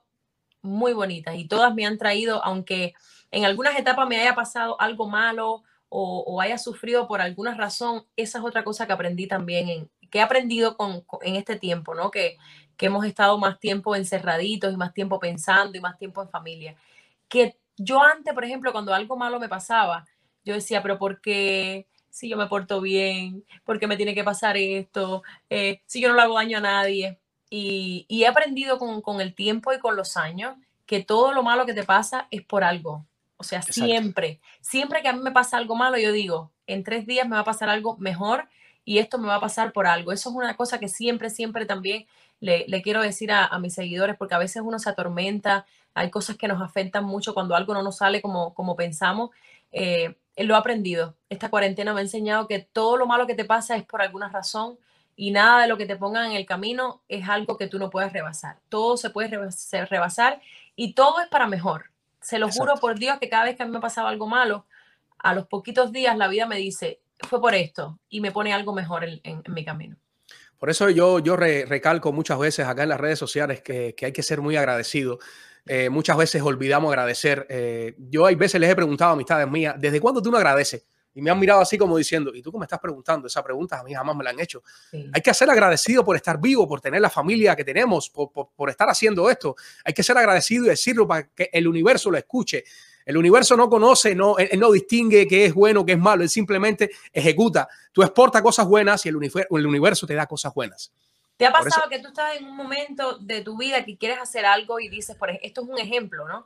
muy 0.62 0.92
bonitas 0.92 1.34
y 1.34 1.48
todas 1.48 1.74
me 1.74 1.84
han 1.84 1.98
traído, 1.98 2.40
aunque 2.44 2.94
en 3.32 3.44
algunas 3.44 3.76
etapas 3.76 4.06
me 4.06 4.20
haya 4.20 4.36
pasado 4.36 4.80
algo 4.80 5.08
malo 5.08 5.64
o, 5.88 6.20
o 6.24 6.40
haya 6.40 6.58
sufrido 6.58 7.08
por 7.08 7.20
alguna 7.20 7.54
razón, 7.54 8.06
esa 8.14 8.38
es 8.38 8.44
otra 8.44 8.62
cosa 8.62 8.86
que 8.86 8.92
aprendí 8.92 9.26
también, 9.26 9.68
en, 9.68 9.90
que 10.08 10.18
he 10.18 10.22
aprendido 10.22 10.76
con, 10.76 11.00
con, 11.00 11.18
en 11.24 11.34
este 11.34 11.58
tiempo, 11.58 11.96
¿no? 11.96 12.12
Que, 12.12 12.36
que 12.78 12.86
hemos 12.86 13.04
estado 13.04 13.36
más 13.38 13.58
tiempo 13.58 13.94
encerraditos 13.96 14.72
y 14.72 14.76
más 14.76 14.94
tiempo 14.94 15.18
pensando 15.18 15.76
y 15.76 15.80
más 15.80 15.98
tiempo 15.98 16.22
en 16.22 16.30
familia. 16.30 16.76
Que 17.28 17.58
yo 17.76 18.00
antes, 18.00 18.32
por 18.32 18.44
ejemplo, 18.44 18.72
cuando 18.72 18.94
algo 18.94 19.16
malo 19.16 19.40
me 19.40 19.48
pasaba, 19.48 20.06
yo 20.44 20.54
decía, 20.54 20.80
pero 20.80 20.96
¿por 20.96 21.20
qué? 21.20 21.88
Si 22.08 22.28
yo 22.28 22.36
me 22.36 22.46
porto 22.46 22.80
bien, 22.80 23.44
¿por 23.64 23.80
qué 23.80 23.88
me 23.88 23.96
tiene 23.96 24.14
que 24.14 24.24
pasar 24.24 24.56
esto? 24.56 25.22
Eh, 25.50 25.82
si 25.86 26.00
yo 26.00 26.08
no 26.08 26.14
le 26.14 26.22
hago 26.22 26.36
daño 26.36 26.58
a 26.58 26.62
nadie. 26.62 27.18
Y, 27.50 28.06
y 28.08 28.22
he 28.22 28.26
aprendido 28.28 28.78
con, 28.78 29.02
con, 29.02 29.20
el 29.20 29.34
tiempo 29.34 29.72
y 29.72 29.78
con 29.78 29.96
los 29.96 30.16
años 30.16 30.54
que 30.86 31.02
todo 31.02 31.32
lo 31.32 31.42
malo 31.42 31.66
que 31.66 31.74
te 31.74 31.82
pasa 31.82 32.28
es 32.30 32.42
por 32.42 32.62
algo. 32.62 33.04
O 33.38 33.44
sea, 33.44 33.58
Exacto. 33.58 33.84
siempre, 33.84 34.40
siempre 34.60 35.02
que 35.02 35.08
a 35.08 35.12
mí 35.12 35.20
me 35.20 35.32
pasa 35.32 35.56
algo 35.56 35.74
malo, 35.74 35.98
yo 35.98 36.12
digo, 36.12 36.52
en 36.66 36.84
tres 36.84 37.06
días 37.06 37.26
me 37.26 37.34
va 37.34 37.40
a 37.40 37.44
pasar 37.44 37.70
algo 37.70 37.96
mejor 37.96 38.48
y 38.84 38.98
esto 38.98 39.18
me 39.18 39.28
va 39.28 39.36
a 39.36 39.40
pasar 39.40 39.72
por 39.72 39.86
algo. 39.86 40.12
Eso 40.12 40.30
es 40.30 40.36
una 40.36 40.56
cosa 40.56 40.78
que 40.78 40.88
siempre, 40.88 41.30
siempre 41.30 41.66
también 41.66 42.06
le, 42.40 42.64
le 42.68 42.82
quiero 42.82 43.02
decir 43.02 43.32
a, 43.32 43.46
a, 43.46 43.58
mis 43.58 43.74
seguidores, 43.74 44.16
porque 44.16 44.34
a 44.34 44.38
veces 44.38 44.62
uno 44.64 44.78
se 44.78 44.90
atormenta, 44.90 45.66
hay 45.94 46.10
cosas 46.10 46.36
que 46.36 46.48
nos 46.48 46.62
afectan 46.62 47.04
mucho 47.04 47.34
cuando 47.34 47.56
algo 47.56 47.74
no 47.74 47.82
nos 47.82 47.96
sale 47.96 48.22
como, 48.22 48.54
como 48.54 48.76
pensamos. 48.76 49.30
Eh, 49.72 50.16
lo 50.36 50.54
he 50.54 50.56
aprendido. 50.56 51.16
Esta 51.28 51.50
cuarentena 51.50 51.92
me 51.92 52.00
ha 52.00 52.02
enseñado 52.02 52.46
que 52.46 52.60
todo 52.60 52.96
lo 52.96 53.06
malo 53.06 53.26
que 53.26 53.34
te 53.34 53.44
pasa 53.44 53.76
es 53.76 53.84
por 53.84 54.00
alguna 54.02 54.28
razón 54.28 54.78
y 55.16 55.32
nada 55.32 55.62
de 55.62 55.68
lo 55.68 55.76
que 55.76 55.86
te 55.86 55.96
pongan 55.96 56.26
en 56.26 56.36
el 56.36 56.46
camino 56.46 57.02
es 57.08 57.28
algo 57.28 57.56
que 57.56 57.66
tú 57.66 57.78
no 57.78 57.90
puedes 57.90 58.12
rebasar. 58.12 58.60
Todo 58.68 58.96
se 58.96 59.10
puede 59.10 59.28
rebasar 59.86 60.40
y 60.76 60.92
todo 60.94 61.20
es 61.20 61.28
para 61.28 61.48
mejor. 61.48 61.86
Se 62.20 62.38
lo 62.38 62.46
Exacto. 62.46 62.70
juro 62.70 62.80
por 62.80 62.98
Dios 62.98 63.18
que 63.18 63.28
cada 63.28 63.44
vez 63.44 63.56
que 63.56 63.64
a 63.64 63.66
mí 63.66 63.72
me 63.72 63.80
pasaba 63.80 64.10
algo 64.10 64.28
malo, 64.28 64.66
a 65.18 65.34
los 65.34 65.46
poquitos 65.46 65.90
días 65.90 66.16
la 66.16 66.28
vida 66.28 66.46
me 66.46 66.56
dice, 66.56 67.00
fue 67.28 67.40
por 67.40 67.54
esto 67.54 67.98
y 68.08 68.20
me 68.20 68.30
pone 68.30 68.52
algo 68.52 68.72
mejor 68.72 69.02
en, 69.02 69.20
en, 69.24 69.42
en 69.44 69.54
mi 69.54 69.64
camino. 69.64 69.96
Por 70.58 70.70
eso 70.70 70.90
yo, 70.90 71.20
yo 71.20 71.36
re, 71.36 71.64
recalco 71.66 72.12
muchas 72.12 72.38
veces 72.38 72.66
acá 72.66 72.82
en 72.82 72.88
las 72.88 73.00
redes 73.00 73.18
sociales 73.18 73.62
que, 73.62 73.94
que 73.94 74.06
hay 74.06 74.12
que 74.12 74.22
ser 74.22 74.40
muy 74.40 74.56
agradecido. 74.56 75.18
Eh, 75.66 75.90
muchas 75.90 76.16
veces 76.16 76.42
olvidamos 76.42 76.90
agradecer. 76.90 77.46
Eh, 77.48 77.94
yo 77.98 78.26
hay 78.26 78.34
veces 78.34 78.60
les 78.60 78.70
he 78.70 78.74
preguntado 78.74 79.10
a 79.10 79.12
amistades 79.12 79.48
mías, 79.48 79.74
¿desde 79.78 80.00
cuándo 80.00 80.22
tú 80.22 80.30
no 80.30 80.38
agradeces? 80.38 80.84
Y 81.14 81.20
me 81.22 81.30
han 81.30 81.38
mirado 81.38 81.60
así 81.60 81.76
como 81.76 81.96
diciendo, 81.96 82.32
¿y 82.34 82.42
tú 82.42 82.50
cómo 82.52 82.60
me 82.60 82.66
estás 82.66 82.78
preguntando? 82.78 83.26
Esa 83.26 83.42
pregunta 83.42 83.78
a 83.78 83.82
mí 83.82 83.92
jamás 83.92 84.14
me 84.14 84.22
la 84.24 84.30
han 84.30 84.40
hecho. 84.40 84.62
Sí. 84.90 85.10
Hay 85.12 85.20
que 85.20 85.34
ser 85.34 85.50
agradecido 85.50 86.04
por 86.04 86.16
estar 86.16 86.40
vivo, 86.40 86.66
por 86.68 86.80
tener 86.80 87.00
la 87.00 87.10
familia 87.10 87.56
que 87.56 87.64
tenemos, 87.64 88.08
por, 88.08 88.30
por, 88.30 88.50
por 88.54 88.70
estar 88.70 88.88
haciendo 88.88 89.28
esto. 89.28 89.56
Hay 89.84 89.92
que 89.92 90.02
ser 90.02 90.16
agradecido 90.16 90.66
y 90.66 90.68
decirlo 90.68 91.06
para 91.06 91.28
que 91.28 91.50
el 91.52 91.66
universo 91.66 92.10
lo 92.10 92.18
escuche. 92.18 92.64
El 93.08 93.16
universo 93.16 93.56
no 93.56 93.70
conoce, 93.70 94.14
no, 94.14 94.36
él 94.36 94.60
no 94.60 94.70
distingue 94.70 95.26
qué 95.26 95.46
es 95.46 95.54
bueno, 95.54 95.86
qué 95.86 95.92
es 95.92 95.98
malo, 95.98 96.22
él 96.22 96.28
simplemente 96.28 96.90
ejecuta. 97.10 97.66
Tú 97.90 98.02
exportas 98.02 98.42
cosas 98.42 98.68
buenas 98.68 99.06
y 99.06 99.08
el 99.08 99.16
universo, 99.16 99.56
el 99.56 99.66
universo 99.66 100.06
te 100.06 100.14
da 100.14 100.26
cosas 100.26 100.52
buenas. 100.52 100.92
¿Te 101.38 101.46
ha 101.46 101.50
pasado 101.50 101.84
eso, 101.84 101.88
que 101.88 102.00
tú 102.00 102.08
estás 102.08 102.36
en 102.36 102.44
un 102.44 102.54
momento 102.54 103.16
de 103.16 103.40
tu 103.40 103.56
vida 103.56 103.82
que 103.82 103.96
quieres 103.96 104.18
hacer 104.18 104.44
algo 104.44 104.78
y 104.78 104.90
dices, 104.90 105.16
por 105.16 105.30
ejemplo, 105.30 105.46
esto 105.48 105.62
es 105.62 105.68
un 105.68 105.78
ejemplo, 105.78 106.28
¿no? 106.28 106.44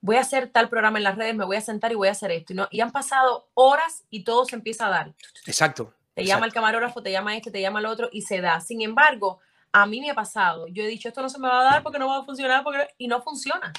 Voy 0.00 0.14
a 0.14 0.20
hacer 0.20 0.48
tal 0.48 0.68
programa 0.68 0.98
en 0.98 1.02
las 1.02 1.16
redes, 1.16 1.34
me 1.34 1.44
voy 1.44 1.56
a 1.56 1.60
sentar 1.60 1.90
y 1.90 1.96
voy 1.96 2.06
a 2.06 2.12
hacer 2.12 2.30
esto. 2.30 2.52
Y, 2.52 2.56
no, 2.56 2.68
y 2.70 2.82
han 2.82 2.92
pasado 2.92 3.48
horas 3.54 4.04
y 4.08 4.22
todo 4.22 4.44
se 4.44 4.54
empieza 4.54 4.86
a 4.86 4.90
dar. 4.90 5.14
Exacto. 5.44 5.92
Te 6.14 6.22
exacto. 6.22 6.22
llama 6.22 6.46
el 6.46 6.52
camarógrafo, 6.52 7.02
te 7.02 7.10
llama 7.10 7.36
este, 7.36 7.50
te 7.50 7.60
llama 7.60 7.80
el 7.80 7.86
otro 7.86 8.10
y 8.12 8.22
se 8.22 8.40
da. 8.40 8.60
Sin 8.60 8.80
embargo, 8.80 9.40
a 9.72 9.86
mí 9.86 10.00
me 10.00 10.10
ha 10.10 10.14
pasado. 10.14 10.68
Yo 10.68 10.84
he 10.84 10.86
dicho, 10.86 11.08
esto 11.08 11.20
no 11.20 11.28
se 11.28 11.40
me 11.40 11.48
va 11.48 11.62
a 11.62 11.64
dar 11.64 11.82
porque 11.82 11.98
no 11.98 12.06
va 12.06 12.18
a 12.18 12.24
funcionar 12.24 12.62
porque... 12.62 12.86
y 12.96 13.08
no 13.08 13.20
funciona. 13.22 13.72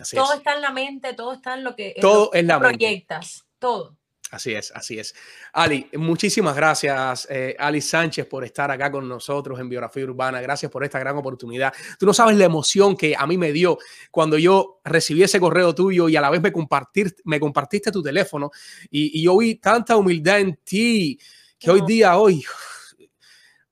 Así 0.00 0.16
todo 0.16 0.32
es. 0.32 0.38
está 0.38 0.54
en 0.54 0.62
la 0.62 0.72
mente, 0.72 1.14
todo 1.14 1.32
está 1.32 1.54
en 1.54 1.64
lo 1.64 1.76
que, 1.76 1.94
todo 2.00 2.30
en 2.32 2.46
lo 2.46 2.54
que 2.54 2.60
proyectas, 2.60 3.44
mente. 3.44 3.56
todo. 3.58 3.96
Así 4.30 4.54
es, 4.54 4.70
así 4.76 4.98
es. 4.98 5.12
Ali, 5.52 5.88
muchísimas 5.94 6.54
gracias, 6.54 7.26
eh, 7.28 7.56
Ali 7.58 7.80
Sánchez, 7.80 8.26
por 8.26 8.44
estar 8.44 8.70
acá 8.70 8.90
con 8.90 9.08
nosotros 9.08 9.58
en 9.58 9.68
Biografía 9.68 10.04
Urbana. 10.04 10.40
Gracias 10.40 10.70
por 10.70 10.84
esta 10.84 11.00
gran 11.00 11.16
oportunidad. 11.16 11.72
Tú 11.98 12.06
no 12.06 12.14
sabes 12.14 12.36
la 12.36 12.44
emoción 12.44 12.96
que 12.96 13.16
a 13.16 13.26
mí 13.26 13.36
me 13.36 13.50
dio 13.50 13.78
cuando 14.10 14.38
yo 14.38 14.80
recibí 14.84 15.24
ese 15.24 15.40
correo 15.40 15.74
tuyo 15.74 16.08
y 16.08 16.14
a 16.14 16.20
la 16.20 16.30
vez 16.30 16.40
me, 16.40 16.52
compartir, 16.52 17.16
me 17.24 17.40
compartiste 17.40 17.90
tu 17.90 18.02
teléfono 18.02 18.50
y, 18.88 19.18
y 19.18 19.24
yo 19.24 19.36
vi 19.36 19.56
tanta 19.56 19.96
humildad 19.96 20.38
en 20.38 20.60
ti 20.62 21.18
que 21.58 21.66
no. 21.66 21.72
hoy 21.74 21.82
día, 21.84 22.16
hoy, 22.16 22.44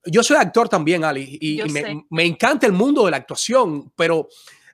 yo 0.06 0.24
soy 0.24 0.38
actor 0.38 0.68
también, 0.68 1.04
Ali, 1.04 1.38
y, 1.40 1.62
y 1.62 1.68
me, 1.68 2.04
me 2.10 2.24
encanta 2.24 2.66
el 2.66 2.72
mundo 2.72 3.04
de 3.04 3.12
la 3.12 3.18
actuación, 3.18 3.92
pero 3.94 4.28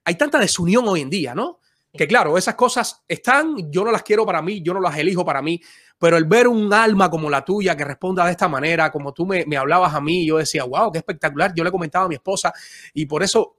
hay 0.04 0.14
tanta 0.16 0.38
desunión 0.38 0.86
hoy 0.88 1.00
en 1.00 1.10
día, 1.10 1.34
¿no? 1.34 1.60
Que 1.96 2.08
claro, 2.08 2.36
esas 2.36 2.56
cosas 2.56 3.04
están, 3.06 3.70
yo 3.70 3.84
no 3.84 3.92
las 3.92 4.02
quiero 4.02 4.26
para 4.26 4.42
mí, 4.42 4.60
yo 4.62 4.74
no 4.74 4.80
las 4.80 4.96
elijo 4.98 5.24
para 5.24 5.40
mí, 5.40 5.60
pero 5.96 6.16
el 6.16 6.24
ver 6.24 6.48
un 6.48 6.72
alma 6.72 7.08
como 7.08 7.30
la 7.30 7.44
tuya 7.44 7.76
que 7.76 7.84
responda 7.84 8.24
de 8.24 8.32
esta 8.32 8.48
manera, 8.48 8.90
como 8.90 9.14
tú 9.14 9.24
me, 9.24 9.46
me 9.46 9.56
hablabas 9.56 9.94
a 9.94 10.00
mí, 10.00 10.26
yo 10.26 10.38
decía, 10.38 10.64
wow, 10.64 10.90
qué 10.90 10.98
espectacular, 10.98 11.52
yo 11.54 11.62
le 11.62 11.70
comentaba 11.70 12.06
a 12.06 12.08
mi 12.08 12.16
esposa 12.16 12.52
y 12.92 13.06
por 13.06 13.22
eso 13.22 13.58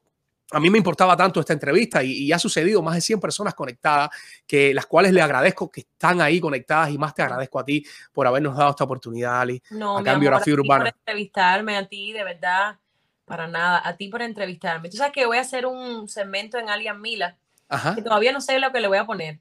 a 0.52 0.60
mí 0.60 0.70
me 0.70 0.78
importaba 0.78 1.16
tanto 1.16 1.40
esta 1.40 1.54
entrevista 1.54 2.04
y, 2.04 2.12
y 2.12 2.32
ha 2.34 2.38
sucedido 2.38 2.82
más 2.82 2.96
de 2.96 3.02
100 3.02 3.22
personas 3.22 3.54
conectadas, 3.56 4.10
que 4.46 4.74
las 4.74 4.86
cuales 4.86 5.14
le 5.14 5.22
agradezco 5.22 5.72
que 5.72 5.82
están 5.82 6.20
ahí 6.20 6.42
conectadas 6.42 6.92
y 6.92 6.98
más 6.98 7.16
te 7.16 7.22
agradezco 7.24 7.58
a 7.60 7.64
ti 7.66 7.86
por 8.12 8.28
habernos 8.28 8.56
dado 8.58 8.72
esta 8.72 8.84
oportunidad, 8.84 9.40
Ali, 9.42 9.64
No, 9.72 9.96
mi 9.96 10.02
en 10.02 10.10
amor, 10.10 10.20
Biografía 10.20 10.54
a 10.54 10.58
ti 10.58 10.62
Urbana. 10.62 10.84
por 10.84 10.94
entrevistarme, 11.00 11.78
a 11.78 11.88
ti, 11.88 12.12
de 12.12 12.24
verdad, 12.26 12.78
para 13.26 13.48
nada, 13.48 13.82
a 13.84 13.98
ti 13.98 14.08
por 14.08 14.22
entrevistarme. 14.22 14.90
Tú 14.90 14.98
sabes 14.98 15.14
que 15.14 15.26
voy 15.26 15.38
a 15.38 15.42
hacer 15.42 15.66
un 15.66 16.08
segmento 16.08 16.58
en 16.58 16.70
Alian 16.70 17.02
Mila, 17.02 17.38
Ajá. 17.68 17.96
que 17.96 18.02
todavía 18.02 18.32
no 18.32 18.40
sé 18.42 18.60
lo 18.60 18.72
que 18.72 18.80
le 18.80 18.88
voy 18.88 18.98
a 19.00 19.06
poner. 19.06 19.40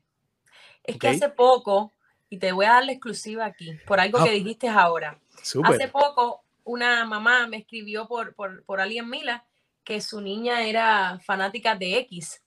Es 0.82 0.98
que 0.98 1.08
hace 1.08 1.28
poco, 1.28 1.92
y 2.30 2.38
te 2.38 2.52
voy 2.52 2.66
a 2.66 2.70
dar 2.74 2.84
la 2.84 2.92
exclusiva 2.92 3.44
aquí, 3.44 3.78
por 3.86 4.00
algo 4.00 4.18
Ah. 4.18 4.24
que 4.24 4.30
dijiste 4.32 4.68
ahora. 4.68 5.18
Súper. 5.42 5.74
Hace 5.74 5.88
poco, 5.88 6.42
una 6.64 7.04
mamá 7.04 7.46
me 7.46 7.58
escribió 7.58 8.08
por, 8.08 8.34
por, 8.34 8.64
por 8.64 8.80
Alien 8.80 9.08
Mila 9.08 9.44
que 9.84 10.00
su 10.00 10.22
niña 10.22 10.62
era 10.62 11.20
fanática 11.24 11.74
de 11.76 11.98
X, 11.98 12.42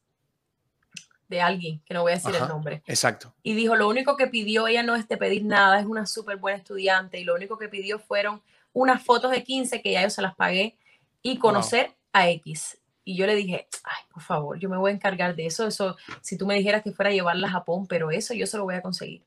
de 1.28 1.42
alguien, 1.42 1.82
que 1.86 1.94
no 1.94 2.02
voy 2.02 2.14
a 2.14 2.16
decir 2.16 2.34
Ajá, 2.36 2.46
el 2.46 2.50
nombre. 2.50 2.82
Exacto. 2.88 3.36
Y 3.44 3.54
dijo, 3.54 3.76
lo 3.76 3.88
único 3.90 4.16
que 4.18 4.28
pidió, 4.28 4.68
ella 4.68 4.82
no 4.82 4.96
es 4.96 5.08
de 5.08 5.18
pedir 5.18 5.44
nada, 5.46 5.80
es 5.80 5.86
una 5.86 6.06
súper 6.08 6.38
buena 6.38 6.58
estudiante 6.58 7.20
y 7.20 7.26
lo 7.26 7.36
único 7.36 7.58
que 7.58 7.68
pidió 7.68 8.00
fueron 8.00 8.42
unas 8.74 9.04
fotos 9.04 9.30
de 9.32 9.44
15 9.44 9.82
que 9.82 9.92
ya 9.92 10.02
yo 10.04 10.10
se 10.10 10.22
las 10.22 10.36
pagué 10.36 10.78
y 11.22 11.38
conocer 11.38 11.96
a 12.14 12.30
X. 12.30 12.80
Y 13.04 13.16
yo 13.16 13.26
le 13.26 13.36
dije, 13.36 13.68
ay, 13.84 14.04
por 14.12 14.22
favor, 14.22 14.60
yo 14.60 14.70
me 14.70 14.78
voy 14.78 14.92
a 14.92 14.96
encargar 14.96 15.36
de 15.36 15.46
eso. 15.46 15.66
Eso, 15.66 15.96
si 16.22 16.38
tú 16.38 16.46
me 16.46 16.56
dijeras 16.56 16.84
que 16.84 16.92
fuera 16.92 17.10
a 17.10 17.14
llevarla 17.14 17.48
a 17.48 17.52
Japón, 17.52 17.88
pero 17.88 18.12
eso 18.12 18.34
yo 18.34 18.46
se 18.46 18.58
lo 18.58 18.66
voy 18.66 18.76
a 18.76 18.82
conseguir. 18.82 19.24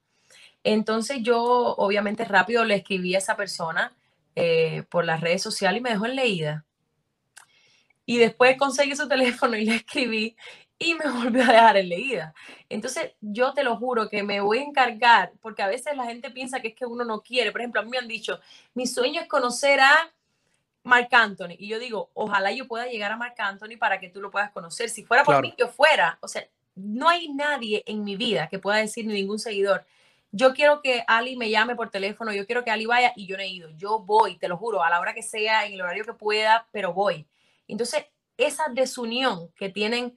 Entonces 0.62 1.18
yo, 1.22 1.42
obviamente, 1.76 2.24
rápido 2.24 2.64
le 2.64 2.74
escribí 2.74 3.14
a 3.14 3.18
esa 3.18 3.36
persona 3.36 3.96
eh, 4.36 4.84
por 4.90 5.04
las 5.04 5.20
redes 5.20 5.42
sociales 5.42 5.80
y 5.80 5.82
me 5.82 5.90
dejó 5.90 6.06
en 6.06 6.16
leída. 6.16 6.66
Y 8.04 8.18
después 8.18 8.56
conseguí 8.58 8.94
su 8.94 9.08
teléfono 9.08 9.56
y 9.56 9.64
le 9.64 9.76
escribí 9.76 10.36
y 10.78 10.94
me 10.94 11.10
volvió 11.10 11.42
a 11.44 11.52
dejar 11.52 11.76
en 11.76 11.88
leída. 11.88 12.34
Entonces, 12.68 13.12
yo 13.20 13.52
te 13.54 13.64
lo 13.64 13.76
juro 13.76 14.08
que 14.08 14.22
me 14.22 14.40
voy 14.40 14.58
a 14.58 14.64
encargar, 14.64 15.32
porque 15.40 15.62
a 15.62 15.68
veces 15.68 15.96
la 15.96 16.04
gente 16.04 16.30
piensa 16.30 16.60
que 16.60 16.68
es 16.68 16.74
que 16.74 16.86
uno 16.86 17.04
no 17.04 17.22
quiere. 17.22 17.52
Por 17.52 17.60
ejemplo, 17.60 17.80
a 17.80 17.84
mí 17.84 17.90
me 17.90 17.98
han 17.98 18.08
dicho, 18.08 18.40
mi 18.74 18.86
sueño 18.86 19.20
es 19.20 19.28
conocer 19.28 19.80
a 19.80 20.12
Marc 20.82 21.12
Anthony. 21.12 21.56
Y 21.58 21.68
yo 21.68 21.78
digo, 21.78 22.10
ojalá 22.14 22.52
yo 22.52 22.66
pueda 22.66 22.86
llegar 22.86 23.12
a 23.12 23.16
Marc 23.16 23.38
Anthony 23.38 23.76
para 23.78 24.00
que 24.00 24.08
tú 24.08 24.20
lo 24.20 24.30
puedas 24.30 24.50
conocer. 24.50 24.88
Si 24.90 25.04
fuera 25.04 25.24
por 25.24 25.34
Claro. 25.34 25.42
mí, 25.42 25.54
yo 25.58 25.68
fuera. 25.68 26.18
O 26.22 26.28
sea, 26.28 26.46
no 26.74 27.08
hay 27.08 27.28
nadie 27.28 27.82
en 27.86 28.04
mi 28.04 28.16
vida 28.16 28.48
que 28.48 28.58
pueda 28.58 28.78
decir, 28.78 29.06
ni 29.06 29.14
ningún 29.14 29.38
seguidor, 29.38 29.84
yo 30.32 30.54
quiero 30.54 30.80
que 30.80 31.04
Ali 31.08 31.36
me 31.36 31.50
llame 31.50 31.74
por 31.74 31.90
teléfono, 31.90 32.32
yo 32.32 32.46
quiero 32.46 32.64
que 32.64 32.70
Ali 32.70 32.86
vaya 32.86 33.12
y 33.16 33.26
yo 33.26 33.36
no 33.36 33.42
he 33.42 33.48
ido. 33.48 33.70
Yo 33.76 33.98
voy, 33.98 34.38
te 34.38 34.48
lo 34.48 34.56
juro, 34.56 34.82
a 34.82 34.90
la 34.90 35.00
hora 35.00 35.12
que 35.12 35.22
sea, 35.22 35.66
en 35.66 35.72
el 35.72 35.80
horario 35.80 36.04
que 36.04 36.14
pueda, 36.14 36.68
pero 36.70 36.92
voy. 36.94 37.26
Entonces, 37.66 38.06
esa 38.36 38.64
desunión 38.72 39.50
que 39.56 39.68
tienen 39.70 40.16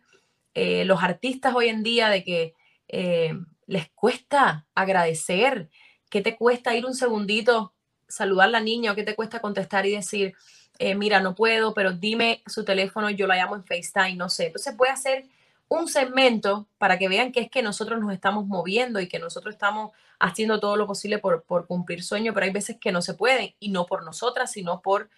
eh, 0.53 0.85
los 0.85 1.01
artistas 1.01 1.55
hoy 1.55 1.69
en 1.69 1.81
día 1.81 2.09
de 2.09 2.23
que 2.23 2.53
eh, 2.87 3.33
les 3.65 3.89
cuesta 3.89 4.67
agradecer, 4.75 5.69
que 6.09 6.21
te 6.21 6.35
cuesta 6.37 6.75
ir 6.75 6.85
un 6.85 6.93
segundito, 6.93 7.72
saludar 8.13 8.47
a 8.47 8.51
la 8.51 8.59
niña 8.59 8.91
o 8.91 8.95
que 8.95 9.03
te 9.03 9.15
cuesta 9.15 9.39
contestar 9.39 9.85
y 9.85 9.95
decir, 9.95 10.35
eh, 10.79 10.95
mira, 10.95 11.19
no 11.19 11.35
puedo, 11.35 11.73
pero 11.73 11.91
dime 11.91 12.41
su 12.47 12.63
teléfono, 12.63 13.09
yo 13.09 13.27
la 13.27 13.35
llamo 13.35 13.55
en 13.55 13.63
FaceTime, 13.63 14.15
no 14.15 14.29
sé. 14.29 14.47
Entonces 14.47 14.75
voy 14.75 14.89
a 14.89 14.93
hacer 14.93 15.25
un 15.67 15.87
segmento 15.87 16.67
para 16.77 16.97
que 16.97 17.07
vean 17.07 17.31
que 17.31 17.41
es 17.41 17.49
que 17.49 17.61
nosotros 17.61 17.99
nos 17.99 18.13
estamos 18.13 18.45
moviendo 18.45 18.99
y 18.99 19.07
que 19.07 19.19
nosotros 19.19 19.55
estamos 19.55 19.91
haciendo 20.19 20.59
todo 20.59 20.75
lo 20.75 20.87
posible 20.87 21.17
por, 21.17 21.43
por 21.43 21.67
cumplir 21.67 22.03
sueños, 22.03 22.33
pero 22.33 22.45
hay 22.45 22.51
veces 22.51 22.77
que 22.79 22.91
no 22.91 23.01
se 23.01 23.13
pueden 23.13 23.53
y 23.59 23.69
no 23.69 23.85
por 23.85 24.03
nosotras, 24.03 24.51
sino 24.51 24.81
por 24.81 25.09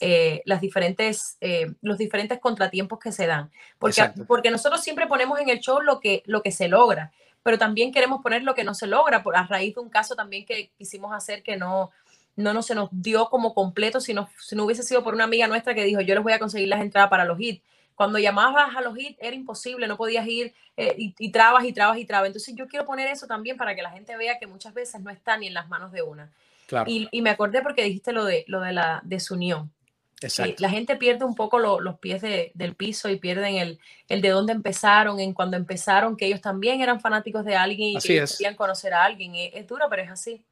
eh, 0.00 0.42
las 0.44 0.60
diferentes, 0.60 1.36
eh, 1.40 1.72
los 1.80 1.98
diferentes 1.98 2.40
contratiempos 2.40 2.98
que 2.98 3.12
se 3.12 3.26
dan. 3.26 3.50
Porque, 3.78 4.00
Exacto. 4.00 4.24
porque 4.26 4.50
nosotros 4.50 4.82
siempre 4.82 5.06
ponemos 5.06 5.38
en 5.38 5.48
el 5.48 5.60
show 5.60 5.80
lo 5.80 6.00
que, 6.00 6.22
lo 6.26 6.42
que 6.42 6.50
se 6.50 6.68
logra, 6.68 7.12
pero 7.44 7.58
también 7.58 7.92
queremos 7.92 8.22
poner 8.22 8.42
lo 8.42 8.54
que 8.54 8.64
no 8.64 8.74
se 8.74 8.86
logra, 8.86 9.22
por, 9.22 9.36
a 9.36 9.46
raíz 9.46 9.74
de 9.74 9.80
un 9.80 9.90
caso 9.90 10.16
también 10.16 10.46
que 10.46 10.70
quisimos 10.78 11.12
hacer 11.12 11.42
que 11.42 11.56
no, 11.56 11.92
no, 12.36 12.52
no 12.52 12.62
se 12.62 12.74
nos 12.74 12.88
dio 12.92 13.28
como 13.30 13.54
completo, 13.54 14.00
sino, 14.00 14.28
si 14.38 14.56
no 14.56 14.64
hubiese 14.64 14.82
sido 14.82 15.02
por 15.04 15.14
una 15.14 15.24
amiga 15.24 15.46
nuestra 15.46 15.74
que 15.74 15.84
dijo, 15.84 16.00
yo 16.00 16.14
les 16.14 16.22
voy 16.24 16.32
a 16.32 16.38
conseguir 16.38 16.68
las 16.68 16.80
entradas 16.80 17.10
para 17.10 17.24
los 17.24 17.40
hits. 17.40 17.62
Cuando 17.94 18.18
llamabas 18.18 18.74
a 18.76 18.80
los 18.80 18.98
hits 18.98 19.16
era 19.20 19.36
imposible, 19.36 19.86
no 19.86 19.96
podías 19.96 20.26
ir 20.26 20.52
eh, 20.76 20.94
y, 20.98 21.14
y 21.18 21.30
trabas 21.30 21.64
y 21.64 21.72
trabas 21.72 21.96
y 21.98 22.04
trabas. 22.04 22.26
Entonces 22.26 22.54
yo 22.56 22.66
quiero 22.66 22.84
poner 22.84 23.06
eso 23.08 23.26
también 23.28 23.56
para 23.56 23.76
que 23.76 23.82
la 23.82 23.90
gente 23.90 24.16
vea 24.16 24.38
que 24.40 24.48
muchas 24.48 24.74
veces 24.74 25.00
no 25.00 25.10
está 25.10 25.36
ni 25.36 25.46
en 25.46 25.54
las 25.54 25.68
manos 25.68 25.92
de 25.92 26.02
una. 26.02 26.28
Claro. 26.66 26.90
Y, 26.90 27.08
y 27.12 27.22
me 27.22 27.30
acordé 27.30 27.62
porque 27.62 27.84
dijiste 27.84 28.12
lo 28.12 28.24
de, 28.24 28.44
lo 28.48 28.60
de 28.60 28.72
la 28.72 29.00
desunión. 29.04 29.70
que 30.18 30.26
Exacto. 30.26 30.54
la 30.58 30.70
gente 30.70 30.96
pierde 30.96 31.24
un 31.24 31.34
poco 31.36 31.58
lo- 31.60 31.78
los 31.80 31.98
pies 32.00 32.20
de- 32.22 32.50
del 32.54 32.74
piso 32.74 33.08
y 33.10 33.16
pierden 33.16 33.56
el, 33.56 33.78
el 34.08 34.22
de 34.22 34.30
dónde 34.30 34.52
empezaron, 34.54 35.20
en 35.20 35.32
cuando 35.34 35.56
empezaron, 35.56 36.16
que 36.16 36.26
ellos 36.26 36.40
también 36.40 36.80
eran 36.80 37.00
fanáticos 37.00 37.44
de 37.44 37.54
alguien 37.54 37.90
y 37.90 37.96
Así 37.96 38.08
que 38.08 38.24
querían 38.38 38.56
conocer 38.56 38.92
a 38.94 39.04
alguien. 39.04 39.36
Es, 39.36 39.50
es 39.54 39.66
duro, 39.68 39.84
pero 39.90 40.02
es 40.02 40.10
así. 40.10 40.42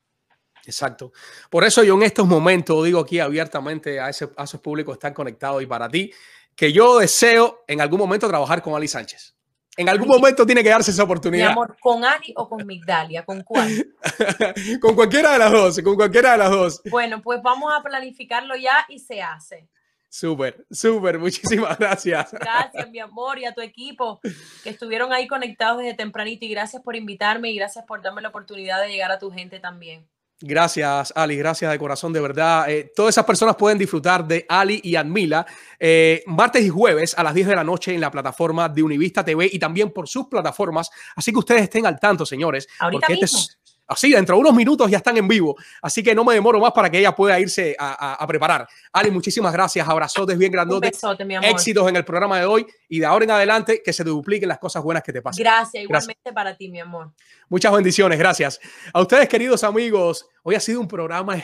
Exacto. 0.67 1.13
Por 1.51 1.65
eso 1.65 1.83
yo 1.83 1.95
en 1.95 2.05
estos 2.05 2.27
momentos 2.27 2.85
digo 2.85 3.01
aquí 3.01 3.19
abiertamente 3.19 4.01
a, 4.01 4.09
ese, 4.09 4.31
a 4.37 4.45
esos 4.45 4.61
públicos 4.61 4.95
están 4.95 5.15
conectados 5.15 5.63
y 5.63 5.67
para 5.67 5.89
ti, 5.89 6.13
que 6.55 6.73
yo 6.73 6.99
deseo 6.99 7.65
en 7.67 7.81
algún 7.81 7.99
momento 7.99 8.29
trabajar 8.29 8.63
con 8.63 8.75
Ali 8.75 8.89
Sánchez. 8.89 9.35
En 9.77 9.89
algún 9.89 10.09
momento 10.09 10.45
tiene 10.45 10.63
que 10.63 10.69
darse 10.69 10.91
esa 10.91 11.03
Mi 11.03 11.05
oportunidad. 11.05 11.51
amor, 11.51 11.77
¿con 11.81 12.05
Ari 12.05 12.35
o 12.37 12.47
con 12.47 12.67
Migdalia? 12.67 13.25
¿Con 13.25 13.43
cuál? 13.43 13.71
con 14.81 14.95
cualquiera 14.95 15.33
de 15.33 15.39
las 15.39 15.51
dos, 15.51 15.81
con 15.81 15.97
cualquiera 15.97 16.33
de 16.33 16.39
las 16.39 16.51
dos. 16.51 16.83
Bueno, 16.91 17.23
pues 17.23 17.41
vamos 17.43 17.73
a 17.75 17.83
planificarlo 17.83 18.55
ya 18.55 18.85
y 18.91 18.99
se 18.99 19.23
hace. 19.23 19.69
Súper, 20.11 20.67
súper. 20.71 21.19
Muchísimas 21.19 21.79
gracias. 21.79 22.33
Gracias, 22.33 22.91
mi 22.91 22.99
amor, 23.01 23.39
y 23.39 23.47
a 23.47 23.55
tu 23.55 23.63
equipo 23.63 24.21
que 24.63 24.69
estuvieron 24.69 25.11
ahí 25.11 25.27
conectados 25.27 25.79
desde 25.79 25.95
tempranito. 25.95 26.45
Y 26.45 26.51
gracias 26.51 26.83
por 26.83 26.95
invitarme 26.95 27.51
y 27.51 27.57
gracias 27.57 27.87
por 27.87 28.03
darme 28.03 28.21
la 28.21 28.29
oportunidad 28.29 28.83
de 28.83 28.91
llegar 28.91 29.11
a 29.11 29.19
tu 29.19 29.31
gente 29.31 29.59
también. 29.59 30.07
Gracias, 30.45 31.13
Ali. 31.15 31.37
Gracias 31.37 31.71
de 31.71 31.79
corazón, 31.79 32.13
de 32.13 32.21
verdad. 32.21 32.69
Eh, 32.69 32.93
todas 32.95 33.15
esas 33.15 33.25
personas 33.25 33.55
pueden 33.57 33.79
disfrutar 33.79 34.27
de 34.27 34.45
Ali 34.49 34.81
y 34.83 34.97
Admila 34.97 35.47
eh, 35.79 36.23
martes 36.27 36.65
y 36.65 36.69
jueves 36.69 37.15
a 37.17 37.23
las 37.23 37.33
10 37.33 37.47
de 37.47 37.57
la 37.57 37.65
noche 37.65 37.95
en 37.95 38.01
la 38.01 38.11
plataforma 38.11 38.69
de 38.69 38.83
Univista 38.83 39.25
TV 39.25 39.49
y 39.53 39.59
también 39.59 39.91
por 39.93 40.09
sus 40.09 40.27
plataformas. 40.27 40.91
Así 41.15 41.31
que 41.33 41.39
ustedes 41.39 41.63
estén 41.63 41.87
al 41.87 41.99
tanto, 42.01 42.27
señores. 42.27 42.67
Ahorita 42.81 43.01
porque 43.07 43.13
este 43.15 43.25
mismo. 43.27 43.39
es- 43.39 43.59
así, 43.93 44.11
dentro 44.13 44.35
de 44.37 44.41
unos 44.41 44.55
minutos 44.55 44.91
ya 44.91 44.99
están 44.99 45.17
en 45.17 45.29
vivo. 45.29 45.57
Así 45.81 46.03
que 46.03 46.15
no 46.15 46.25
me 46.25 46.35
demoro 46.35 46.59
más 46.61 46.73
para 46.73 46.91
que 46.91 46.99
ella 46.99 47.15
pueda 47.15 47.39
irse 47.39 47.77
a, 47.79 48.13
a- 48.13 48.15
a 48.15 48.27
preparar. 48.27 48.67
Ali, 48.93 49.11
muchísimas 49.11 49.53
gracias. 49.53 49.89
Abrazotes 49.89 50.37
bien 50.39 50.51
Un 50.51 50.53
grandotes. 50.55 50.91
besote, 50.93 51.25
mi 51.25 51.35
amor. 51.37 51.49
Éxitos 51.51 51.89
en 51.89 51.97
el 51.97 52.05
programa 52.05 52.39
de 52.39 52.47
hoy 52.47 52.67
y 52.89 53.01
de 53.01 53.07
ahora 53.07 53.25
en 53.25 53.31
adelante 53.31 53.83
que 53.85 53.93
se 53.93 54.05
dupliquen 54.05 54.49
las 54.49 54.59
cosas 54.59 54.83
buenas 54.83 55.03
que 55.03 55.13
te 55.13 55.23
pasen. 55.23 55.43
Gracias, 55.45 55.83
igualmente 55.85 56.33
para 56.33 56.57
ti, 56.57 56.69
mi 56.69 56.81
amor. 56.81 57.13
Muchas 57.49 57.73
bendiciones, 57.73 58.19
gracias. 58.19 58.61
A 58.93 59.01
ustedes, 59.01 59.29
queridos 59.29 59.63
amigos, 59.65 60.27
hoy 60.43 60.55
ha 60.55 60.61
sido 60.61 60.81
un 60.81 60.89
programa 60.89 61.37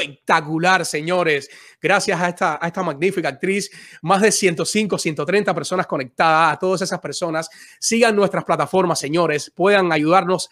espectacular, 0.00 0.84
señores. 0.86 1.50
Gracias 1.80 2.20
a 2.20 2.28
esta, 2.28 2.58
a 2.62 2.66
esta 2.66 2.82
magnífica 2.82 3.28
actriz, 3.28 3.70
más 4.02 4.22
de 4.22 4.32
105, 4.32 4.98
130 4.98 5.54
personas 5.54 5.86
conectadas, 5.86 6.54
a 6.54 6.58
todas 6.58 6.82
esas 6.82 7.00
personas. 7.00 7.50
Sigan 7.78 8.16
nuestras 8.16 8.44
plataformas, 8.44 8.98
señores. 8.98 9.52
Puedan 9.54 9.92
ayudarnos 9.92 10.48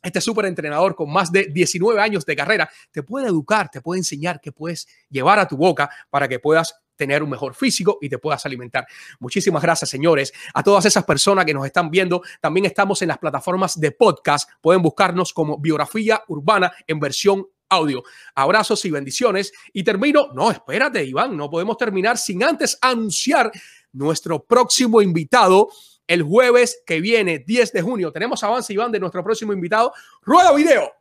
este 0.02 0.20
súper 0.20 0.46
entrenador 0.46 0.94
con 0.94 1.12
más 1.12 1.32
de 1.32 1.46
19 1.52 2.00
años 2.00 2.24
de 2.24 2.36
carrera 2.36 2.70
te 2.90 3.02
puede 3.02 3.26
educar, 3.26 3.68
te 3.70 3.80
puede 3.80 3.98
enseñar 3.98 4.40
que 4.40 4.52
puedes 4.52 4.86
llevar 5.10 5.38
a 5.38 5.48
tu 5.48 5.56
boca 5.56 5.90
para 6.10 6.28
que 6.28 6.38
puedas 6.38 6.74
tener 6.98 7.22
un 7.22 7.30
mejor 7.30 7.54
físico 7.54 7.98
y 8.02 8.08
te 8.08 8.18
puedas 8.18 8.44
alimentar. 8.44 8.86
Muchísimas 9.20 9.62
gracias, 9.62 9.88
señores. 9.88 10.32
A 10.52 10.62
todas 10.62 10.84
esas 10.84 11.04
personas 11.04 11.46
que 11.46 11.54
nos 11.54 11.64
están 11.64 11.90
viendo, 11.90 12.22
también 12.40 12.66
estamos 12.66 13.00
en 13.02 13.08
las 13.08 13.18
plataformas 13.18 13.78
de 13.78 13.92
podcast. 13.92 14.50
Pueden 14.60 14.82
buscarnos 14.82 15.32
como 15.32 15.58
Biografía 15.58 16.22
Urbana 16.26 16.72
en 16.86 16.98
versión 16.98 17.46
audio. 17.68 18.02
Abrazos 18.34 18.84
y 18.84 18.90
bendiciones. 18.90 19.52
Y 19.72 19.84
termino, 19.84 20.32
no, 20.34 20.50
espérate, 20.50 21.04
Iván, 21.04 21.36
no 21.36 21.48
podemos 21.48 21.76
terminar 21.76 22.18
sin 22.18 22.42
antes 22.42 22.76
anunciar 22.82 23.50
nuestro 23.92 24.44
próximo 24.44 25.00
invitado 25.00 25.68
el 26.08 26.22
jueves 26.22 26.82
que 26.86 27.00
viene, 27.00 27.38
10 27.38 27.72
de 27.72 27.82
junio. 27.82 28.10
Tenemos 28.10 28.42
avance, 28.42 28.72
Iván, 28.72 28.90
de 28.90 28.98
nuestro 28.98 29.22
próximo 29.22 29.52
invitado. 29.52 29.92
¡Rueda 30.22 30.52
video! 30.54 30.92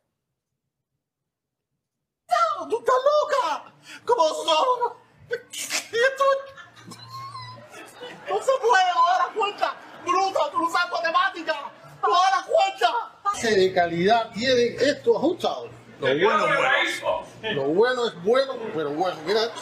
¡Tú 2.70 2.80
estás 2.80 2.96
loca! 2.96 3.74
¿Cómo 4.06 4.28
son? 4.28 4.94
Esto... 5.30 6.24
No 8.30 8.42
se 8.42 8.52
puede, 8.60 8.84
no 8.94 9.08
da 9.08 9.28
la 9.28 9.34
cuenta. 9.34 9.78
Bruta, 10.06 10.40
tú 10.52 10.58
no 10.60 10.70
sabes 10.70 10.92
matemática. 10.92 11.72
No 12.02 12.10
da 12.10 12.30
la 12.32 12.46
cuenta. 12.46 13.56
de 13.56 13.74
calidad 13.74 14.32
tiene 14.34 14.76
esto 14.76 15.16
ajustado. 15.16 15.70
Lo 16.02 16.08
bueno 16.08 16.48
es 16.48 17.02
bueno. 17.02 17.54
Lo 17.54 17.64
bueno 17.64 18.08
es 18.08 18.24
bueno, 18.24 18.54
pero 18.76 18.90
bueno. 18.92 19.18
Mira 19.26 19.44
esto. 19.46 19.62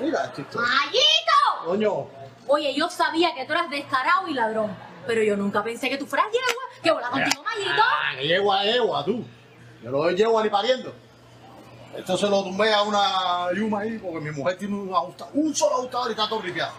Mira 0.00 0.24
esto. 0.36 0.58
¡Mayito! 0.58 1.64
Coño. 1.64 2.19
Oye, 2.52 2.74
yo 2.74 2.90
sabía 2.90 3.32
que 3.32 3.44
tú 3.44 3.52
eras 3.52 3.70
descarado 3.70 4.26
y 4.26 4.34
ladrón, 4.34 4.76
pero 5.06 5.22
yo 5.22 5.36
nunca 5.36 5.62
pensé 5.62 5.88
que 5.88 5.96
tú 5.96 6.04
fueras 6.04 6.26
yegua, 6.32 6.62
que 6.82 6.90
volaba 6.90 7.12
contigo, 7.12 7.44
Mayito. 7.44 7.80
Ah, 7.80 8.16
que 8.16 8.26
yegua 8.26 8.64
es 8.64 8.74
yegua, 8.74 9.04
tú. 9.04 9.24
Yo 9.84 9.90
no 9.92 9.98
doy 9.98 10.16
yegua 10.16 10.42
ni 10.42 10.50
pariendo. 10.50 10.92
Esto 11.96 12.16
se 12.16 12.28
lo 12.28 12.42
tumbé 12.42 12.74
a 12.74 12.82
una 12.82 13.52
yuma 13.56 13.82
ahí 13.82 13.98
porque 13.98 14.18
mi 14.18 14.32
mujer 14.32 14.58
tiene 14.58 14.74
un 14.74 15.54
solo 15.54 15.76
ajustador 15.76 16.08
y 16.08 16.10
está 16.10 16.28
todo 16.28 16.42
ripiado. 16.42 16.72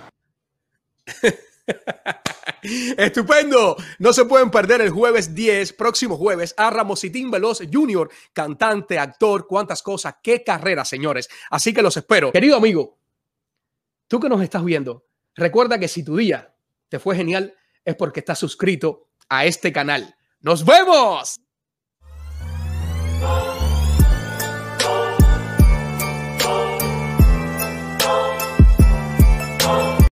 Estupendo. 2.97 3.77
No 3.99 4.11
se 4.11 4.25
pueden 4.25 4.51
perder 4.51 4.81
el 4.81 4.89
jueves 4.89 5.33
10, 5.33 5.71
próximo 5.73 6.17
jueves, 6.17 6.53
a 6.57 6.69
Ramositín 6.69 7.31
Veloz 7.31 7.61
Jr., 7.71 8.11
cantante, 8.33 8.99
actor, 8.99 9.47
cuántas 9.47 9.81
cosas, 9.81 10.15
qué 10.21 10.43
carrera, 10.43 10.83
señores. 10.83 11.29
Así 11.49 11.73
que 11.73 11.81
los 11.81 11.95
espero. 11.95 12.33
Querido 12.33 12.57
amigo, 12.57 12.97
tú 14.09 14.19
que 14.19 14.27
nos 14.27 14.41
estás 14.41 14.65
viendo, 14.65 15.05
Recuerda 15.35 15.79
que 15.79 15.87
si 15.87 16.03
tu 16.03 16.17
día 16.17 16.55
te 16.89 16.99
fue 16.99 17.15
genial 17.15 17.55
es 17.85 17.95
porque 17.95 18.19
estás 18.19 18.39
suscrito 18.39 19.09
a 19.29 19.45
este 19.45 19.71
canal. 19.71 20.15
¡Nos 20.39 20.65
vemos! 20.65 21.39